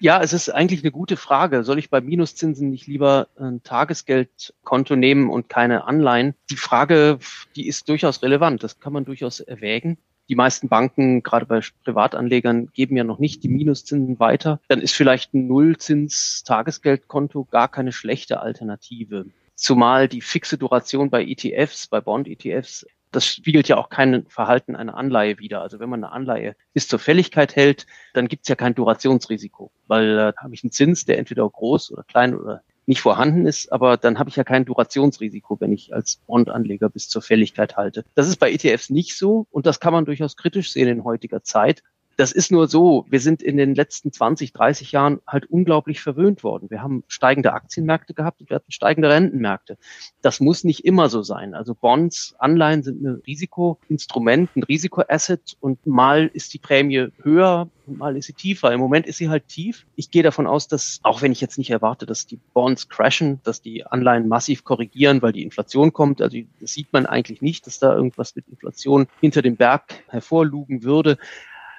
Ja, 0.03 0.21
es 0.21 0.33
ist 0.33 0.49
eigentlich 0.49 0.83
eine 0.83 0.91
gute 0.91 1.17
Frage. 1.17 1.63
Soll 1.63 1.79
ich 1.79 1.89
bei 1.89 2.01
Minuszinsen 2.01 2.71
nicht 2.71 2.89
lieber 2.89 3.29
ein 3.39 3.63
Tagesgeldkonto 3.63 4.97
nehmen 4.97 5.31
und 5.31 5.49
keine 5.49 5.85
Anleihen? 5.85 6.35
Die 6.51 6.57
Frage, 6.57 7.21
die 7.55 7.69
ist 7.69 7.89
durchaus 7.89 8.21
relevant. 8.21 8.65
Das 8.65 8.81
kann 8.81 8.93
man 8.93 9.05
durchaus 9.05 9.39
erwägen. 9.39 9.99
Die 10.29 10.35
meisten 10.35 10.69
Banken, 10.69 11.23
gerade 11.23 11.47
bei 11.47 11.61
Privatanlegern, 11.85 12.73
geben 12.73 12.97
ja 12.97 13.05
noch 13.05 13.21
nicht 13.21 13.45
die 13.45 13.49
Minuszinsen 13.49 14.19
weiter. 14.19 14.61
Dann 14.67 14.81
ist 14.81 14.97
vielleicht 14.97 15.35
ein 15.35 15.47
Nullzins-Tagesgeldkonto 15.47 17.45
gar 17.45 17.69
keine 17.69 17.93
schlechte 17.93 18.41
Alternative. 18.41 19.27
Zumal 19.55 20.09
die 20.09 20.21
fixe 20.21 20.59
Duration 20.59 21.11
bei 21.11 21.25
ETFs, 21.25 21.87
bei 21.87 22.01
Bond-ETFs, 22.01 22.87
das 23.13 23.27
spiegelt 23.27 23.69
ja 23.69 23.77
auch 23.77 23.89
kein 23.89 24.27
Verhalten 24.29 24.75
einer 24.75 24.97
Anleihe 24.97 25.39
wider. 25.39 25.63
Also 25.63 25.79
wenn 25.79 25.89
man 25.89 26.03
eine 26.03 26.13
Anleihe 26.13 26.57
bis 26.73 26.89
zur 26.89 26.99
Fälligkeit 26.99 27.55
hält, 27.55 27.87
dann 28.15 28.29
gibt 28.29 28.45
es 28.45 28.49
ja 28.49 28.57
kein 28.57 28.75
Durationsrisiko, 28.75 29.71
weil 29.87 30.19
äh, 30.19 30.33
habe 30.37 30.55
ich 30.55 30.65
einen 30.65 30.73
Zins, 30.73 31.05
der 31.05 31.19
entweder 31.19 31.49
groß 31.49 31.93
oder 31.93 32.03
klein 32.03 32.35
oder 32.35 32.63
nicht 32.87 33.01
vorhanden 33.01 33.47
ist, 33.47 33.71
aber 33.73 33.97
dann 33.97 34.19
habe 34.19 34.29
ich 34.29 34.37
ja 34.37 34.45
kein 34.45 34.65
Durationsrisiko, 34.65 35.61
wenn 35.61 35.73
ich 35.73 35.95
als 35.95 36.17
Bondanleger 36.27 36.89
bis 36.89 37.09
zur 37.09 37.23
Fälligkeit 37.23 37.77
halte. 37.77 38.05
Das 38.15 38.29
ist 38.29 38.39
bei 38.39 38.51
ETFs 38.51 38.91
nicht 38.91 39.17
so 39.17 39.47
und 39.51 39.67
das 39.67 39.79
kann 39.79 39.93
man 39.93 40.05
durchaus 40.05 40.37
kritisch 40.37 40.73
sehen 40.73 40.89
in 40.89 41.05
heutiger 41.05 41.45
Zeit. 41.45 41.83
Das 42.17 42.33
ist 42.33 42.51
nur 42.51 42.69
so, 42.69 43.07
wir 43.09 43.21
sind 43.21 43.43
in 43.43 43.57
den 43.57 43.75
letzten 43.75 44.13
20, 44.13 44.53
30 44.53 44.93
Jahren 44.93 45.21
halt 45.27 45.47
unglaublich 45.47 46.01
verwöhnt 46.01 46.45
worden. 46.45 46.71
Wir 46.71 46.83
haben 46.83 47.05
steigende 47.09 47.53
Aktienmärkte 47.53 48.15
gehabt 48.15 48.41
und 48.41 48.51
wir 48.51 48.57
hatten 48.57 48.73
steigende 48.73 49.09
Rentenmärkte. 49.09 49.79
Das 50.21 50.41
muss 50.41 50.65
nicht 50.65 50.85
immer 50.85 51.09
so 51.09 51.23
sein. 51.23 51.55
Also 51.55 51.75
Bonds, 51.75 52.35
Anleihen 52.39 52.83
sind 52.83 53.03
ein 53.03 53.23
Risikoinstrument, 53.27 54.57
ein 54.57 54.63
Risikoasset 54.63 55.57
und 55.61 55.87
mal 55.87 56.31
ist 56.33 56.55
die 56.55 56.59
Prämie 56.59 57.09
höher 57.23 57.69
mal 57.87 58.17
ist 58.17 58.27
sie 58.27 58.33
tiefer. 58.33 58.73
Im 58.73 58.81
Moment 58.81 59.07
ist 59.07 59.19
sie 59.19 59.29
halt 59.29 59.49
tief. 59.49 59.87
Ich 59.97 60.11
gehe 60.11 60.23
davon 60.23 60.47
aus, 60.47 60.69
dass, 60.69 61.01
auch 61.03 61.23
wenn 61.23 61.33
ich 61.33 61.41
jetzt 61.41 61.59
nicht 61.59 61.71
erwarte, 61.71 62.07
dass 62.07 62.27
die 62.27 62.39
Bonds 62.55 62.89
crashen, 62.89 63.41
dass 63.45 63.63
die 63.63 63.87
Anleihen 63.87 64.29
massiv 64.29 64.65
korrigieren, 64.65 65.23
weil 65.23 65.33
die 65.33 65.43
Inflation 65.43 65.93
kommt. 65.93 66.21
Also 66.21 66.39
das 66.61 66.73
sieht 66.73 66.93
man 66.93 67.07
eigentlich 67.07 67.43
nicht, 67.43 67.67
dass 67.67 67.79
da 67.79 67.95
irgendwas 67.95 68.37
mit 68.37 68.49
Inflation 68.49 69.07
hinter 69.21 69.43
dem 69.43 69.57
Berg 69.57 70.05
hervorlugen 70.09 70.83
würde. 70.83 71.19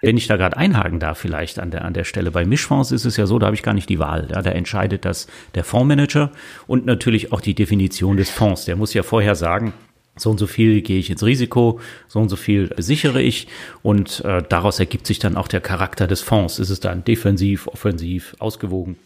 Wenn 0.04 0.18
ich 0.18 0.28
da 0.28 0.36
gerade 0.36 0.58
einhaken 0.58 1.00
darf, 1.00 1.18
vielleicht 1.18 1.60
an 1.60 1.72
der, 1.72 1.86
an 1.86 1.94
der 1.94 2.04
Stelle. 2.04 2.30
Bei 2.30 2.44
Mischfonds 2.44 2.92
ist 2.92 3.06
es 3.06 3.16
ja 3.16 3.26
so, 3.26 3.40
da 3.40 3.46
habe 3.46 3.56
ich 3.56 3.64
gar 3.64 3.74
nicht 3.74 3.88
die 3.88 4.00
Wahl. 4.00 4.28
Ja, 4.30 4.42
da 4.42 4.52
entscheidet 4.52 5.06
das 5.06 5.28
der 5.56 5.64
Fondsmanager 5.64 6.30
und 6.68 6.86
natürlich 6.86 7.32
auch 7.32 7.40
die 7.40 7.54
Definition 7.54 8.18
des 8.18 8.30
Fonds. 8.30 8.66
Der 8.66 8.76
muss 8.76 8.94
ja 8.94 9.02
vorher 9.02 9.36
sagen, 9.36 9.72
so 10.18 10.30
und 10.30 10.40
so 10.40 10.46
viel 10.46 10.82
gehe 10.82 11.00
ich 11.00 11.10
ins 11.10 11.24
Risiko, 11.24 11.80
so 12.10 12.20
und 12.20 12.28
so 12.28 12.36
viel 12.36 12.70
sichere 12.78 13.22
ich 13.22 13.48
und 13.82 14.20
äh, 14.26 14.44
daraus 14.48 14.78
ergibt 14.78 15.08
sich 15.08 15.20
dann 15.20 15.38
auch 15.38 15.48
der 15.48 15.62
Charakter 15.62 16.06
des 16.06 16.20
Fonds. 16.20 16.60
Ist 16.60 16.70
es 16.70 16.82
dann 16.82 17.06
defensiv, 17.06 17.68
offensiv, 17.68 18.36
ausgewogen? 18.40 18.98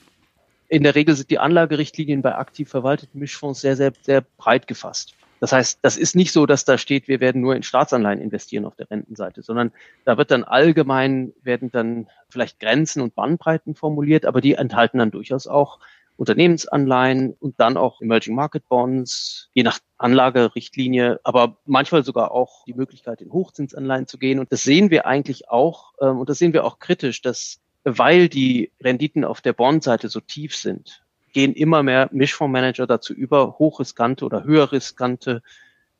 In 0.67 0.81
der 0.81 0.95
Regel 0.95 1.15
sind 1.15 1.29
die 1.29 1.38
Anlagerichtlinien 1.38 2.23
bei 2.23 2.33
aktiv 2.33 2.69
verwalteten 2.69 3.19
Mischfonds 3.19 3.62
sehr, 3.62 3.75
sehr, 3.75 3.93
sehr 4.01 4.23
breit 4.38 4.65
gefasst. 4.65 5.13
Das 5.39 5.52
heißt, 5.52 5.80
das 5.82 5.97
ist 5.97 6.15
nicht 6.15 6.32
so, 6.32 6.45
dass 6.45 6.65
da 6.65 6.78
steht, 6.78 7.08
wir 7.08 7.19
werden 7.19 7.41
nur 7.41 7.56
in 7.56 7.63
Staatsanleihen 7.63 8.19
investieren 8.19 8.65
auf 8.65 8.76
der 8.76 8.89
Rentenseite, 8.89 9.41
sondern 9.41 9.71
da 10.06 10.17
wird 10.17 10.32
dann 10.32 10.43
allgemein, 10.43 11.34
werden 11.43 11.71
dann 11.71 12.08
vielleicht 12.30 12.60
Grenzen 12.60 13.02
und 13.02 13.15
Bandbreiten 13.15 13.76
formuliert, 13.76 14.26
aber 14.26 14.41
die 14.41 14.54
enthalten 14.54 14.97
dann 14.97 15.12
durchaus 15.12 15.47
auch 15.47 15.80
Unternehmensanleihen 16.17 17.36
und 17.39 17.60
dann 17.60 17.78
auch 17.78 18.02
Emerging 18.02 18.34
Market 18.34 18.67
Bonds, 18.67 19.50
je 19.54 19.63
nach 19.63 19.80
Anlagerichtlinie, 20.00 21.19
aber 21.23 21.58
manchmal 21.65 22.04
sogar 22.04 22.32
auch 22.32 22.65
die 22.65 22.73
Möglichkeit, 22.73 23.21
in 23.21 23.32
Hochzinsanleihen 23.32 24.08
zu 24.08 24.17
gehen. 24.17 24.39
Und 24.39 24.52
das 24.52 24.63
sehen 24.63 24.89
wir 24.89 25.06
eigentlich 25.06 25.50
auch, 25.50 25.93
ähm, 26.02 26.17
und 26.17 26.30
das 26.30 26.39
sehen 26.39 26.54
wir 26.54 26.65
auch 26.65 26.80
kritisch, 26.80 27.21
dass 27.21 27.60
weil 27.84 28.28
die 28.28 28.71
Renditen 28.82 29.23
auf 29.23 29.39
der 29.39 29.54
Bondseite 29.54 30.10
so 30.10 30.19
tief 30.19 30.56
sind, 30.56 31.06
gehen 31.33 31.53
immer 31.53 31.83
mehr 31.83 32.09
Mischfondsmanager 32.11 32.87
dazu 32.87 33.13
über, 33.13 33.57
hochriskante 33.59 34.25
oder 34.25 34.43
höher 34.43 34.71
riskante 34.71 35.41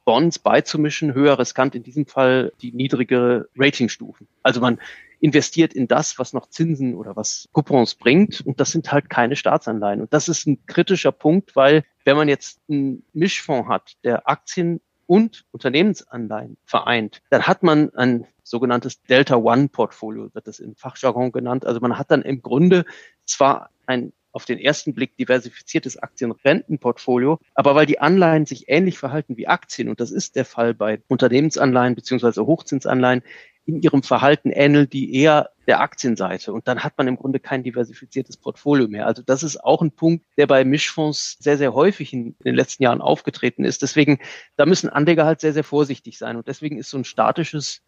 Bonds 0.06 0.40
beizumischen, 0.40 1.14
höher 1.14 1.38
riskant 1.38 1.76
in 1.76 1.84
diesem 1.84 2.06
Fall 2.06 2.54
die 2.62 2.72
niedrigere 2.72 3.50
Ratingstufen. 3.58 4.28
Also 4.42 4.62
man 4.62 4.80
investiert 5.20 5.74
in 5.74 5.88
das, 5.88 6.20
was 6.20 6.34
noch 6.34 6.48
Zinsen 6.48 6.96
oder 6.96 7.16
was 7.16 7.50
Coupons 7.52 7.96
bringt. 7.96 8.42
Und 8.46 8.60
das 8.60 8.72
sind 8.72 8.92
halt 8.92 9.10
keine 9.10 9.36
Staatsanleihen. 9.36 10.02
Und 10.02 10.14
das 10.14 10.30
ist 10.30 10.48
ein 10.48 10.66
kritischer 10.66 11.12
Punkt, 11.12 11.56
weil 11.56 11.84
wenn 12.06 12.16
man 12.18 12.30
jetzt 12.30 12.62
einen 12.70 13.04
Mischfonds 13.14 13.68
hat, 13.68 13.98
der 14.04 14.30
Aktien 14.30 14.80
und 15.08 15.46
Unternehmensanleihen 15.52 16.58
vereint, 16.64 17.22
dann 17.30 17.44
hat 17.44 17.64
man 17.64 17.94
ein 17.96 18.28
sogenanntes 18.44 19.02
Delta 19.04 19.36
One 19.36 19.70
Portfolio, 19.70 20.34
wird 20.34 20.48
das 20.48 20.60
im 20.60 20.76
Fachjargon 20.76 21.32
genannt. 21.32 21.66
Also 21.66 21.80
man 21.80 21.98
hat 21.98 22.12
dann 22.12 22.22
im 22.22 22.42
Grunde 22.42 22.86
zwar 23.26 23.72
ein 23.86 24.14
auf 24.32 24.46
den 24.46 24.60
ersten 24.60 24.94
Blick 24.94 25.18
diversifiziertes 25.18 25.98
Aktienrentenportfolio. 25.98 27.40
Aber 27.56 27.76
weil 27.76 27.86
die 27.86 28.00
Anleihen 28.00 28.46
sich 28.46 28.70
ähnlich 28.70 28.98
verhalten 28.98 29.38
wie 29.38 29.48
Aktien, 29.48 29.90
und 29.90 30.00
das 30.00 30.12
ist 30.12 30.36
der 30.36 30.46
Fall 30.46 30.74
bei 30.74 31.02
Unternehmensanleihen 31.08 31.96
beziehungsweise 31.96 32.46
Hochzinsanleihen, 32.46 33.24
in 33.68 33.82
ihrem 33.82 34.02
Verhalten 34.02 34.50
ähnelt 34.50 34.94
die 34.94 35.14
eher 35.14 35.50
der 35.68 35.82
Aktienseite. 35.82 36.54
Und 36.54 36.70
dann 36.70 36.86
hat 36.86 36.98
man 36.98 37.08
im 37.08 37.18
Grunde 37.18 37.42
kein 37.42 37.64
diversifiziertes 37.64 38.38
Portfolio 38.38 38.88
mehr. 38.88 39.06
Also 39.06 39.22
das 39.22 39.44
ist 39.44 39.62
auch 39.62 39.82
ein 39.82 39.92
Punkt, 39.92 40.26
der 40.38 40.48
bei 40.48 40.64
Mischfonds 40.64 41.36
sehr, 41.40 41.58
sehr 41.58 41.74
häufig 41.74 42.14
in 42.14 42.38
den 42.46 42.56
letzten 42.56 42.84
Jahren 42.84 43.02
aufgetreten 43.02 43.66
ist. 43.66 43.82
Deswegen, 43.82 44.20
da 44.56 44.66
müssen 44.66 44.90
Anleger 44.90 45.26
halt 45.26 45.42
sehr, 45.42 45.52
sehr 45.52 45.66
vorsichtig 45.66 46.18
sein. 46.18 46.38
Und 46.38 46.48
deswegen 46.48 46.78
ist 46.78 46.90
so 46.90 46.98
ein 46.98 47.04
statisches 47.04 47.82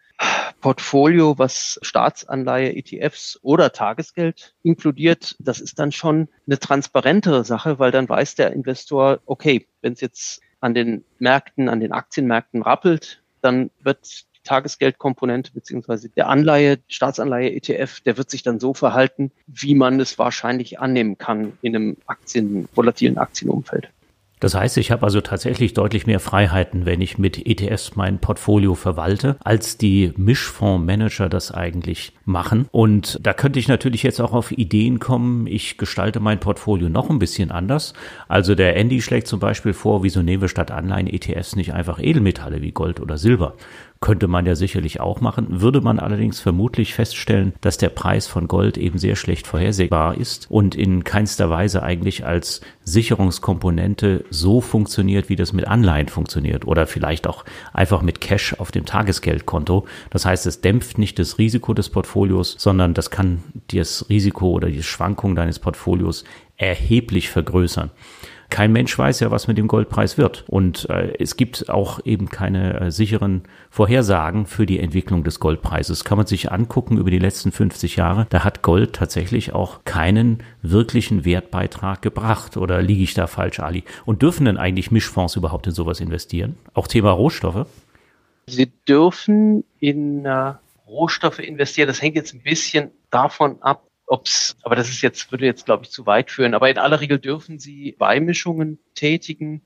Portfolio, 0.62 1.38
was 1.38 1.80
Staatsanleihe, 1.82 2.76
ETFs 2.76 3.40
oder 3.42 3.72
Tagesgeld 3.72 4.56
inkludiert, 4.64 5.36
das 5.40 5.60
ist 5.60 5.80
dann 5.80 5.92
schon 5.92 6.28
eine 6.48 6.60
transparentere 6.60 7.46
Sache, 7.46 7.80
weil 7.80 7.92
dann 7.92 8.10
weiß 8.10 8.36
der 8.36 8.54
Investor, 8.54 9.20
okay, 9.26 9.68
wenn 9.82 9.94
es 9.94 10.02
jetzt 10.02 10.42
an 10.60 10.74
den 10.74 11.04
Märkten, 11.20 11.70
an 11.70 11.80
den 11.80 11.92
Aktienmärkten 11.92 12.62
rappelt, 12.62 13.22
dann 13.42 13.70
wird 13.82 14.26
die 14.36 14.44
Tagesgeldkomponente 14.44 15.52
beziehungsweise 15.54 16.10
der 16.10 16.28
Anleihe, 16.28 16.80
Staatsanleihe 16.88 17.52
ETF, 17.52 18.02
der 18.02 18.18
wird 18.18 18.30
sich 18.30 18.44
dann 18.44 18.60
so 18.60 18.74
verhalten, 18.74 19.32
wie 19.48 19.76
man 19.76 20.00
es 20.00 20.20
wahrscheinlich 20.20 20.80
annehmen 20.80 21.18
kann 21.18 21.58
in 21.62 21.76
einem 21.76 21.98
Aktien, 22.06 22.68
volatilen 22.74 23.18
Aktienumfeld. 23.18 23.90
Das 24.40 24.56
heißt, 24.56 24.78
ich 24.78 24.92
habe 24.92 25.04
also 25.04 25.22
tatsächlich 25.22 25.74
deutlich 25.74 26.08
mehr 26.08 26.20
Freiheiten, 26.20 26.86
wenn 26.86 27.02
ich 27.02 27.18
mit 27.18 27.46
ETFs 27.46 27.96
mein 27.96 28.20
Portfolio 28.20 28.74
verwalte, 28.76 29.38
als 29.44 29.78
die 29.78 30.14
Mischfondsmanager 30.16 31.28
das 31.28 31.52
eigentlich 31.52 32.14
machen. 32.24 32.68
Und 32.72 33.20
da 33.22 33.34
könnte 33.34 33.60
ich 33.60 33.68
natürlich 33.68 34.04
jetzt 34.04 34.22
auch 34.22 34.32
auf 34.32 34.52
Ideen 34.52 35.00
kommen, 35.00 35.46
ich 35.48 35.78
gestalte 35.78 36.20
mein 36.20 36.40
Portfolio 36.40 36.88
noch 36.90 37.10
ein 37.10 37.20
bisschen 37.20 37.52
anders. 37.52 37.94
Also 38.28 38.56
der 38.56 38.78
Andy 38.78 39.02
schlägt 39.02 39.28
zum 39.28 39.40
Beispiel 39.40 39.74
vor, 39.74 40.04
wieso 40.04 40.22
nehmen 40.22 40.42
wir 40.42 40.50
statt 40.50 40.72
Anleihen-ETFs 40.72 41.56
nicht 41.56 41.74
einfach 41.74 42.00
Edelmetalle 42.00 42.62
wie 42.62 42.72
Gold 42.72 43.02
oder 43.02 43.18
Silber? 43.18 43.56
Könnte 44.02 44.30
man 44.30 44.46
ja 44.46 44.56
sicherlich 44.56 45.02
auch 45.02 45.20
machen, 45.20 45.62
würde 45.62 45.82
man 45.82 46.00
allerdings 46.00 46.40
vermutlich 46.40 46.94
feststellen, 46.94 47.54
dass 47.60 47.78
der 47.78 47.90
Preis 47.90 48.28
von 48.28 48.48
Gold 48.48 48.78
eben 48.78 48.98
sehr 48.98 49.18
schlecht 49.18 49.46
vorhersehbar 49.46 50.16
ist 50.16 50.50
und 50.50 50.74
in 50.74 51.04
keinster 51.04 51.50
Weise 51.50 51.84
eigentlich 51.84 52.26
als 52.26 52.62
Sicherungskomponente 52.86 54.24
so 54.30 54.62
funktioniert, 54.62 55.28
wie 55.28 55.36
das 55.36 55.52
mit 55.52 55.68
Anleihen 55.68 56.08
funktioniert 56.08 56.66
oder 56.66 56.88
vielleicht 56.88 57.28
auch 57.28 57.44
einfach 57.74 58.02
mit 58.02 58.22
Cash 58.22 58.54
auf 58.54 58.72
dem 58.72 58.86
Tagesgeldkonto. 58.86 59.86
Das 60.12 60.26
heißt, 60.26 60.46
es 60.46 60.62
dämpft 60.62 60.98
nicht 60.98 61.20
das 61.20 61.38
Risiko 61.38 61.74
des 61.74 61.90
Portfolios, 61.90 62.56
sondern 62.58 62.94
das 62.94 63.12
kann 63.12 63.44
das 63.74 64.06
Risiko 64.08 64.52
oder 64.52 64.70
die 64.70 64.82
Schwankung 64.82 65.36
deines 65.36 65.60
Portfolios 65.60 66.24
erheblich 66.56 67.30
vergrößern. 67.30 67.92
Kein 68.50 68.72
Mensch 68.72 68.98
weiß 68.98 69.20
ja, 69.20 69.30
was 69.30 69.48
mit 69.48 69.58
dem 69.58 69.68
Goldpreis 69.68 70.18
wird. 70.18 70.44
Und 70.48 70.90
äh, 70.90 71.14
es 71.20 71.38
gibt 71.38 71.70
auch 71.70 72.00
eben 72.04 72.30
keine 72.30 72.80
äh, 72.80 72.92
sicheren 72.92 73.44
Vorhersagen 73.70 74.48
für 74.48 74.66
die 74.66 74.80
Entwicklung 74.80 75.24
des 75.24 75.40
Goldpreises. 75.40 76.04
Kann 76.04 76.18
man 76.18 76.26
sich 76.26 76.52
angucken 76.52 76.98
über 76.98 77.12
die 77.12 77.20
letzten 77.20 77.52
50 77.52 77.96
Jahre. 77.96 78.26
Da 78.30 78.44
hat 78.44 78.64
Gold 78.64 78.94
tatsächlich 78.94 79.54
auch 79.54 79.84
keinen 79.86 80.44
wirklichen 80.64 81.26
Wertbeitrag 81.26 82.02
gebracht. 82.02 82.58
Oder 82.58 82.82
liege 82.82 83.04
ich 83.04 83.14
da 83.14 83.28
falsch, 83.28 83.60
Ali? 83.60 83.84
Und 84.06 84.24
dürfen 84.24 84.46
denn 84.46 84.58
eigentlich 84.58 84.90
Mischfonds 84.90 85.36
überhaupt 85.36 85.68
in 85.68 85.74
sowas 85.74 86.00
investieren? 86.00 86.58
Auch 86.74 86.88
Thema 86.88 87.12
Rohstoffe? 87.12 87.68
Sie 88.48 88.72
dürfen 88.88 89.64
in 89.80 90.26
äh, 90.26 90.54
Rohstoffe 90.88 91.40
investieren. 91.40 91.88
Das 91.88 92.02
hängt 92.02 92.16
jetzt 92.16 92.34
ein 92.34 92.42
bisschen 92.42 92.92
davon 93.12 93.62
ab, 93.62 93.84
ob's, 94.10 94.58
aber 94.64 94.76
das 94.76 94.90
ist 94.90 95.02
jetzt, 95.02 95.32
würde 95.32 95.46
jetzt, 95.46 95.66
glaube 95.66 95.84
ich, 95.84 95.92
zu 95.92 96.06
weit 96.06 96.32
führen. 96.32 96.54
Aber 96.54 96.70
in 96.70 96.78
aller 96.78 97.00
Regel 97.00 97.20
dürfen 97.20 97.60
Sie 97.60 97.96
Beimischungen 97.98 98.80
tätigen. 98.96 99.62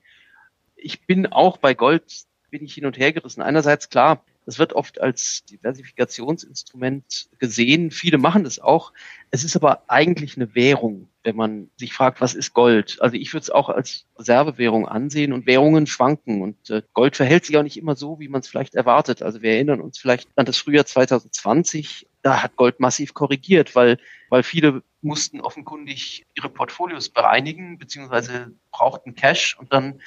Ich 0.76 1.06
bin 1.06 1.26
auch 1.26 1.56
bei 1.56 1.74
Gold, 1.74 2.04
bin 2.50 2.64
ich 2.64 2.74
hin 2.74 2.86
und 2.86 2.98
her 2.98 3.12
gerissen. 3.12 3.42
Einerseits 3.42 3.88
klar, 3.88 4.22
das 4.44 4.58
wird 4.58 4.74
oft 4.74 5.00
als 5.00 5.44
Diversifikationsinstrument 5.46 7.30
gesehen. 7.38 7.90
Viele 7.90 8.18
machen 8.18 8.44
das 8.44 8.58
auch. 8.58 8.92
Es 9.30 9.44
ist 9.44 9.56
aber 9.56 9.84
eigentlich 9.88 10.36
eine 10.36 10.54
Währung, 10.54 11.08
wenn 11.22 11.36
man 11.36 11.70
sich 11.76 11.94
fragt, 11.94 12.20
was 12.20 12.34
ist 12.34 12.52
Gold? 12.52 12.98
Also 13.00 13.16
ich 13.16 13.32
würde 13.32 13.44
es 13.44 13.50
auch 13.50 13.70
als 13.70 14.04
Reservewährung 14.18 14.86
ansehen 14.86 15.32
und 15.32 15.46
Währungen 15.46 15.86
schwanken 15.86 16.42
und 16.42 16.68
äh, 16.68 16.82
Gold 16.92 17.16
verhält 17.16 17.46
sich 17.46 17.56
auch 17.56 17.62
nicht 17.62 17.78
immer 17.78 17.96
so, 17.96 18.20
wie 18.20 18.28
man 18.28 18.42
es 18.42 18.48
vielleicht 18.48 18.74
erwartet. 18.74 19.22
Also 19.22 19.40
wir 19.40 19.52
erinnern 19.52 19.80
uns 19.80 19.98
vielleicht 19.98 20.28
an 20.36 20.44
das 20.44 20.58
Frühjahr 20.58 20.84
2020. 20.84 22.06
Da 22.24 22.42
hat 22.42 22.56
Gold 22.56 22.80
massiv 22.80 23.12
korrigiert, 23.12 23.76
weil, 23.76 23.98
weil 24.30 24.42
viele 24.42 24.82
mussten 25.02 25.42
offenkundig 25.42 26.24
ihre 26.34 26.48
Portfolios 26.48 27.10
bereinigen, 27.10 27.76
beziehungsweise 27.76 28.52
brauchten 28.72 29.14
Cash 29.14 29.58
und 29.58 29.74
dann 29.74 30.00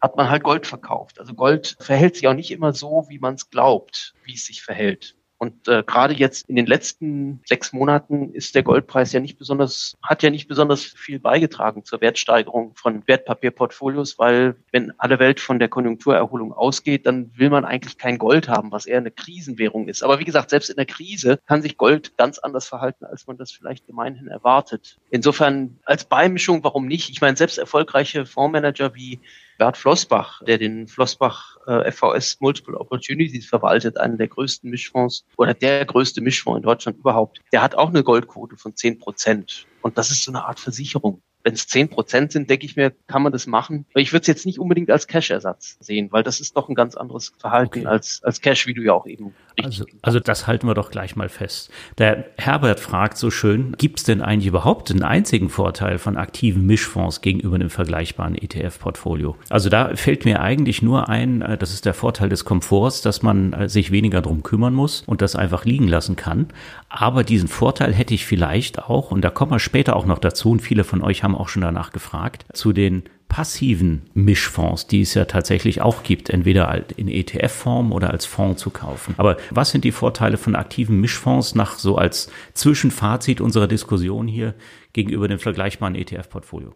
hat 0.00 0.16
man 0.16 0.28
halt 0.28 0.42
Gold 0.42 0.66
verkauft. 0.66 1.20
Also 1.20 1.32
Gold 1.32 1.76
verhält 1.78 2.16
sich 2.16 2.26
auch 2.26 2.34
nicht 2.34 2.50
immer 2.50 2.72
so, 2.72 3.06
wie 3.08 3.20
man 3.20 3.34
es 3.34 3.50
glaubt, 3.50 4.14
wie 4.24 4.34
es 4.34 4.46
sich 4.46 4.62
verhält. 4.62 5.14
Und 5.42 5.68
äh, 5.68 5.82
gerade 5.82 6.12
jetzt 6.12 6.50
in 6.50 6.56
den 6.56 6.66
letzten 6.66 7.40
sechs 7.46 7.72
Monaten 7.72 8.34
ist 8.34 8.54
der 8.54 8.62
Goldpreis 8.62 9.14
ja 9.14 9.20
nicht 9.20 9.38
besonders, 9.38 9.96
hat 10.02 10.22
ja 10.22 10.28
nicht 10.28 10.48
besonders 10.48 10.84
viel 10.84 11.18
beigetragen 11.18 11.82
zur 11.82 12.02
Wertsteigerung 12.02 12.74
von 12.74 13.02
Wertpapierportfolios, 13.06 14.18
weil 14.18 14.56
wenn 14.70 14.92
alle 14.98 15.18
Welt 15.18 15.40
von 15.40 15.58
der 15.58 15.68
Konjunkturerholung 15.68 16.52
ausgeht, 16.52 17.06
dann 17.06 17.30
will 17.38 17.48
man 17.48 17.64
eigentlich 17.64 17.96
kein 17.96 18.18
Gold 18.18 18.50
haben, 18.50 18.70
was 18.70 18.84
eher 18.84 18.98
eine 18.98 19.10
Krisenwährung 19.10 19.88
ist. 19.88 20.02
Aber 20.02 20.18
wie 20.18 20.24
gesagt, 20.24 20.50
selbst 20.50 20.68
in 20.68 20.76
der 20.76 20.84
Krise 20.84 21.40
kann 21.46 21.62
sich 21.62 21.78
Gold 21.78 22.18
ganz 22.18 22.38
anders 22.38 22.68
verhalten, 22.68 23.06
als 23.06 23.26
man 23.26 23.38
das 23.38 23.50
vielleicht 23.50 23.86
gemeinhin 23.86 24.28
erwartet. 24.28 24.98
Insofern 25.08 25.78
als 25.86 26.04
Beimischung, 26.04 26.62
warum 26.64 26.86
nicht? 26.86 27.08
Ich 27.08 27.22
meine, 27.22 27.38
selbst 27.38 27.56
erfolgreiche 27.56 28.26
Fondsmanager 28.26 28.94
wie 28.94 29.20
Bert 29.60 29.76
Flossbach, 29.76 30.42
der 30.44 30.56
den 30.56 30.88
Flossbach 30.88 31.58
äh, 31.66 31.92
FVS 31.92 32.40
Multiple 32.40 32.80
Opportunities 32.80 33.46
verwaltet, 33.46 33.98
einen 33.98 34.16
der 34.16 34.26
größten 34.26 34.70
Mischfonds 34.70 35.26
oder 35.36 35.52
der 35.52 35.84
größte 35.84 36.22
Mischfonds 36.22 36.56
in 36.56 36.62
Deutschland 36.62 36.96
überhaupt, 36.96 37.42
der 37.52 37.60
hat 37.60 37.74
auch 37.74 37.90
eine 37.90 38.02
Goldquote 38.02 38.56
von 38.56 38.74
10 38.74 38.98
Prozent. 38.98 39.66
Und 39.82 39.98
das 39.98 40.10
ist 40.10 40.24
so 40.24 40.30
eine 40.32 40.46
Art 40.46 40.60
Versicherung 40.60 41.22
wenn 41.42 41.54
es 41.54 41.66
zehn 41.66 41.88
Prozent 41.88 42.32
sind, 42.32 42.50
denke 42.50 42.66
ich 42.66 42.76
mir, 42.76 42.92
kann 43.06 43.22
man 43.22 43.32
das 43.32 43.46
machen. 43.46 43.86
Aber 43.92 44.00
ich 44.00 44.12
würde 44.12 44.22
es 44.22 44.26
jetzt 44.26 44.46
nicht 44.46 44.58
unbedingt 44.58 44.90
als 44.90 45.06
Cash-Ersatz 45.06 45.76
sehen, 45.80 46.08
weil 46.12 46.22
das 46.22 46.40
ist 46.40 46.56
doch 46.56 46.68
ein 46.68 46.74
ganz 46.74 46.94
anderes 46.96 47.32
Verhalten 47.38 47.80
okay. 47.80 47.86
als, 47.86 48.22
als 48.22 48.40
Cash, 48.40 48.66
wie 48.66 48.74
du 48.74 48.82
ja 48.82 48.92
auch 48.92 49.06
eben 49.06 49.34
also, 49.64 49.84
also 50.02 50.20
das 50.20 50.46
halten 50.46 50.66
wir 50.66 50.74
doch 50.74 50.90
gleich 50.90 51.16
mal 51.16 51.28
fest. 51.28 51.70
Der 51.98 52.26
Herbert 52.36 52.80
fragt 52.80 53.16
so 53.16 53.30
schön, 53.30 53.74
gibt 53.78 53.98
es 53.98 54.04
denn 54.04 54.22
eigentlich 54.22 54.46
überhaupt 54.46 54.90
einen 54.90 55.02
einzigen 55.02 55.48
Vorteil 55.48 55.98
von 55.98 56.16
aktiven 56.16 56.66
Mischfonds 56.66 57.20
gegenüber 57.20 57.56
einem 57.56 57.70
vergleichbaren 57.70 58.36
ETF-Portfolio? 58.36 59.36
Also 59.48 59.68
da 59.68 59.94
fällt 59.96 60.24
mir 60.24 60.40
eigentlich 60.40 60.82
nur 60.82 61.08
ein, 61.08 61.42
äh, 61.42 61.58
das 61.58 61.72
ist 61.72 61.84
der 61.84 61.94
Vorteil 61.94 62.28
des 62.28 62.44
Komforts, 62.44 63.02
dass 63.02 63.22
man 63.22 63.52
äh, 63.52 63.68
sich 63.68 63.90
weniger 63.90 64.22
drum 64.22 64.42
kümmern 64.42 64.74
muss 64.74 65.02
und 65.06 65.22
das 65.22 65.36
einfach 65.36 65.64
liegen 65.64 65.88
lassen 65.88 66.16
kann. 66.16 66.48
Aber 66.92 67.22
diesen 67.22 67.48
Vorteil 67.48 67.94
hätte 67.94 68.14
ich 68.14 68.26
vielleicht 68.26 68.82
auch, 68.82 69.12
und 69.12 69.22
da 69.22 69.30
kommen 69.30 69.52
wir 69.52 69.60
später 69.60 69.94
auch 69.94 70.06
noch 70.06 70.18
dazu, 70.18 70.50
und 70.50 70.60
viele 70.60 70.82
von 70.82 71.02
euch 71.02 71.22
haben 71.22 71.36
auch 71.36 71.48
schon 71.48 71.62
danach 71.62 71.92
gefragt, 71.92 72.44
zu 72.52 72.72
den 72.72 73.04
passiven 73.28 74.02
Mischfonds, 74.12 74.88
die 74.88 75.02
es 75.02 75.14
ja 75.14 75.24
tatsächlich 75.24 75.82
auch 75.82 76.02
gibt, 76.02 76.30
entweder 76.30 76.84
in 76.96 77.06
ETF-Form 77.06 77.92
oder 77.92 78.10
als 78.10 78.26
Fonds 78.26 78.60
zu 78.60 78.70
kaufen. 78.70 79.14
Aber 79.18 79.36
was 79.50 79.70
sind 79.70 79.84
die 79.84 79.92
Vorteile 79.92 80.36
von 80.36 80.56
aktiven 80.56 81.00
Mischfonds 81.00 81.54
nach 81.54 81.78
so 81.78 81.96
als 81.96 82.28
Zwischenfazit 82.54 83.40
unserer 83.40 83.68
Diskussion 83.68 84.26
hier 84.26 84.54
gegenüber 84.92 85.28
dem 85.28 85.38
vergleichbaren 85.38 85.94
ETF-Portfolio? 85.94 86.74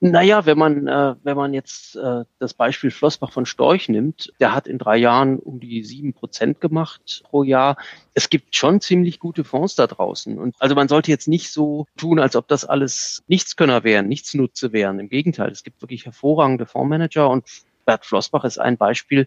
Naja, 0.00 0.44
wenn 0.44 0.58
man, 0.58 0.86
äh, 0.86 1.14
wenn 1.22 1.36
man 1.38 1.54
jetzt 1.54 1.96
äh, 1.96 2.24
das 2.38 2.52
Beispiel 2.52 2.90
Flossbach 2.90 3.32
von 3.32 3.46
Storch 3.46 3.88
nimmt, 3.88 4.30
der 4.40 4.54
hat 4.54 4.66
in 4.66 4.76
drei 4.76 4.98
Jahren 4.98 5.38
um 5.38 5.58
die 5.58 5.82
sieben 5.84 6.12
Prozent 6.12 6.60
gemacht 6.60 7.22
pro 7.24 7.42
Jahr. 7.44 7.78
Es 8.12 8.28
gibt 8.28 8.54
schon 8.54 8.82
ziemlich 8.82 9.18
gute 9.18 9.42
Fonds 9.42 9.74
da 9.74 9.86
draußen. 9.86 10.38
Und 10.38 10.54
also 10.58 10.74
man 10.74 10.88
sollte 10.88 11.10
jetzt 11.10 11.28
nicht 11.28 11.50
so 11.50 11.86
tun, 11.96 12.18
als 12.18 12.36
ob 12.36 12.46
das 12.46 12.66
alles 12.66 13.22
Nichtskönner 13.26 13.84
wären, 13.84 14.08
Nichtsnutze 14.08 14.72
wären. 14.72 15.00
Im 15.00 15.08
Gegenteil, 15.08 15.50
es 15.50 15.64
gibt 15.64 15.80
wirklich 15.80 16.04
hervorragende 16.04 16.66
Fondsmanager 16.66 17.30
und 17.30 17.44
Bert 17.86 18.04
Flossbach 18.04 18.44
ist 18.44 18.58
ein 18.58 18.76
Beispiel 18.76 19.26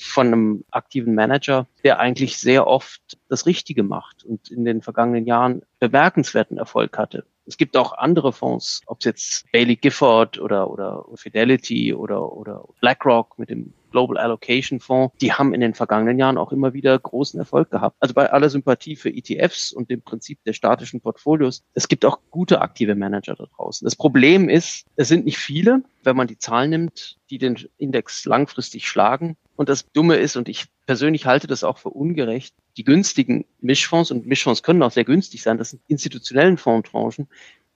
von 0.00 0.28
einem 0.28 0.64
aktiven 0.70 1.14
Manager, 1.14 1.66
der 1.84 2.00
eigentlich 2.00 2.38
sehr 2.38 2.66
oft 2.66 3.18
das 3.28 3.46
Richtige 3.46 3.82
macht 3.82 4.24
und 4.24 4.50
in 4.50 4.64
den 4.64 4.82
vergangenen 4.82 5.26
Jahren 5.26 5.62
bemerkenswerten 5.78 6.58
Erfolg 6.58 6.98
hatte. 6.98 7.24
Es 7.48 7.56
gibt 7.56 7.78
auch 7.78 7.92
andere 7.94 8.34
Fonds, 8.34 8.82
ob 8.86 8.98
es 8.98 9.04
jetzt 9.06 9.52
Bailey 9.52 9.76
Gifford 9.76 10.38
oder, 10.38 10.70
oder 10.70 11.04
Fidelity 11.14 11.94
oder, 11.94 12.32
oder 12.32 12.64
BlackRock 12.80 13.38
mit 13.38 13.48
dem 13.48 13.72
Global 13.90 14.18
Allocation 14.18 14.80
Fonds, 14.80 15.14
die 15.20 15.32
haben 15.32 15.54
in 15.54 15.62
den 15.62 15.72
vergangenen 15.72 16.18
Jahren 16.18 16.36
auch 16.36 16.52
immer 16.52 16.74
wieder 16.74 16.98
großen 16.98 17.40
Erfolg 17.40 17.70
gehabt. 17.70 17.96
Also 18.00 18.12
bei 18.12 18.30
aller 18.30 18.50
Sympathie 18.50 18.96
für 18.96 19.08
ETFs 19.08 19.72
und 19.72 19.90
dem 19.90 20.02
Prinzip 20.02 20.38
der 20.44 20.52
statischen 20.52 21.00
Portfolios, 21.00 21.62
es 21.72 21.88
gibt 21.88 22.04
auch 22.04 22.18
gute 22.30 22.60
aktive 22.60 22.94
Manager 22.94 23.34
da 23.34 23.46
draußen. 23.56 23.86
Das 23.86 23.96
Problem 23.96 24.50
ist, 24.50 24.84
es 24.96 25.08
sind 25.08 25.24
nicht 25.24 25.38
viele, 25.38 25.82
wenn 26.04 26.16
man 26.16 26.26
die 26.26 26.38
Zahlen 26.38 26.68
nimmt, 26.68 27.16
die 27.30 27.38
den 27.38 27.58
Index 27.78 28.26
langfristig 28.26 28.86
schlagen. 28.86 29.36
Und 29.56 29.68
das 29.68 29.90
Dumme 29.92 30.16
ist, 30.16 30.36
und 30.36 30.48
ich 30.48 30.66
persönlich 30.86 31.26
halte 31.26 31.46
das 31.46 31.64
auch 31.64 31.78
für 31.78 31.90
ungerecht, 31.90 32.54
die 32.78 32.84
günstigen 32.84 33.44
Mischfonds, 33.60 34.10
und 34.12 34.26
Mischfonds 34.26 34.62
können 34.62 34.82
auch 34.82 34.92
sehr 34.92 35.04
günstig 35.04 35.42
sein, 35.42 35.58
das 35.58 35.70
sind 35.70 35.82
institutionellen 35.88 36.56
Fondstranchen, 36.56 37.28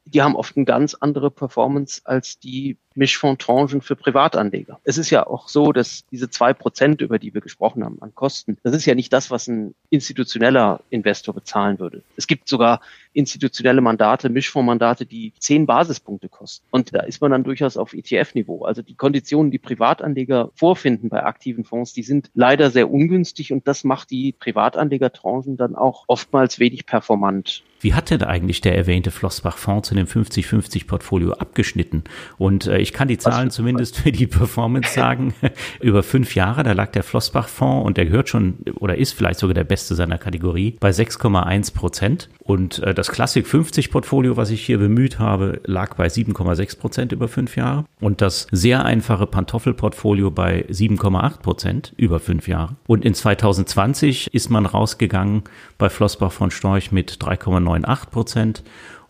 die 0.05 0.23
haben 0.23 0.35
oft 0.35 0.57
eine 0.57 0.65
ganz 0.65 0.95
andere 0.95 1.31
Performance 1.31 2.03
als 2.05 2.39
die 2.39 2.77
Mischfondstranchen 2.95 3.83
für 3.83 3.97
Privatanleger. 3.97 4.81
Es 4.85 4.99
ist 4.99 5.11
ja 5.11 5.27
auch 5.27 5.49
so, 5.49 5.73
dass 5.73 6.07
diese 6.07 6.29
zwei 6.29 6.53
Prozent, 6.53 7.01
über 7.01 7.19
die 7.19 7.35
wir 7.35 7.41
gesprochen 7.41 7.85
haben, 7.85 8.01
an 8.03 8.15
Kosten, 8.15 8.59
das 8.63 8.75
ist 8.75 8.87
ja 8.87 8.95
nicht 8.95 9.13
das, 9.13 9.31
was 9.31 9.49
ein 9.49 9.75
institutioneller 9.91 10.81
Investor 10.91 11.35
bezahlen 11.35 11.79
würde. 11.79 12.03
Es 12.17 12.27
gibt 12.27 12.49
sogar 12.49 12.81
institutionelle 13.13 13.81
Mandate, 13.81 14.29
Mischfondsmandate, 14.29 15.07
die 15.07 15.33
zehn 15.39 15.67
Basispunkte 15.67 16.29
kosten. 16.29 16.67
Und 16.71 16.95
da 16.95 17.01
ist 17.01 17.21
man 17.21 17.31
dann 17.31 17.45
durchaus 17.45 17.77
auf 17.77 17.93
ETF-Niveau. 17.93 18.65
Also 18.65 18.83
die 18.83 18.95
Konditionen, 18.95 19.51
die 19.51 19.59
Privatanleger 19.59 20.51
vorfinden 20.55 21.09
bei 21.09 21.23
aktiven 21.25 21.65
Fonds, 21.65 21.93
die 21.93 22.03
sind 22.03 22.31
leider 22.35 22.71
sehr 22.71 22.91
ungünstig 22.91 23.53
und 23.53 23.69
das 23.69 23.85
macht 23.85 24.11
die 24.11 24.33
Privatanlegertranchen 24.33 25.57
dann 25.57 25.77
auch 25.77 26.05
oftmals 26.07 26.59
wenig 26.59 26.87
performant. 26.87 27.63
Wie 27.83 27.95
hat 27.95 28.11
denn 28.11 28.23
eigentlich 28.23 28.61
der 28.61 28.77
erwähnte 28.77 29.11
Flossbach-Fonds 29.11 29.89
zu 29.89 29.97
dem 29.97 30.07
50-50-Portfolio 30.07 31.33
abgeschnitten? 31.33 32.05
Und 32.39 32.69
äh, 32.69 32.79
ich 32.79 32.93
kann 32.93 33.09
die 33.09 33.19
Zahlen 33.19 33.51
zumindest 33.51 33.99
für 33.99 34.13
die 34.13 34.29
Performance 34.29 34.95
sagen. 34.95 35.35
Über 35.81 36.05
fünf 36.05 36.37
Jahre, 36.37 36.63
da 36.63 36.73
lag 36.73 36.93
der 36.93 37.03
Flossbach-Fonds 37.03 37.85
und 37.85 37.97
der 37.97 38.07
gehört 38.07 38.29
schon 38.29 38.59
oder 38.77 38.97
ist 38.97 39.15
vielleicht 39.15 39.41
sogar 39.41 39.55
der 39.55 39.65
beste 39.65 39.97
seiner 39.97 40.19
Kategorie 40.19 40.77
bei 40.79 40.91
6,1 40.91 41.75
Prozent. 41.75 42.29
Und 42.39 42.79
äh, 42.81 42.95
das 43.03 43.11
Classic 43.11 43.45
50 43.45 43.91
Portfolio, 43.91 44.37
was 44.37 44.51
ich 44.51 44.65
hier 44.65 44.79
bemüht 44.79 45.19
habe, 45.19 45.61
lag 45.65 45.97
bei 45.97 46.07
7,6 46.07 46.79
Prozent 46.79 47.11
über 47.11 47.27
fünf 47.27 47.57
Jahre. 47.57 47.85
Und 47.99 48.21
das 48.21 48.47
sehr 48.53 48.85
einfache 48.85 49.27
Pantoffel-Portfolio 49.27 50.31
bei 50.31 50.67
7,8 50.71 51.41
Prozent 51.41 51.95
über 51.97 52.21
fünf 52.21 52.47
Jahre. 52.47 52.77
Und 52.87 53.05
in 53.05 53.15
2020 53.15 54.33
ist 54.33 54.51
man 54.51 54.67
rausgegangen 54.67 55.43
bei 55.79 55.91
Flossbach 55.91 56.31
von 56.31 56.53
Storch 56.53 56.93
mit 56.93 57.15
3,9 57.15 57.83
3,98 57.83 58.11
Prozent 58.11 58.63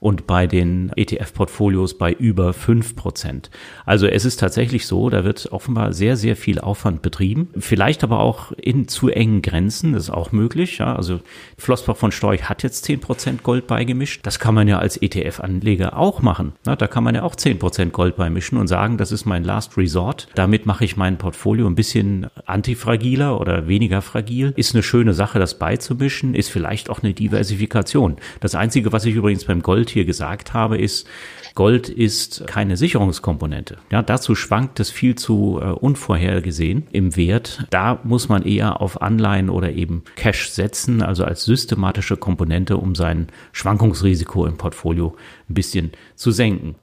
und 0.03 0.27
bei 0.27 0.49
den 0.49 0.91
ETF-Portfolios 0.97 1.97
bei 1.97 2.13
über 2.13 2.53
fünf 2.55 2.97
Prozent. 2.97 3.51
Also 3.87 4.09
es 4.09 4.25
ist 4.25 4.41
tatsächlich 4.41 4.89
so, 4.89 5.09
da 5.11 5.23
wird 5.23 5.53
offenbar 5.53 5.93
sehr, 5.93 6.17
sehr 6.17 6.35
viel 6.35 6.59
Aufwand 6.59 7.03
betrieben. 7.03 7.51
Vielleicht 7.57 8.03
aber 8.03 8.19
auch 8.19 8.51
in 8.51 8.89
zu 8.89 9.11
engen 9.11 9.43
Grenzen, 9.43 9.93
das 9.93 10.05
ist 10.05 10.11
auch 10.11 10.33
möglich. 10.33 10.79
Ja. 10.79 10.97
Also 10.97 11.21
Flossbach 11.57 11.97
von 11.97 12.11
Storch 12.11 12.49
hat 12.49 12.65
jetzt 12.65 12.85
zehn 12.85 12.99
Prozent 12.99 13.45
Gold 13.45 13.69
beigemischt. 13.69 14.27
Das 14.27 14.41
kann 14.41 14.57
man 14.57 14.67
ja 14.67 14.81
als 14.81 15.01
ETF-Anleger 15.01 15.97
auch 15.97 16.21
machen. 16.21 16.55
Ja, 16.67 16.75
da 16.75 16.89
kann 16.89 17.05
man 17.05 17.15
ja 17.15 17.23
auch 17.23 17.37
zehn 17.37 17.61
Prozent 17.61 17.93
Gold 17.93 18.17
beimischen 18.17 18.59
und 18.59 18.67
sagen, 18.67 18.99
das 18.99 19.13
ist 19.13 19.25
mein 19.25 19.45
Last 19.45 19.79
Resort. 19.79 20.27
Damit 20.35 20.67
mache 20.67 20.85
ich 20.85 20.97
mein 20.97 21.17
Portfolio 21.17 21.69
ein 21.69 21.77
bisschen 21.77 22.27
antifragiler 22.45 23.41
oder 23.41 23.69
weniger 23.69 24.03
fragil. 24.03 24.53
Ist 24.57 24.75
eine 24.75 24.83
schöne 24.83 25.15
Sache, 25.15 25.39
das 25.39 25.61
beizumischen, 25.61 26.35
ist 26.35 26.49
vielleicht 26.49 26.91
auch 26.91 27.05
eine 27.05 27.15
Diversifikation. 27.15 28.17
Das 28.41 28.57
Einzige, 28.57 28.91
was 28.91 29.05
ich 29.05 29.15
übrigens 29.15 29.45
beim 29.45 29.63
Gold 29.63 29.92
hier 29.93 30.05
gesagt 30.05 30.55
habe, 30.55 30.79
ist, 30.79 31.07
Gold 31.55 31.89
ist 31.89 32.47
keine 32.47 32.77
Sicherungskomponente. 32.77 33.77
Ja, 33.91 34.03
dazu 34.03 34.35
schwankt 34.35 34.81
es 34.81 34.91
viel 34.91 35.15
zu 35.15 35.61
äh, 35.61 35.67
unvorhergesehen 35.67 36.87
im 36.93 37.15
Wert. 37.15 37.67
Da 37.71 38.01
muss 38.05 38.29
man 38.29 38.43
eher 38.43 38.81
auf 38.81 39.03
Anleihen 39.03 39.51
oder 39.51 39.71
eben 39.73 40.03
Cash 40.17 40.51
setzen, 40.51 41.03
also 41.03 41.25
als 41.25 41.45
systematische 41.45 42.17
Komponente, 42.17 42.77
um 42.79 42.95
sein 42.95 43.29
Schwankungsrisiko 43.53 44.47
im 44.47 44.57
Portfolio 44.57 45.15
ein 45.49 45.55
bisschen 45.55 45.93
zu 46.15 46.31
senken. 46.31 46.77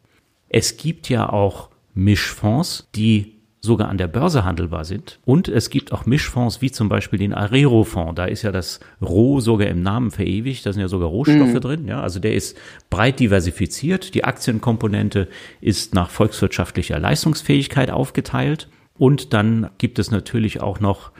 Es 0.49 0.77
gibt 0.77 1.09
ja 1.09 1.29
auch 1.29 1.69
Mischfonds, 1.93 2.87
die 2.95 3.38
sogar 3.61 3.89
an 3.89 3.97
der 3.97 4.07
Börse 4.07 4.45
handelbar 4.45 4.85
sind. 4.85 5.19
Und 5.25 5.47
es 5.49 5.69
gibt 5.69 5.91
auch 5.91 6.05
Mischfonds 6.05 6.61
wie 6.61 6.71
zum 6.71 6.87
Beispiel 6.87 7.19
den 7.19 7.33
Arero-Fonds. 7.33 8.15
Da 8.15 8.25
ist 8.25 8.41
ja 8.41 8.51
das 8.51 8.79
Roh 9.01 9.41
sogar 9.41 9.67
im 9.67 9.81
Namen 9.81 10.11
verewigt. 10.11 10.65
Da 10.65 10.71
sind 10.71 10.81
ja 10.81 10.87
sogar 10.87 11.09
Rohstoffe 11.09 11.53
mhm. 11.53 11.59
drin. 11.59 11.87
Ja, 11.87 12.01
also 12.01 12.19
der 12.19 12.33
ist 12.33 12.57
breit 12.89 13.19
diversifiziert. 13.19 14.13
Die 14.13 14.23
Aktienkomponente 14.23 15.27
ist 15.59 15.93
nach 15.93 16.09
volkswirtschaftlicher 16.09 16.99
Leistungsfähigkeit 16.99 17.91
aufgeteilt. 17.91 18.69
Und 18.97 19.33
dann 19.33 19.69
gibt 19.77 19.99
es 19.99 20.11
natürlich 20.11 20.61
auch 20.61 20.79
noch 20.79 21.11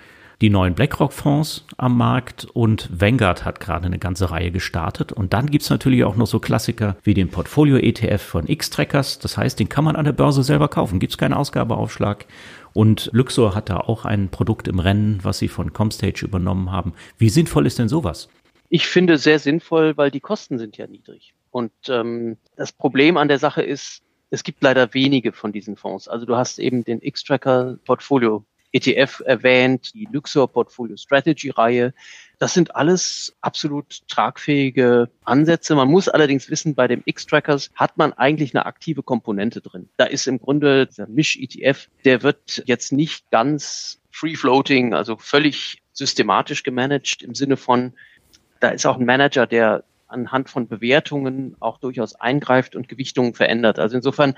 die 0.41 0.49
neuen 0.49 0.73
BlackRock-Fonds 0.73 1.65
am 1.77 1.97
Markt 1.97 2.45
und 2.45 2.89
Vanguard 2.91 3.43
hat 3.43 3.59
gerade 3.59 3.87
eine 3.87 3.99
ganze 3.99 4.31
Reihe 4.31 4.51
gestartet. 4.51 5.11
Und 5.11 5.33
dann 5.33 5.47
gibt's 5.47 5.69
natürlich 5.69 6.05
auch 6.05 6.15
noch 6.15 6.27
so 6.27 6.39
Klassiker 6.39 6.95
wie 7.03 7.13
den 7.13 7.29
Portfolio-ETF 7.29 8.21
von 8.21 8.47
X-Trackers. 8.47 9.19
Das 9.19 9.37
heißt, 9.37 9.59
den 9.59 9.67
kann 9.67 9.83
man 9.83 9.97
an 9.97 10.05
der 10.05 10.13
Börse 10.13 10.43
selber 10.43 10.69
kaufen. 10.69 10.99
Gibt's 10.99 11.17
keinen 11.17 11.33
Ausgabeaufschlag. 11.33 12.25
Und 12.73 13.09
Luxor 13.11 13.53
hat 13.53 13.69
da 13.69 13.77
auch 13.77 14.05
ein 14.05 14.29
Produkt 14.29 14.67
im 14.69 14.79
Rennen, 14.79 15.19
was 15.23 15.39
sie 15.39 15.49
von 15.49 15.73
Comstage 15.73 16.23
übernommen 16.23 16.71
haben. 16.71 16.93
Wie 17.17 17.29
sinnvoll 17.29 17.65
ist 17.65 17.79
denn 17.79 17.89
sowas? 17.89 18.29
Ich 18.69 18.87
finde 18.87 19.17
sehr 19.17 19.39
sinnvoll, 19.39 19.97
weil 19.97 20.11
die 20.11 20.19
Kosten 20.19 20.57
sind 20.57 20.77
ja 20.77 20.87
niedrig. 20.87 21.33
Und 21.51 21.71
ähm, 21.89 22.37
das 22.55 22.71
Problem 22.71 23.17
an 23.17 23.27
der 23.27 23.39
Sache 23.39 23.63
ist, 23.63 24.03
es 24.29 24.43
gibt 24.43 24.61
leider 24.61 24.93
wenige 24.93 25.33
von 25.33 25.51
diesen 25.51 25.75
Fonds. 25.75 26.07
Also 26.07 26.25
du 26.25 26.35
hast 26.35 26.59
eben 26.59 26.83
den 26.85 27.01
X-Tracker 27.01 27.77
Portfolio 27.83 28.45
ETF 28.71 29.21
erwähnt, 29.25 29.93
die 29.93 30.07
Luxor 30.11 30.47
Portfolio 30.51 30.95
Strategy 30.97 31.49
Reihe. 31.49 31.93
Das 32.37 32.53
sind 32.53 32.75
alles 32.75 33.35
absolut 33.41 34.07
tragfähige 34.07 35.09
Ansätze. 35.25 35.75
Man 35.75 35.89
muss 35.89 36.07
allerdings 36.07 36.49
wissen, 36.49 36.75
bei 36.75 36.87
dem 36.87 37.01
X-Trackers 37.05 37.71
hat 37.75 37.97
man 37.97 38.13
eigentlich 38.13 38.55
eine 38.55 38.65
aktive 38.65 39.03
Komponente 39.03 39.61
drin. 39.61 39.89
Da 39.97 40.05
ist 40.05 40.27
im 40.27 40.39
Grunde 40.39 40.87
dieser 40.87 41.07
Misch-ETF, 41.07 41.89
der 42.05 42.23
wird 42.23 42.63
jetzt 42.65 42.91
nicht 42.91 43.29
ganz 43.31 43.99
free-floating, 44.11 44.93
also 44.93 45.17
völlig 45.17 45.81
systematisch 45.93 46.63
gemanagt 46.63 47.21
im 47.23 47.35
Sinne 47.35 47.57
von, 47.57 47.93
da 48.59 48.69
ist 48.69 48.85
auch 48.85 48.97
ein 48.97 49.05
Manager, 49.05 49.47
der 49.47 49.83
anhand 50.07 50.49
von 50.49 50.67
Bewertungen 50.67 51.55
auch 51.59 51.77
durchaus 51.77 52.15
eingreift 52.15 52.75
und 52.75 52.87
Gewichtungen 52.87 53.33
verändert. 53.33 53.79
Also 53.79 53.97
insofern, 53.97 54.35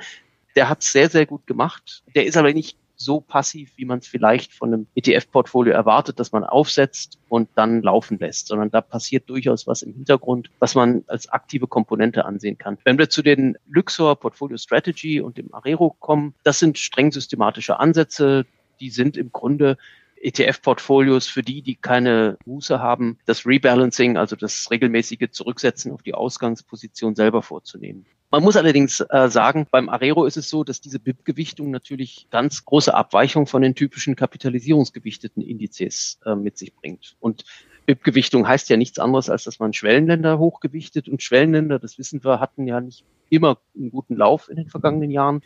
der 0.56 0.70
hat 0.70 0.82
es 0.82 0.92
sehr, 0.92 1.10
sehr 1.10 1.26
gut 1.26 1.48
gemacht. 1.48 2.04
Der 2.14 2.26
ist 2.26 2.38
aber 2.38 2.54
nicht 2.54 2.78
so 3.04 3.22
passiv, 3.22 3.72
wie 3.76 3.86
man 3.86 4.00
es 4.00 4.08
vielleicht 4.08 4.54
von 4.54 4.74
einem 4.74 4.88
ETF-Portfolio 4.96 5.74
erwartet, 5.74 6.20
dass 6.20 6.32
man 6.32 6.44
aufsetzt 6.44 7.20
und 7.30 7.50
dann 7.56 7.82
laufen 7.82 8.20
lässt, 8.20 8.48
sondern 8.48 8.72
da 8.72 8.82
passiert 8.82 9.30
durchaus 9.30 9.68
was 9.68 9.82
im 9.82 9.94
Hintergrund, 9.94 10.50
was 10.60 10.76
man 10.76 11.04
als 11.08 11.30
aktive 11.30 11.68
Komponente 11.68 12.26
ansehen 12.26 12.58
kann. 12.58 12.78
Wenn 12.84 12.98
wir 12.98 13.10
zu 13.10 13.22
den 13.22 13.58
Luxor 13.68 14.16
Portfolio 14.16 14.58
Strategy 14.58 15.22
und 15.22 15.38
dem 15.38 15.54
Arero 15.54 15.96
kommen, 16.00 16.34
das 16.44 16.60
sind 16.60 16.78
streng 16.78 17.12
systematische 17.12 17.80
Ansätze, 17.80 18.46
die 18.80 18.90
sind 18.90 19.18
im 19.18 19.32
Grunde 19.32 19.78
ETF-Portfolios 20.22 21.28
für 21.28 21.42
die, 21.42 21.62
die 21.62 21.76
keine 21.76 22.38
Muße 22.46 22.80
haben, 22.80 23.18
das 23.26 23.46
Rebalancing, 23.46 24.18
also 24.18 24.36
das 24.36 24.70
regelmäßige 24.70 25.32
Zurücksetzen 25.32 25.92
auf 25.92 26.04
die 26.04 26.14
Ausgangsposition 26.14 27.16
selber 27.16 27.42
vorzunehmen. 27.42 28.06
Man 28.32 28.44
muss 28.44 28.56
allerdings 28.56 29.02
äh, 29.10 29.28
sagen, 29.30 29.68
beim 29.70 29.90
Arero 29.90 30.24
ist 30.26 30.38
es 30.38 30.50
so, 30.50 30.64
dass 30.64 30.80
diese 30.80 31.00
BIP-Gewichtung 31.00 31.70
natürlich 31.70 32.28
ganz 32.32 32.64
große 32.64 32.94
Abweichung 32.94 33.46
von 33.46 33.62
den 33.62 33.76
typischen 33.76 34.16
kapitalisierungsgewichteten 34.16 35.44
Indizes 35.44 36.18
äh, 36.26 36.36
mit 36.36 36.58
sich 36.58 36.74
bringt. 36.74 37.18
Und 37.20 37.44
BIP-Gewichtung 37.86 38.48
heißt 38.48 38.70
ja 38.70 38.78
nichts 38.78 39.00
anderes, 39.00 39.30
als 39.30 39.44
dass 39.44 39.60
man 39.60 39.74
Schwellenländer 39.74 40.40
hochgewichtet 40.40 41.10
und 41.10 41.22
Schwellenländer, 41.22 41.78
das 41.78 41.98
wissen 41.98 42.24
wir, 42.24 42.40
hatten 42.40 42.68
ja 42.68 42.80
nicht 42.80 43.04
immer 43.30 43.58
einen 43.76 43.92
guten 43.92 44.16
Lauf 44.16 44.48
in 44.50 44.56
den 44.56 44.70
vergangenen 44.70 45.12
Jahren. 45.12 45.42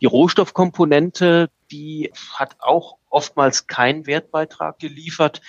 Die 0.00 0.06
Rohstoffkomponente, 0.06 1.50
die 1.70 2.10
hat 2.32 2.56
auch 2.60 2.96
oftmals 3.10 3.66
keinen 3.66 4.06
Wertbeitrag 4.06 4.78
geliefert. 4.78 5.42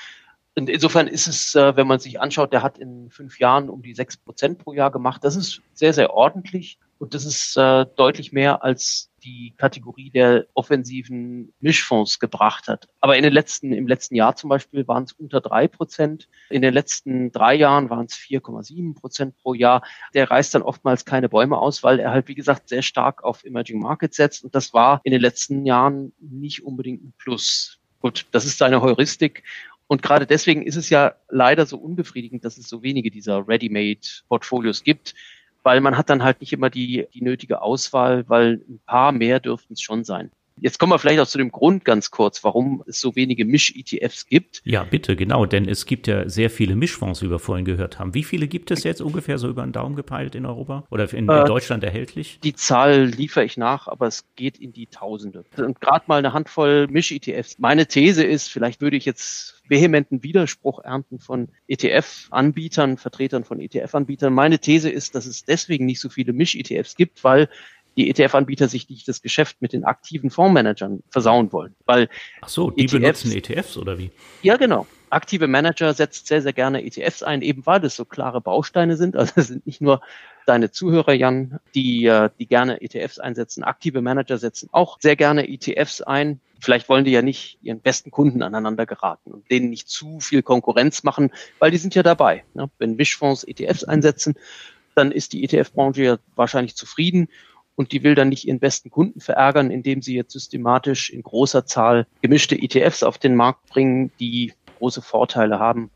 Und 0.55 0.69
insofern 0.69 1.07
ist 1.07 1.27
es, 1.27 1.55
äh, 1.55 1.75
wenn 1.75 1.87
man 1.87 1.99
sich 1.99 2.19
anschaut, 2.19 2.51
der 2.51 2.61
hat 2.61 2.77
in 2.77 3.09
fünf 3.09 3.39
Jahren 3.39 3.69
um 3.69 3.81
die 3.81 3.93
sechs 3.93 4.17
Prozent 4.17 4.59
pro 4.59 4.73
Jahr 4.73 4.91
gemacht. 4.91 5.23
Das 5.23 5.35
ist 5.35 5.61
sehr, 5.73 5.93
sehr 5.93 6.13
ordentlich. 6.13 6.77
Und 6.99 7.15
das 7.15 7.25
ist 7.25 7.57
äh, 7.57 7.85
deutlich 7.95 8.31
mehr 8.31 8.63
als 8.63 9.09
die 9.23 9.53
Kategorie 9.57 10.09
der 10.09 10.45
offensiven 10.53 11.53
Mischfonds 11.59 12.19
gebracht 12.19 12.67
hat. 12.67 12.89
Aber 12.99 13.17
in 13.17 13.23
den 13.23 13.33
letzten, 13.33 13.73
im 13.73 13.87
letzten 13.87 14.15
Jahr 14.15 14.35
zum 14.35 14.49
Beispiel 14.49 14.87
waren 14.87 15.05
es 15.05 15.13
unter 15.13 15.41
drei 15.41 15.67
Prozent. 15.67 16.27
In 16.49 16.61
den 16.61 16.73
letzten 16.73 17.31
drei 17.31 17.55
Jahren 17.55 17.89
waren 17.89 18.05
es 18.05 18.13
4,7 18.13 18.93
Prozent 18.93 19.35
pro 19.37 19.53
Jahr. 19.53 19.83
Der 20.13 20.29
reißt 20.29 20.53
dann 20.53 20.61
oftmals 20.61 21.05
keine 21.05 21.29
Bäume 21.29 21.57
aus, 21.57 21.81
weil 21.81 21.99
er 21.99 22.11
halt, 22.11 22.27
wie 22.27 22.35
gesagt, 22.35 22.69
sehr 22.69 22.81
stark 22.81 23.23
auf 23.23 23.43
Emerging 23.43 23.79
Markets 23.79 24.17
setzt. 24.17 24.43
Und 24.43 24.53
das 24.53 24.73
war 24.73 25.01
in 25.03 25.11
den 25.11 25.21
letzten 25.21 25.65
Jahren 25.65 26.13
nicht 26.19 26.63
unbedingt 26.63 27.03
ein 27.03 27.13
Plus. 27.17 27.79
Gut, 28.01 28.25
das 28.31 28.45
ist 28.45 28.57
seine 28.57 28.81
Heuristik. 28.81 29.43
Und 29.91 30.01
gerade 30.01 30.25
deswegen 30.25 30.61
ist 30.61 30.77
es 30.77 30.89
ja 30.89 31.15
leider 31.27 31.65
so 31.65 31.75
unbefriedigend, 31.75 32.45
dass 32.45 32.57
es 32.57 32.69
so 32.69 32.81
wenige 32.81 33.11
dieser 33.11 33.45
Ready-Made-Portfolios 33.45 34.85
gibt, 34.85 35.15
weil 35.63 35.81
man 35.81 35.97
hat 35.97 36.09
dann 36.09 36.23
halt 36.23 36.39
nicht 36.39 36.53
immer 36.53 36.69
die, 36.69 37.07
die 37.13 37.21
nötige 37.21 37.61
Auswahl, 37.61 38.23
weil 38.29 38.63
ein 38.69 38.79
paar 38.85 39.11
mehr 39.11 39.41
dürften 39.41 39.73
es 39.73 39.81
schon 39.81 40.05
sein. 40.05 40.31
Jetzt 40.59 40.77
kommen 40.79 40.91
wir 40.91 40.99
vielleicht 40.99 41.19
auch 41.19 41.27
zu 41.27 41.37
dem 41.37 41.51
Grund 41.51 41.85
ganz 41.85 42.11
kurz, 42.11 42.43
warum 42.43 42.83
es 42.85 42.99
so 42.99 43.15
wenige 43.15 43.45
Misch-ETFs 43.45 44.27
gibt. 44.27 44.61
Ja, 44.63 44.83
bitte, 44.83 45.15
genau, 45.15 45.45
denn 45.45 45.67
es 45.67 45.85
gibt 45.85 46.07
ja 46.07 46.29
sehr 46.29 46.49
viele 46.49 46.75
Mischfonds, 46.75 47.21
wie 47.21 47.29
wir 47.29 47.39
vorhin 47.39 47.65
gehört 47.65 47.99
haben. 47.99 48.13
Wie 48.13 48.23
viele 48.23 48.47
gibt 48.47 48.71
es 48.71 48.83
jetzt 48.83 49.01
ungefähr 49.01 49.37
so 49.37 49.47
über 49.47 49.63
den 49.63 49.71
Daumen 49.71 49.95
gepeilt 49.95 50.35
in 50.35 50.45
Europa 50.45 50.85
oder 50.89 51.11
in, 51.13 51.25
in 51.25 51.29
äh, 51.29 51.45
Deutschland 51.45 51.83
erhältlich? 51.83 52.39
Die 52.43 52.53
Zahl 52.53 53.05
liefere 53.05 53.43
ich 53.43 53.57
nach, 53.57 53.87
aber 53.87 54.07
es 54.07 54.25
geht 54.35 54.57
in 54.57 54.71
die 54.71 54.87
Tausende. 54.87 55.45
Und 55.57 55.81
gerade 55.81 56.05
mal 56.07 56.19
eine 56.19 56.33
Handvoll 56.33 56.87
Misch-ETFs. 56.87 57.57
Meine 57.59 57.87
These 57.87 58.23
ist, 58.23 58.49
vielleicht 58.49 58.81
würde 58.81 58.97
ich 58.97 59.05
jetzt 59.05 59.61
vehementen 59.67 60.21
Widerspruch 60.21 60.79
ernten 60.83 61.19
von 61.19 61.47
ETF-Anbietern, 61.67 62.97
Vertretern 62.97 63.43
von 63.43 63.59
ETF-Anbietern. 63.59 64.33
Meine 64.33 64.59
These 64.59 64.89
ist, 64.89 65.15
dass 65.15 65.25
es 65.25 65.45
deswegen 65.45 65.85
nicht 65.85 66.01
so 66.01 66.09
viele 66.09 66.33
Misch-ETFs 66.33 66.95
gibt, 66.95 67.23
weil 67.23 67.49
die 67.97 68.09
ETF-Anbieter 68.09 68.67
sich 68.67 68.89
nicht 68.89 69.07
das 69.07 69.21
Geschäft 69.21 69.61
mit 69.61 69.73
den 69.73 69.83
aktiven 69.83 70.29
Fondsmanagern 70.29 71.03
versauen 71.09 71.51
wollen. 71.51 71.75
Weil 71.85 72.09
Ach 72.41 72.49
so, 72.49 72.71
die 72.71 72.83
ETFs, 72.83 72.93
benutzen 72.93 73.31
ETFs 73.31 73.77
oder 73.77 73.97
wie? 73.97 74.11
Ja, 74.41 74.57
genau. 74.57 74.87
Aktive 75.09 75.47
Manager 75.47 75.93
setzt 75.93 76.27
sehr, 76.27 76.41
sehr 76.41 76.53
gerne 76.53 76.85
ETFs 76.85 77.21
ein, 77.21 77.41
eben 77.41 77.65
weil 77.65 77.81
das 77.81 77.95
so 77.95 78.05
klare 78.05 78.39
Bausteine 78.39 78.95
sind. 78.95 79.15
Also 79.17 79.33
es 79.35 79.47
sind 79.47 79.65
nicht 79.65 79.81
nur 79.81 80.01
deine 80.45 80.71
Zuhörer, 80.71 81.13
Jan, 81.13 81.59
die, 81.75 82.05
äh, 82.05 82.29
die 82.39 82.47
gerne 82.47 82.81
ETFs 82.81 83.19
einsetzen. 83.19 83.63
Aktive 83.63 84.01
Manager 84.01 84.37
setzen 84.37 84.69
auch 84.71 84.99
sehr 84.99 85.15
gerne 85.15 85.49
ETFs 85.49 86.01
ein. 86.01 86.39
Vielleicht 86.61 86.89
wollen 86.89 87.05
die 87.05 87.11
ja 87.11 87.21
nicht 87.21 87.57
ihren 87.61 87.81
besten 87.81 88.11
Kunden 88.11 88.43
aneinander 88.43 88.85
geraten 88.85 89.31
und 89.31 89.49
denen 89.49 89.69
nicht 89.69 89.89
zu 89.89 90.19
viel 90.19 90.43
Konkurrenz 90.43 91.03
machen, 91.03 91.31
weil 91.59 91.71
die 91.71 91.77
sind 91.77 91.95
ja 91.95 92.03
dabei. 92.03 92.43
Ne? 92.53 92.69
Wenn 92.77 92.95
Mischfonds 92.95 93.43
ETFs 93.43 93.83
einsetzen, 93.83 94.35
dann 94.95 95.11
ist 95.11 95.33
die 95.33 95.43
ETF-Branche 95.43 96.03
ja 96.03 96.17
wahrscheinlich 96.35 96.75
zufrieden 96.75 97.29
und 97.81 97.91
die 97.93 98.03
will 98.03 98.13
dann 98.13 98.29
nicht 98.29 98.47
ihren 98.47 98.59
besten 98.59 98.91
Kunden 98.91 99.21
verärgern, 99.21 99.71
indem 99.71 100.03
sie 100.03 100.15
jetzt 100.15 100.33
systematisch 100.33 101.09
in 101.09 101.23
großer 101.23 101.65
Zahl 101.65 102.05
gemischte 102.21 102.55
ETFs 102.55 103.01
auf 103.01 103.17
den 103.17 103.35
Markt 103.35 103.65
bringen, 103.69 104.11
die 104.19 104.53
große 104.77 105.01
Vorteile 105.01 105.57
haben 105.57 105.89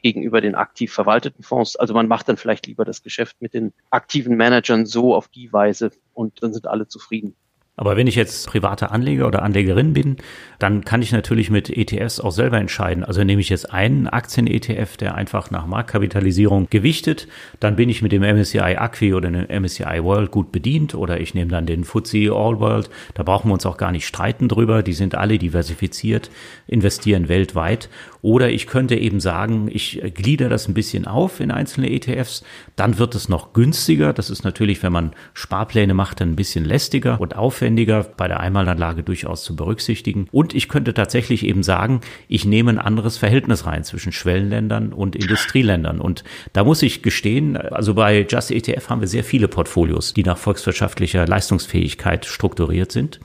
gegenüber 0.00 0.40
den 0.40 0.54
aktiv 0.54 0.90
verwalteten 0.90 1.44
Fonds. 1.44 1.76
Also 1.76 1.92
man 1.92 2.08
macht 2.08 2.30
dann 2.30 2.38
vielleicht 2.38 2.66
lieber 2.66 2.86
das 2.86 3.02
Geschäft 3.02 3.36
mit 3.42 3.52
den 3.52 3.74
aktiven 3.90 4.38
Managern 4.38 4.86
so 4.86 5.14
auf 5.14 5.28
die 5.28 5.52
Weise 5.52 5.90
und 6.14 6.42
dann 6.42 6.54
sind 6.54 6.66
alle 6.66 6.88
zufrieden. 6.88 7.36
Aber 7.78 7.96
wenn 7.96 8.08
ich 8.08 8.16
jetzt 8.16 8.48
privater 8.48 8.90
Anleger 8.90 9.28
oder 9.28 9.42
Anlegerin 9.44 9.92
bin, 9.92 10.16
dann 10.58 10.84
kann 10.84 11.00
ich 11.00 11.12
natürlich 11.12 11.48
mit 11.48 11.70
ETFs 11.70 12.18
auch 12.18 12.32
selber 12.32 12.58
entscheiden. 12.58 13.04
Also 13.04 13.22
nehme 13.22 13.40
ich 13.40 13.50
jetzt 13.50 13.72
einen 13.72 14.08
Aktien-ETF, 14.08 14.96
der 14.96 15.14
einfach 15.14 15.52
nach 15.52 15.64
Marktkapitalisierung 15.64 16.66
gewichtet, 16.70 17.28
dann 17.60 17.76
bin 17.76 17.88
ich 17.88 18.02
mit 18.02 18.10
dem 18.10 18.22
MSCI 18.22 18.76
Acqui 18.76 19.14
oder 19.14 19.30
dem 19.30 19.62
MSCI 19.62 20.02
World 20.02 20.32
gut 20.32 20.50
bedient 20.50 20.96
oder 20.96 21.20
ich 21.20 21.34
nehme 21.34 21.52
dann 21.52 21.66
den 21.66 21.84
FTSE 21.84 22.32
All 22.32 22.58
World. 22.58 22.90
Da 23.14 23.22
brauchen 23.22 23.48
wir 23.48 23.54
uns 23.54 23.64
auch 23.64 23.76
gar 23.76 23.92
nicht 23.92 24.08
streiten 24.08 24.48
drüber. 24.48 24.82
Die 24.82 24.92
sind 24.92 25.14
alle 25.14 25.38
diversifiziert, 25.38 26.32
investieren 26.66 27.28
weltweit 27.28 27.88
Oder 28.22 28.50
ich 28.50 28.66
könnte 28.66 28.96
eben 28.96 29.20
sagen, 29.20 29.68
ich 29.72 30.02
glieder 30.14 30.48
das 30.48 30.66
ein 30.66 30.74
bisschen 30.74 31.06
auf 31.06 31.38
in 31.38 31.52
einzelne 31.52 31.90
ETFs. 31.92 32.42
Dann 32.74 32.98
wird 32.98 33.14
es 33.14 33.28
noch 33.28 33.52
günstiger. 33.52 34.12
Das 34.12 34.30
ist 34.30 34.42
natürlich, 34.42 34.82
wenn 34.82 34.92
man 34.92 35.12
Sparpläne 35.32 35.94
macht, 35.94 36.20
dann 36.20 36.32
ein 36.32 36.36
bisschen 36.36 36.64
lästiger 36.64 37.20
und 37.20 37.36
aufwendiger 37.36 37.67
bei 38.16 38.28
der 38.28 38.40
Einmalanlage 38.40 39.02
durchaus 39.02 39.42
zu 39.42 39.56
berücksichtigen. 39.56 40.28
Und 40.32 40.54
ich 40.54 40.68
könnte 40.68 40.94
tatsächlich 40.94 41.44
eben 41.46 41.62
sagen, 41.62 42.00
ich 42.28 42.44
nehme 42.44 42.70
ein 42.70 42.78
anderes 42.78 43.16
Verhältnis 43.18 43.66
rein 43.66 43.84
zwischen 43.84 44.12
Schwellenländern 44.12 44.92
und 44.92 45.16
Industrieländern. 45.16 46.00
Und 46.00 46.24
da 46.52 46.64
muss 46.64 46.82
ich 46.82 47.02
gestehen, 47.02 47.56
also 47.56 47.94
bei 47.94 48.26
Just 48.28 48.50
ETF 48.50 48.90
haben 48.90 49.00
wir 49.00 49.08
sehr 49.08 49.24
viele 49.24 49.48
Portfolios, 49.48 50.14
die 50.14 50.22
nach 50.22 50.38
volkswirtschaftlicher 50.38 51.26
Leistungsfähigkeit 51.26 52.26
strukturiert 52.26 52.92
sind. 52.92 53.20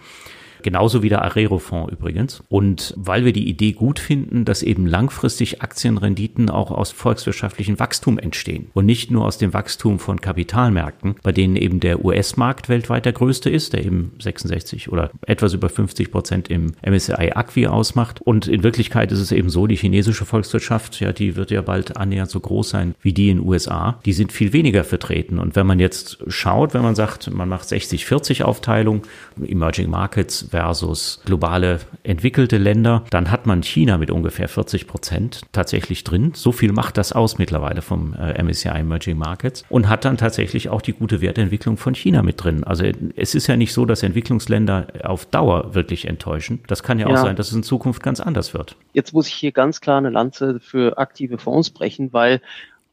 Genauso 0.64 1.04
wie 1.04 1.10
der 1.10 1.22
Arero-Fonds 1.22 1.92
übrigens. 1.92 2.44
Und 2.50 2.94
weil 2.98 3.26
wir 3.26 3.34
die 3.34 3.48
Idee 3.48 3.74
gut 3.74 4.00
finden, 4.00 4.46
dass 4.46 4.64
eben 4.64 4.88
langfristig 4.88 5.62
Aktienrenditen 5.62 6.50
auch 6.50 6.72
aus 6.72 6.92
volkswirtschaftlichem 6.92 7.80
Wachstum 7.80 8.18
entstehen 8.18 8.70
und 8.74 8.86
nicht 8.86 9.12
nur 9.12 9.26
aus 9.26 9.38
dem 9.38 9.54
Wachstum 9.54 10.00
von 10.00 10.22
Kapitalmärkten, 10.22 11.16
bei 11.22 11.32
denen 11.32 11.56
eben 11.56 11.80
der 11.80 12.04
US-Markt 12.04 12.70
weltweit 12.70 13.06
der 13.06 13.14
größte 13.14 13.50
ist, 13.50 13.74
der 13.74 13.86
eben 13.86 14.14
66 14.20 14.92
oder 14.92 15.12
etwas 15.26 15.54
über 15.54 15.70
50 15.70 16.12
Prozent 16.12 16.50
im 16.50 16.74
MSCI 16.82 17.32
Acqui 17.34 17.68
ausmacht. 17.68 18.22
Und 18.22 18.48
in 18.48 18.64
Wirklichkeit 18.64 19.12
ist 19.12 19.20
es 19.20 19.32
eben 19.32 19.50
so, 19.50 19.68
die 19.68 19.76
chinesische 19.76 20.26
Volkswirtschaft, 20.26 21.00
ja, 21.00 21.12
die 21.12 21.36
wird 21.36 21.52
ja 21.52 21.62
bald 21.62 21.98
annähernd 21.98 22.32
so 22.32 22.40
groß 22.40 22.70
sein 22.70 22.96
wie 23.02 23.14
die 23.14 23.30
in 23.30 23.38
den 23.38 23.48
USA. 23.48 24.00
Die 24.06 24.14
sind 24.14 24.32
viel 24.32 24.54
weniger 24.54 24.84
vertreten. 24.84 25.40
Und 25.40 25.56
wenn 25.56 25.68
man 25.68 25.80
jetzt 25.80 26.18
schaut, 26.28 26.74
wenn 26.74 26.84
man 26.84 26.96
sagt, 26.96 27.32
man 27.32 27.50
macht 27.50 27.68
60-40 27.68 28.44
Aufteilung, 28.44 29.04
Emerging 29.46 29.90
Markets 29.90 30.53
versus 30.54 31.20
globale 31.26 31.80
entwickelte 32.04 32.60
Länder, 32.60 33.04
dann 33.10 33.32
hat 33.32 33.48
man 33.48 33.64
China 33.64 33.98
mit 33.98 34.12
ungefähr 34.12 34.48
40 34.48 34.86
Prozent 34.86 35.42
tatsächlich 35.52 36.04
drin. 36.04 36.34
So 36.36 36.52
viel 36.52 36.72
macht 36.72 36.98
das 36.98 37.12
aus 37.12 37.40
mittlerweile 37.40 37.82
vom 37.82 38.14
äh, 38.14 38.42
MSCI 38.42 38.70
Emerging 38.70 39.18
Markets 39.18 39.66
und 39.70 39.90
hat 39.90 40.06
dann 40.06 40.16
tatsächlich 40.18 40.70
auch 40.70 40.84
die 40.84 40.94
gute 40.94 41.22
Wertentwicklung 41.22 41.78
von 41.78 41.96
China 41.96 42.22
mit 42.22 42.44
drin. 42.44 42.64
Also 42.64 42.86
es 43.16 43.34
ist 43.34 43.48
ja 43.48 43.58
nicht 43.58 43.74
so, 43.74 43.86
dass 43.86 44.04
Entwicklungsländer 44.04 44.88
auf 45.04 45.26
Dauer 45.26 45.74
wirklich 45.74 46.08
enttäuschen. 46.08 46.60
Das 46.68 46.84
kann 46.84 47.00
ja, 47.00 47.10
ja 47.10 47.16
auch 47.16 47.24
sein, 47.24 47.36
dass 47.36 47.48
es 47.48 47.54
in 47.56 47.64
Zukunft 47.64 48.04
ganz 48.04 48.20
anders 48.20 48.54
wird. 48.54 48.76
Jetzt 48.94 49.12
muss 49.14 49.28
ich 49.28 49.34
hier 49.34 49.52
ganz 49.52 49.82
klar 49.82 49.98
eine 49.98 50.12
Lanze 50.12 50.60
für 50.60 51.00
aktive 51.00 51.40
Fonds 51.40 51.72
brechen, 51.72 52.14
weil 52.14 52.42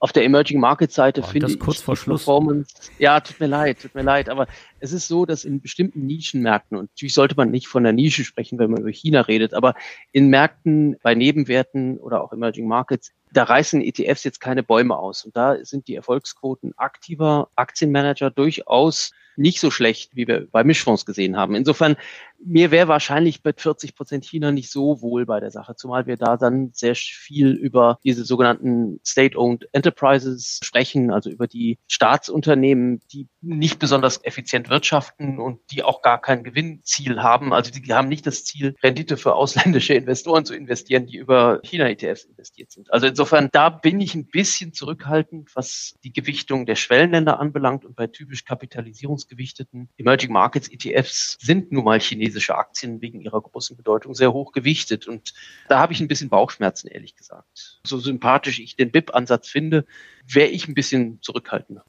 auf 0.01 0.13
der 0.13 0.25
Emerging 0.25 0.59
Market 0.59 0.91
Seite 0.91 1.21
oh, 1.21 1.27
finde 1.27 1.49
ich 1.49 1.59
kurz 1.59 1.81
vor 1.83 1.95
Schluss. 1.95 2.23
Performance. 2.25 2.75
Ja, 2.99 3.21
tut 3.21 3.39
mir 3.39 3.47
leid, 3.47 3.83
tut 3.83 3.95
mir 3.95 4.03
leid, 4.03 4.31
aber 4.31 4.47
es 4.81 4.93
ist 4.93 5.07
so, 5.07 5.27
dass 5.27 5.45
in 5.45 5.61
bestimmten 5.61 6.07
Nischenmärkten 6.07 6.77
und 6.77 6.91
natürlich 6.91 7.13
sollte 7.13 7.37
man 7.37 7.51
nicht 7.51 7.69
von 7.69 7.85
der 7.85 7.93
Nische 7.93 8.25
sprechen, 8.25 8.59
wenn 8.59 8.71
man 8.71 8.81
über 8.81 8.91
China 8.91 9.21
redet, 9.21 9.53
aber 9.53 9.75
in 10.11 10.29
Märkten 10.29 10.97
bei 11.03 11.15
Nebenwerten 11.15 11.99
oder 11.99 12.25
auch 12.25 12.33
Emerging 12.33 12.67
Markets, 12.67 13.13
da 13.31 13.45
reißen 13.45 13.83
ETFs 13.83 14.25
jetzt 14.25 14.41
keine 14.41 14.63
Bäume 14.63 14.97
aus 14.97 15.25
und 15.25 15.37
da 15.37 15.63
sind 15.65 15.87
die 15.87 15.95
Erfolgsquoten 15.95 16.73
aktiver 16.79 17.51
Aktienmanager 17.55 18.31
durchaus 18.31 19.13
nicht 19.37 19.61
so 19.61 19.71
schlecht, 19.71 20.17
wie 20.17 20.27
wir 20.27 20.47
bei 20.51 20.65
Mischfonds 20.65 21.07
gesehen 21.07 21.37
haben. 21.37 21.55
Insofern 21.55 21.97
mir 22.45 22.71
wäre 22.71 22.89
wahrscheinlich 22.89 23.43
mit 23.45 23.61
40 23.61 23.95
Prozent 23.95 24.25
China 24.25 24.53
nicht 24.53 24.71
so 24.71 25.03
wohl 25.03 25.27
bei 25.27 25.41
der 25.41 25.51
Sache, 25.51 25.75
zumal 25.77 26.07
wir 26.07 26.17
da 26.17 26.37
dann 26.37 26.71
sehr 26.73 26.95
viel 26.95 27.53
über 27.53 27.99
diese 28.05 28.25
sogenannten 28.25 29.01
State-Owned 29.07 29.69
Enterprises 29.73 30.61
sprechen, 30.63 31.11
also 31.11 31.31
über 31.31 31.47
die 31.47 31.79
Staatsunternehmen, 31.89 33.01
die 33.13 33.29
nicht 33.41 33.79
besonders 33.79 34.25
effizient 34.25 34.71
wirtschaften 34.71 35.39
und 35.39 35.61
die 35.71 35.83
auch 35.83 36.03
gar 36.03 36.21
kein 36.21 36.45
Gewinnziel 36.45 37.23
haben. 37.23 37.53
Also 37.53 37.71
die 37.71 37.93
haben 37.93 38.09
nicht 38.09 38.27
das 38.27 38.45
Ziel, 38.45 38.75
Rendite 38.83 39.17
für 39.17 39.35
ausländische 39.35 39.95
Investoren 39.95 40.45
zu 40.45 40.55
investieren, 40.55 41.07
die 41.07 41.19
über 41.19 41.61
China-ETFs 41.63 42.25
investiert 42.25 42.73
sind. 42.73 42.93
Also 42.93 43.07
insofern, 43.07 43.49
da 43.53 43.69
bin 43.69 44.01
ich 44.01 44.15
ein 44.15 44.27
bisschen 44.27 44.73
zurückhaltend, 44.73 45.51
was 45.55 45.95
die 46.05 46.13
Gewichtung 46.13 46.67
der 46.67 46.77
Schwellenländer 46.77 47.39
anbelangt 47.39 47.85
und 47.85 47.97
bei 47.97 48.07
typisch 48.07 48.45
kapitalisierungsgewichteten 48.45 49.91
Emerging 49.97 50.33
Markets 50.33 50.69
ETFs 50.69 51.37
sind 51.41 51.73
nun 51.73 51.85
mal 51.85 52.01
Chinesen 52.01 52.30
chinesische 52.31 52.57
Aktien 52.57 53.01
wegen 53.01 53.21
ihrer 53.21 53.41
großen 53.41 53.77
Bedeutung 53.77 54.15
sehr 54.15 54.33
hoch 54.33 54.53
gewichtet. 54.53 55.07
Und 55.07 55.35
da 55.69 55.79
habe 55.79 55.93
ich 55.93 56.01
ein 56.01 56.09
bisschen 56.09 56.29
Bauchschmerzen, 56.29 56.89
ehrlich 56.89 57.17
gesagt. 57.17 57.81
So 57.85 57.99
sympathisch 57.99 58.61
ich 58.61 58.77
den 58.77 58.91
BIP-Ansatz 58.91 59.49
finde, 59.49 59.85
wäre 60.27 60.49
ich 60.49 60.69
ein 60.69 60.75
bisschen 60.75 61.19
zurückhaltender. 61.23 61.85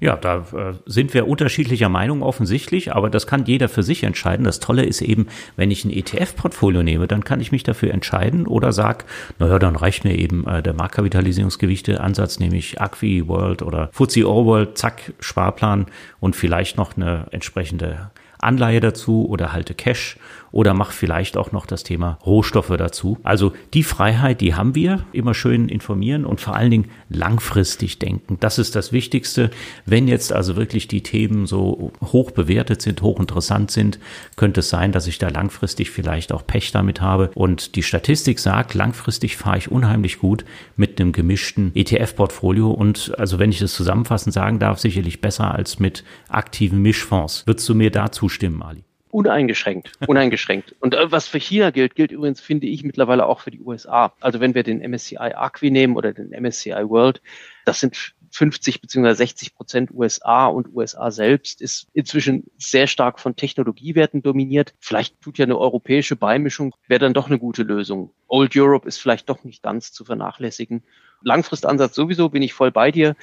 Ja, 0.00 0.16
da 0.16 0.44
äh, 0.52 0.74
sind 0.86 1.14
wir 1.14 1.28
unterschiedlicher 1.28 1.88
Meinung 1.88 2.22
offensichtlich, 2.22 2.92
aber 2.92 3.08
das 3.08 3.28
kann 3.28 3.44
jeder 3.46 3.68
für 3.68 3.84
sich 3.84 4.02
entscheiden. 4.02 4.44
Das 4.44 4.58
Tolle 4.58 4.84
ist 4.84 5.00
eben, 5.00 5.28
wenn 5.56 5.70
ich 5.70 5.84
ein 5.84 5.90
ETF-Portfolio 5.90 6.82
nehme, 6.82 7.06
dann 7.06 7.24
kann 7.24 7.40
ich 7.40 7.52
mich 7.52 7.62
dafür 7.62 7.94
entscheiden 7.94 8.46
oder 8.46 8.72
sag, 8.72 9.04
naja, 9.38 9.58
dann 9.60 9.76
reicht 9.76 10.04
mir 10.04 10.18
eben 10.18 10.46
äh, 10.46 10.62
der 10.62 10.74
Marktkapitalisierungsgewichte-Ansatz, 10.74 12.40
nämlich 12.40 12.80
Acqui 12.80 13.28
World 13.28 13.62
oder 13.62 13.88
FTSE 13.92 14.26
All 14.26 14.44
World, 14.44 14.76
zack, 14.76 15.14
Sparplan 15.20 15.86
und 16.18 16.34
vielleicht 16.34 16.76
noch 16.76 16.96
eine 16.96 17.28
entsprechende 17.30 18.10
Anleihe 18.44 18.80
dazu 18.80 19.26
oder 19.28 19.52
halte 19.52 19.74
Cash 19.74 20.18
oder 20.54 20.72
mach 20.72 20.92
vielleicht 20.92 21.36
auch 21.36 21.50
noch 21.50 21.66
das 21.66 21.82
Thema 21.82 22.16
Rohstoffe 22.24 22.72
dazu. 22.78 23.18
Also 23.24 23.52
die 23.74 23.82
Freiheit, 23.82 24.40
die 24.40 24.54
haben 24.54 24.76
wir, 24.76 25.04
immer 25.10 25.34
schön 25.34 25.68
informieren 25.68 26.24
und 26.24 26.40
vor 26.40 26.54
allen 26.54 26.70
Dingen 26.70 26.90
langfristig 27.08 27.98
denken. 27.98 28.36
Das 28.38 28.60
ist 28.60 28.76
das 28.76 28.92
Wichtigste. 28.92 29.50
Wenn 29.84 30.06
jetzt 30.06 30.32
also 30.32 30.54
wirklich 30.54 30.86
die 30.86 31.02
Themen 31.02 31.46
so 31.46 31.90
hoch 32.00 32.30
bewertet 32.30 32.82
sind, 32.82 33.02
hochinteressant 33.02 33.72
sind, 33.72 33.98
könnte 34.36 34.60
es 34.60 34.68
sein, 34.68 34.92
dass 34.92 35.08
ich 35.08 35.18
da 35.18 35.28
langfristig 35.28 35.90
vielleicht 35.90 36.32
auch 36.32 36.46
Pech 36.46 36.70
damit 36.70 37.00
habe. 37.00 37.32
Und 37.34 37.74
die 37.74 37.82
Statistik 37.82 38.38
sagt, 38.38 38.74
langfristig 38.74 39.36
fahre 39.36 39.58
ich 39.58 39.72
unheimlich 39.72 40.20
gut 40.20 40.44
mit 40.76 41.00
einem 41.00 41.10
gemischten 41.10 41.72
ETF-Portfolio 41.74 42.70
und 42.70 43.12
also 43.18 43.40
wenn 43.40 43.50
ich 43.50 43.58
das 43.58 43.74
zusammenfassend 43.74 44.32
sagen 44.32 44.60
darf, 44.60 44.78
sicherlich 44.78 45.20
besser 45.20 45.52
als 45.52 45.80
mit 45.80 46.04
aktiven 46.28 46.80
Mischfonds. 46.80 47.44
Würdest 47.44 47.68
du 47.68 47.74
mir 47.74 47.90
da 47.90 48.12
zustimmen, 48.12 48.62
Ali? 48.62 48.84
Uneingeschränkt, 49.14 49.92
uneingeschränkt. 50.08 50.74
Und 50.80 50.94
äh, 50.94 51.12
was 51.12 51.28
für 51.28 51.38
China 51.38 51.70
gilt, 51.70 51.94
gilt 51.94 52.10
übrigens, 52.10 52.40
finde 52.40 52.66
ich, 52.66 52.82
mittlerweile 52.82 53.26
auch 53.26 53.38
für 53.38 53.52
die 53.52 53.60
USA. 53.60 54.12
Also 54.20 54.40
wenn 54.40 54.56
wir 54.56 54.64
den 54.64 54.80
MSCI 54.80 55.18
Acqui 55.18 55.70
nehmen 55.70 55.94
oder 55.94 56.12
den 56.12 56.30
MSCI 56.30 56.88
World, 56.88 57.22
das 57.64 57.78
sind 57.78 58.16
50 58.32 58.80
bzw. 58.80 59.14
60 59.14 59.54
Prozent 59.54 59.90
USA 59.92 60.46
und 60.46 60.74
USA 60.74 61.12
selbst 61.12 61.62
ist 61.62 61.86
inzwischen 61.92 62.50
sehr 62.58 62.88
stark 62.88 63.20
von 63.20 63.36
Technologiewerten 63.36 64.20
dominiert. 64.20 64.74
Vielleicht 64.80 65.20
tut 65.20 65.38
ja 65.38 65.44
eine 65.44 65.58
europäische 65.58 66.16
Beimischung, 66.16 66.74
wäre 66.88 66.98
dann 66.98 67.14
doch 67.14 67.28
eine 67.28 67.38
gute 67.38 67.62
Lösung. 67.62 68.10
Old 68.26 68.56
Europe 68.56 68.88
ist 68.88 68.98
vielleicht 68.98 69.28
doch 69.28 69.44
nicht 69.44 69.62
ganz 69.62 69.92
zu 69.92 70.04
vernachlässigen. 70.04 70.82
Langfristansatz 71.22 71.94
sowieso 71.94 72.30
bin 72.30 72.42
ich 72.42 72.52
voll 72.52 72.72
bei 72.72 72.90
dir 72.90 73.14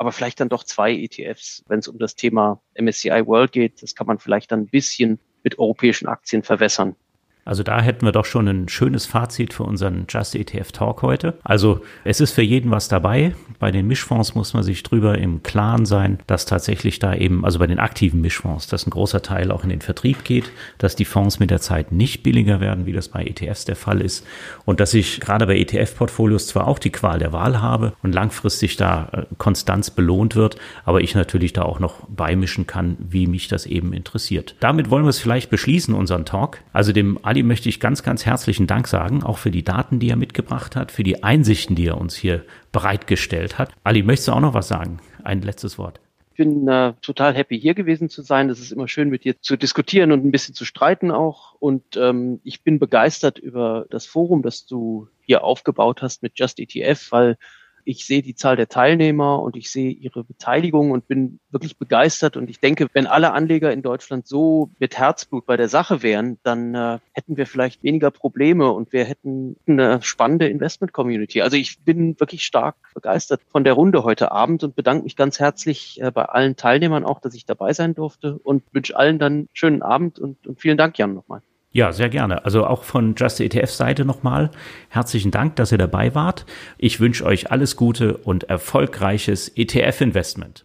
aber 0.00 0.12
vielleicht 0.12 0.40
dann 0.40 0.48
doch 0.48 0.64
zwei 0.64 0.94
ETFs, 0.94 1.62
wenn 1.68 1.80
es 1.80 1.86
um 1.86 1.98
das 1.98 2.16
Thema 2.16 2.62
MSCI 2.74 3.26
World 3.26 3.52
geht. 3.52 3.82
Das 3.82 3.94
kann 3.94 4.06
man 4.06 4.18
vielleicht 4.18 4.50
dann 4.50 4.60
ein 4.60 4.66
bisschen 4.66 5.20
mit 5.42 5.58
europäischen 5.58 6.08
Aktien 6.08 6.42
verwässern. 6.42 6.96
Also 7.44 7.62
da 7.62 7.80
hätten 7.80 8.04
wir 8.04 8.12
doch 8.12 8.24
schon 8.24 8.48
ein 8.48 8.68
schönes 8.68 9.06
Fazit 9.06 9.54
für 9.54 9.64
unseren 9.64 10.06
Just 10.08 10.34
ETF 10.34 10.72
Talk 10.72 11.02
heute. 11.02 11.38
Also 11.42 11.80
es 12.04 12.20
ist 12.20 12.32
für 12.32 12.42
jeden 12.42 12.70
was 12.70 12.88
dabei. 12.88 13.34
Bei 13.58 13.70
den 13.70 13.86
Mischfonds 13.86 14.34
muss 14.34 14.54
man 14.54 14.62
sich 14.62 14.82
drüber 14.82 15.18
im 15.18 15.42
Klaren 15.42 15.86
sein, 15.86 16.18
dass 16.26 16.46
tatsächlich 16.46 16.98
da 16.98 17.14
eben, 17.14 17.44
also 17.44 17.58
bei 17.58 17.66
den 17.66 17.78
aktiven 17.78 18.20
Mischfonds, 18.20 18.66
dass 18.68 18.86
ein 18.86 18.90
großer 18.90 19.22
Teil 19.22 19.50
auch 19.50 19.64
in 19.64 19.70
den 19.70 19.80
Vertrieb 19.80 20.24
geht, 20.24 20.50
dass 20.78 20.96
die 20.96 21.04
Fonds 21.04 21.38
mit 21.38 21.50
der 21.50 21.60
Zeit 21.60 21.92
nicht 21.92 22.22
billiger 22.22 22.60
werden, 22.60 22.86
wie 22.86 22.92
das 22.92 23.08
bei 23.08 23.24
ETFs 23.24 23.64
der 23.64 23.76
Fall 23.76 24.00
ist. 24.00 24.26
Und 24.64 24.80
dass 24.80 24.94
ich 24.94 25.20
gerade 25.20 25.46
bei 25.46 25.58
ETF-Portfolios 25.58 26.46
zwar 26.46 26.66
auch 26.66 26.78
die 26.78 26.90
Qual 26.90 27.18
der 27.18 27.32
Wahl 27.32 27.60
habe 27.60 27.92
und 28.02 28.14
langfristig 28.14 28.76
da 28.76 29.08
äh, 29.12 29.24
Konstanz 29.38 29.90
belohnt 29.90 30.36
wird, 30.36 30.56
aber 30.84 31.00
ich 31.00 31.14
natürlich 31.14 31.52
da 31.52 31.62
auch 31.62 31.80
noch 31.80 32.06
beimischen 32.08 32.66
kann, 32.66 32.96
wie 32.98 33.26
mich 33.26 33.48
das 33.48 33.66
eben 33.66 33.92
interessiert. 33.92 34.54
Damit 34.60 34.90
wollen 34.90 35.04
wir 35.04 35.10
es 35.10 35.18
vielleicht 35.18 35.50
beschließen, 35.50 35.94
unseren 35.94 36.24
Talk. 36.24 36.58
Also 36.72 36.92
dem 36.92 37.18
Ali 37.30 37.44
möchte 37.44 37.68
ich 37.68 37.78
ganz, 37.78 38.02
ganz 38.02 38.26
herzlichen 38.26 38.66
Dank 38.66 38.88
sagen, 38.88 39.22
auch 39.22 39.38
für 39.38 39.52
die 39.52 39.62
Daten, 39.62 40.00
die 40.00 40.10
er 40.10 40.16
mitgebracht 40.16 40.74
hat, 40.74 40.90
für 40.90 41.04
die 41.04 41.22
Einsichten, 41.22 41.76
die 41.76 41.86
er 41.86 41.96
uns 41.96 42.16
hier 42.16 42.44
bereitgestellt 42.72 43.56
hat. 43.56 43.70
Ali, 43.84 44.02
möchtest 44.02 44.26
du 44.26 44.32
auch 44.32 44.40
noch 44.40 44.52
was 44.52 44.66
sagen? 44.66 44.98
Ein 45.22 45.40
letztes 45.40 45.78
Wort. 45.78 46.00
Ich 46.32 46.38
bin 46.38 46.66
äh, 46.66 46.92
total 47.02 47.32
happy, 47.36 47.60
hier 47.60 47.74
gewesen 47.74 48.08
zu 48.08 48.22
sein. 48.22 48.50
Es 48.50 48.58
ist 48.58 48.72
immer 48.72 48.88
schön, 48.88 49.10
mit 49.10 49.22
dir 49.22 49.40
zu 49.40 49.56
diskutieren 49.56 50.10
und 50.10 50.24
ein 50.24 50.32
bisschen 50.32 50.56
zu 50.56 50.64
streiten 50.64 51.12
auch. 51.12 51.54
Und 51.60 51.96
ähm, 51.96 52.40
ich 52.42 52.64
bin 52.64 52.80
begeistert 52.80 53.38
über 53.38 53.86
das 53.90 54.06
Forum, 54.06 54.42
das 54.42 54.66
du 54.66 55.06
hier 55.20 55.44
aufgebaut 55.44 56.02
hast 56.02 56.24
mit 56.24 56.32
Just 56.36 56.58
ETF, 56.58 57.12
weil 57.12 57.36
ich 57.84 58.06
sehe 58.06 58.22
die 58.22 58.34
Zahl 58.34 58.56
der 58.56 58.68
Teilnehmer 58.68 59.40
und 59.40 59.56
ich 59.56 59.70
sehe 59.70 59.90
ihre 59.90 60.24
Beteiligung 60.24 60.90
und 60.90 61.08
bin 61.08 61.40
wirklich 61.50 61.78
begeistert. 61.78 62.36
Und 62.36 62.50
ich 62.50 62.60
denke, 62.60 62.86
wenn 62.92 63.06
alle 63.06 63.32
Anleger 63.32 63.72
in 63.72 63.82
Deutschland 63.82 64.26
so 64.26 64.70
mit 64.78 64.98
Herzblut 64.98 65.46
bei 65.46 65.56
der 65.56 65.68
Sache 65.68 66.02
wären, 66.02 66.38
dann 66.42 66.74
äh, 66.74 66.98
hätten 67.12 67.36
wir 67.36 67.46
vielleicht 67.46 67.82
weniger 67.82 68.10
Probleme 68.10 68.70
und 68.70 68.92
wir 68.92 69.04
hätten 69.04 69.56
eine 69.66 70.02
spannende 70.02 70.48
Investment-Community. 70.48 71.42
Also 71.42 71.56
ich 71.56 71.80
bin 71.80 72.18
wirklich 72.18 72.44
stark 72.44 72.76
begeistert 72.94 73.40
von 73.50 73.64
der 73.64 73.74
Runde 73.74 74.04
heute 74.04 74.32
Abend 74.32 74.64
und 74.64 74.76
bedanke 74.76 75.04
mich 75.04 75.16
ganz 75.16 75.38
herzlich 75.38 76.00
äh, 76.00 76.10
bei 76.10 76.24
allen 76.24 76.56
Teilnehmern 76.56 77.04
auch, 77.04 77.20
dass 77.20 77.34
ich 77.34 77.46
dabei 77.46 77.72
sein 77.72 77.94
durfte 77.94 78.38
und 78.38 78.62
wünsche 78.72 78.96
allen 78.96 79.18
dann 79.18 79.32
einen 79.32 79.48
schönen 79.52 79.82
Abend 79.82 80.18
und, 80.18 80.46
und 80.46 80.60
vielen 80.60 80.76
Dank, 80.76 80.98
Jan, 80.98 81.14
nochmal. 81.14 81.42
Ja, 81.72 81.92
sehr 81.92 82.08
gerne. 82.08 82.44
Also 82.44 82.66
auch 82.66 82.82
von 82.82 83.14
Just 83.16 83.40
ETF 83.40 83.70
Seite 83.70 84.04
nochmal 84.04 84.50
herzlichen 84.88 85.30
Dank, 85.30 85.54
dass 85.56 85.70
ihr 85.70 85.78
dabei 85.78 86.14
wart. 86.16 86.44
Ich 86.78 86.98
wünsche 86.98 87.24
euch 87.24 87.52
alles 87.52 87.76
Gute 87.76 88.16
und 88.16 88.44
erfolgreiches 88.44 89.48
ETF-Investment. 89.54 90.64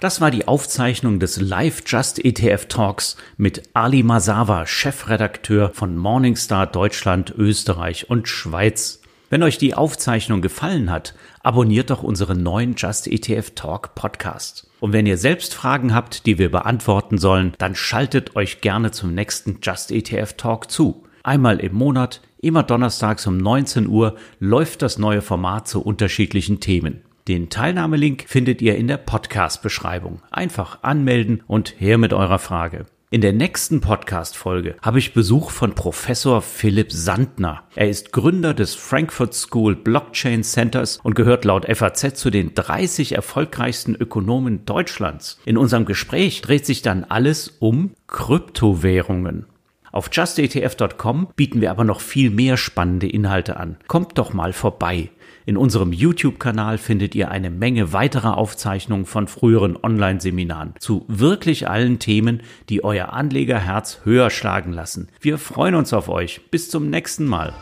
Das 0.00 0.20
war 0.20 0.30
die 0.30 0.48
Aufzeichnung 0.48 1.20
des 1.20 1.40
Live 1.40 1.82
Just 1.86 2.24
ETF 2.24 2.66
Talks 2.66 3.16
mit 3.36 3.62
Ali 3.74 4.02
Masawa, 4.02 4.66
Chefredakteur 4.66 5.70
von 5.70 5.96
Morningstar 5.96 6.66
Deutschland, 6.66 7.32
Österreich 7.36 8.10
und 8.10 8.26
Schweiz. 8.26 9.00
Wenn 9.30 9.42
euch 9.42 9.58
die 9.58 9.74
Aufzeichnung 9.74 10.42
gefallen 10.42 10.90
hat, 10.90 11.14
abonniert 11.42 11.90
doch 11.90 12.02
unseren 12.02 12.42
neuen 12.42 12.74
Just 12.76 13.06
ETF 13.06 13.50
Talk 13.54 13.94
Podcast. 13.94 14.68
Und 14.84 14.92
wenn 14.92 15.06
ihr 15.06 15.16
selbst 15.16 15.54
Fragen 15.54 15.94
habt, 15.94 16.26
die 16.26 16.36
wir 16.36 16.50
beantworten 16.50 17.16
sollen, 17.16 17.54
dann 17.56 17.74
schaltet 17.74 18.36
euch 18.36 18.60
gerne 18.60 18.90
zum 18.90 19.14
nächsten 19.14 19.60
Just 19.62 19.90
ETF 19.90 20.34
Talk 20.34 20.70
zu. 20.70 21.04
Einmal 21.22 21.60
im 21.60 21.72
Monat, 21.72 22.20
immer 22.42 22.62
donnerstags 22.62 23.26
um 23.26 23.38
19 23.38 23.88
Uhr, 23.88 24.16
läuft 24.40 24.82
das 24.82 24.98
neue 24.98 25.22
Format 25.22 25.66
zu 25.66 25.80
unterschiedlichen 25.80 26.60
Themen. 26.60 27.00
Den 27.28 27.48
Teilnahmelink 27.48 28.26
findet 28.28 28.60
ihr 28.60 28.76
in 28.76 28.86
der 28.86 28.98
Podcast-Beschreibung. 28.98 30.20
Einfach 30.30 30.82
anmelden 30.82 31.42
und 31.46 31.80
her 31.80 31.96
mit 31.96 32.12
eurer 32.12 32.38
Frage. 32.38 32.84
In 33.14 33.20
der 33.20 33.32
nächsten 33.32 33.80
Podcast-Folge 33.80 34.74
habe 34.82 34.98
ich 34.98 35.14
Besuch 35.14 35.50
von 35.50 35.76
Professor 35.76 36.42
Philipp 36.42 36.90
Sandner. 36.90 37.62
Er 37.76 37.88
ist 37.88 38.10
Gründer 38.10 38.54
des 38.54 38.74
Frankfurt 38.74 39.34
School 39.34 39.76
Blockchain 39.76 40.42
Centers 40.42 40.98
und 41.00 41.14
gehört 41.14 41.44
laut 41.44 41.64
FAZ 41.64 42.16
zu 42.16 42.30
den 42.30 42.56
30 42.56 43.12
erfolgreichsten 43.12 43.94
Ökonomen 43.94 44.66
Deutschlands. 44.66 45.38
In 45.44 45.56
unserem 45.56 45.84
Gespräch 45.84 46.42
dreht 46.42 46.66
sich 46.66 46.82
dann 46.82 47.04
alles 47.04 47.54
um 47.60 47.92
Kryptowährungen. 48.08 49.46
Auf 49.92 50.10
justetf.com 50.10 51.28
bieten 51.36 51.60
wir 51.60 51.70
aber 51.70 51.84
noch 51.84 52.00
viel 52.00 52.30
mehr 52.30 52.56
spannende 52.56 53.08
Inhalte 53.08 53.58
an. 53.58 53.76
Kommt 53.86 54.18
doch 54.18 54.32
mal 54.32 54.52
vorbei. 54.52 55.10
In 55.46 55.58
unserem 55.58 55.92
YouTube-Kanal 55.92 56.78
findet 56.78 57.14
ihr 57.14 57.30
eine 57.30 57.50
Menge 57.50 57.92
weiterer 57.92 58.38
Aufzeichnungen 58.38 59.04
von 59.04 59.28
früheren 59.28 59.76
Online-Seminaren 59.76 60.72
zu 60.78 61.04
wirklich 61.06 61.68
allen 61.68 61.98
Themen, 61.98 62.40
die 62.70 62.82
euer 62.82 63.12
Anlegerherz 63.12 64.00
höher 64.04 64.30
schlagen 64.30 64.72
lassen. 64.72 65.08
Wir 65.20 65.36
freuen 65.36 65.74
uns 65.74 65.92
auf 65.92 66.08
euch. 66.08 66.40
Bis 66.50 66.70
zum 66.70 66.88
nächsten 66.88 67.26
Mal. 67.26 67.52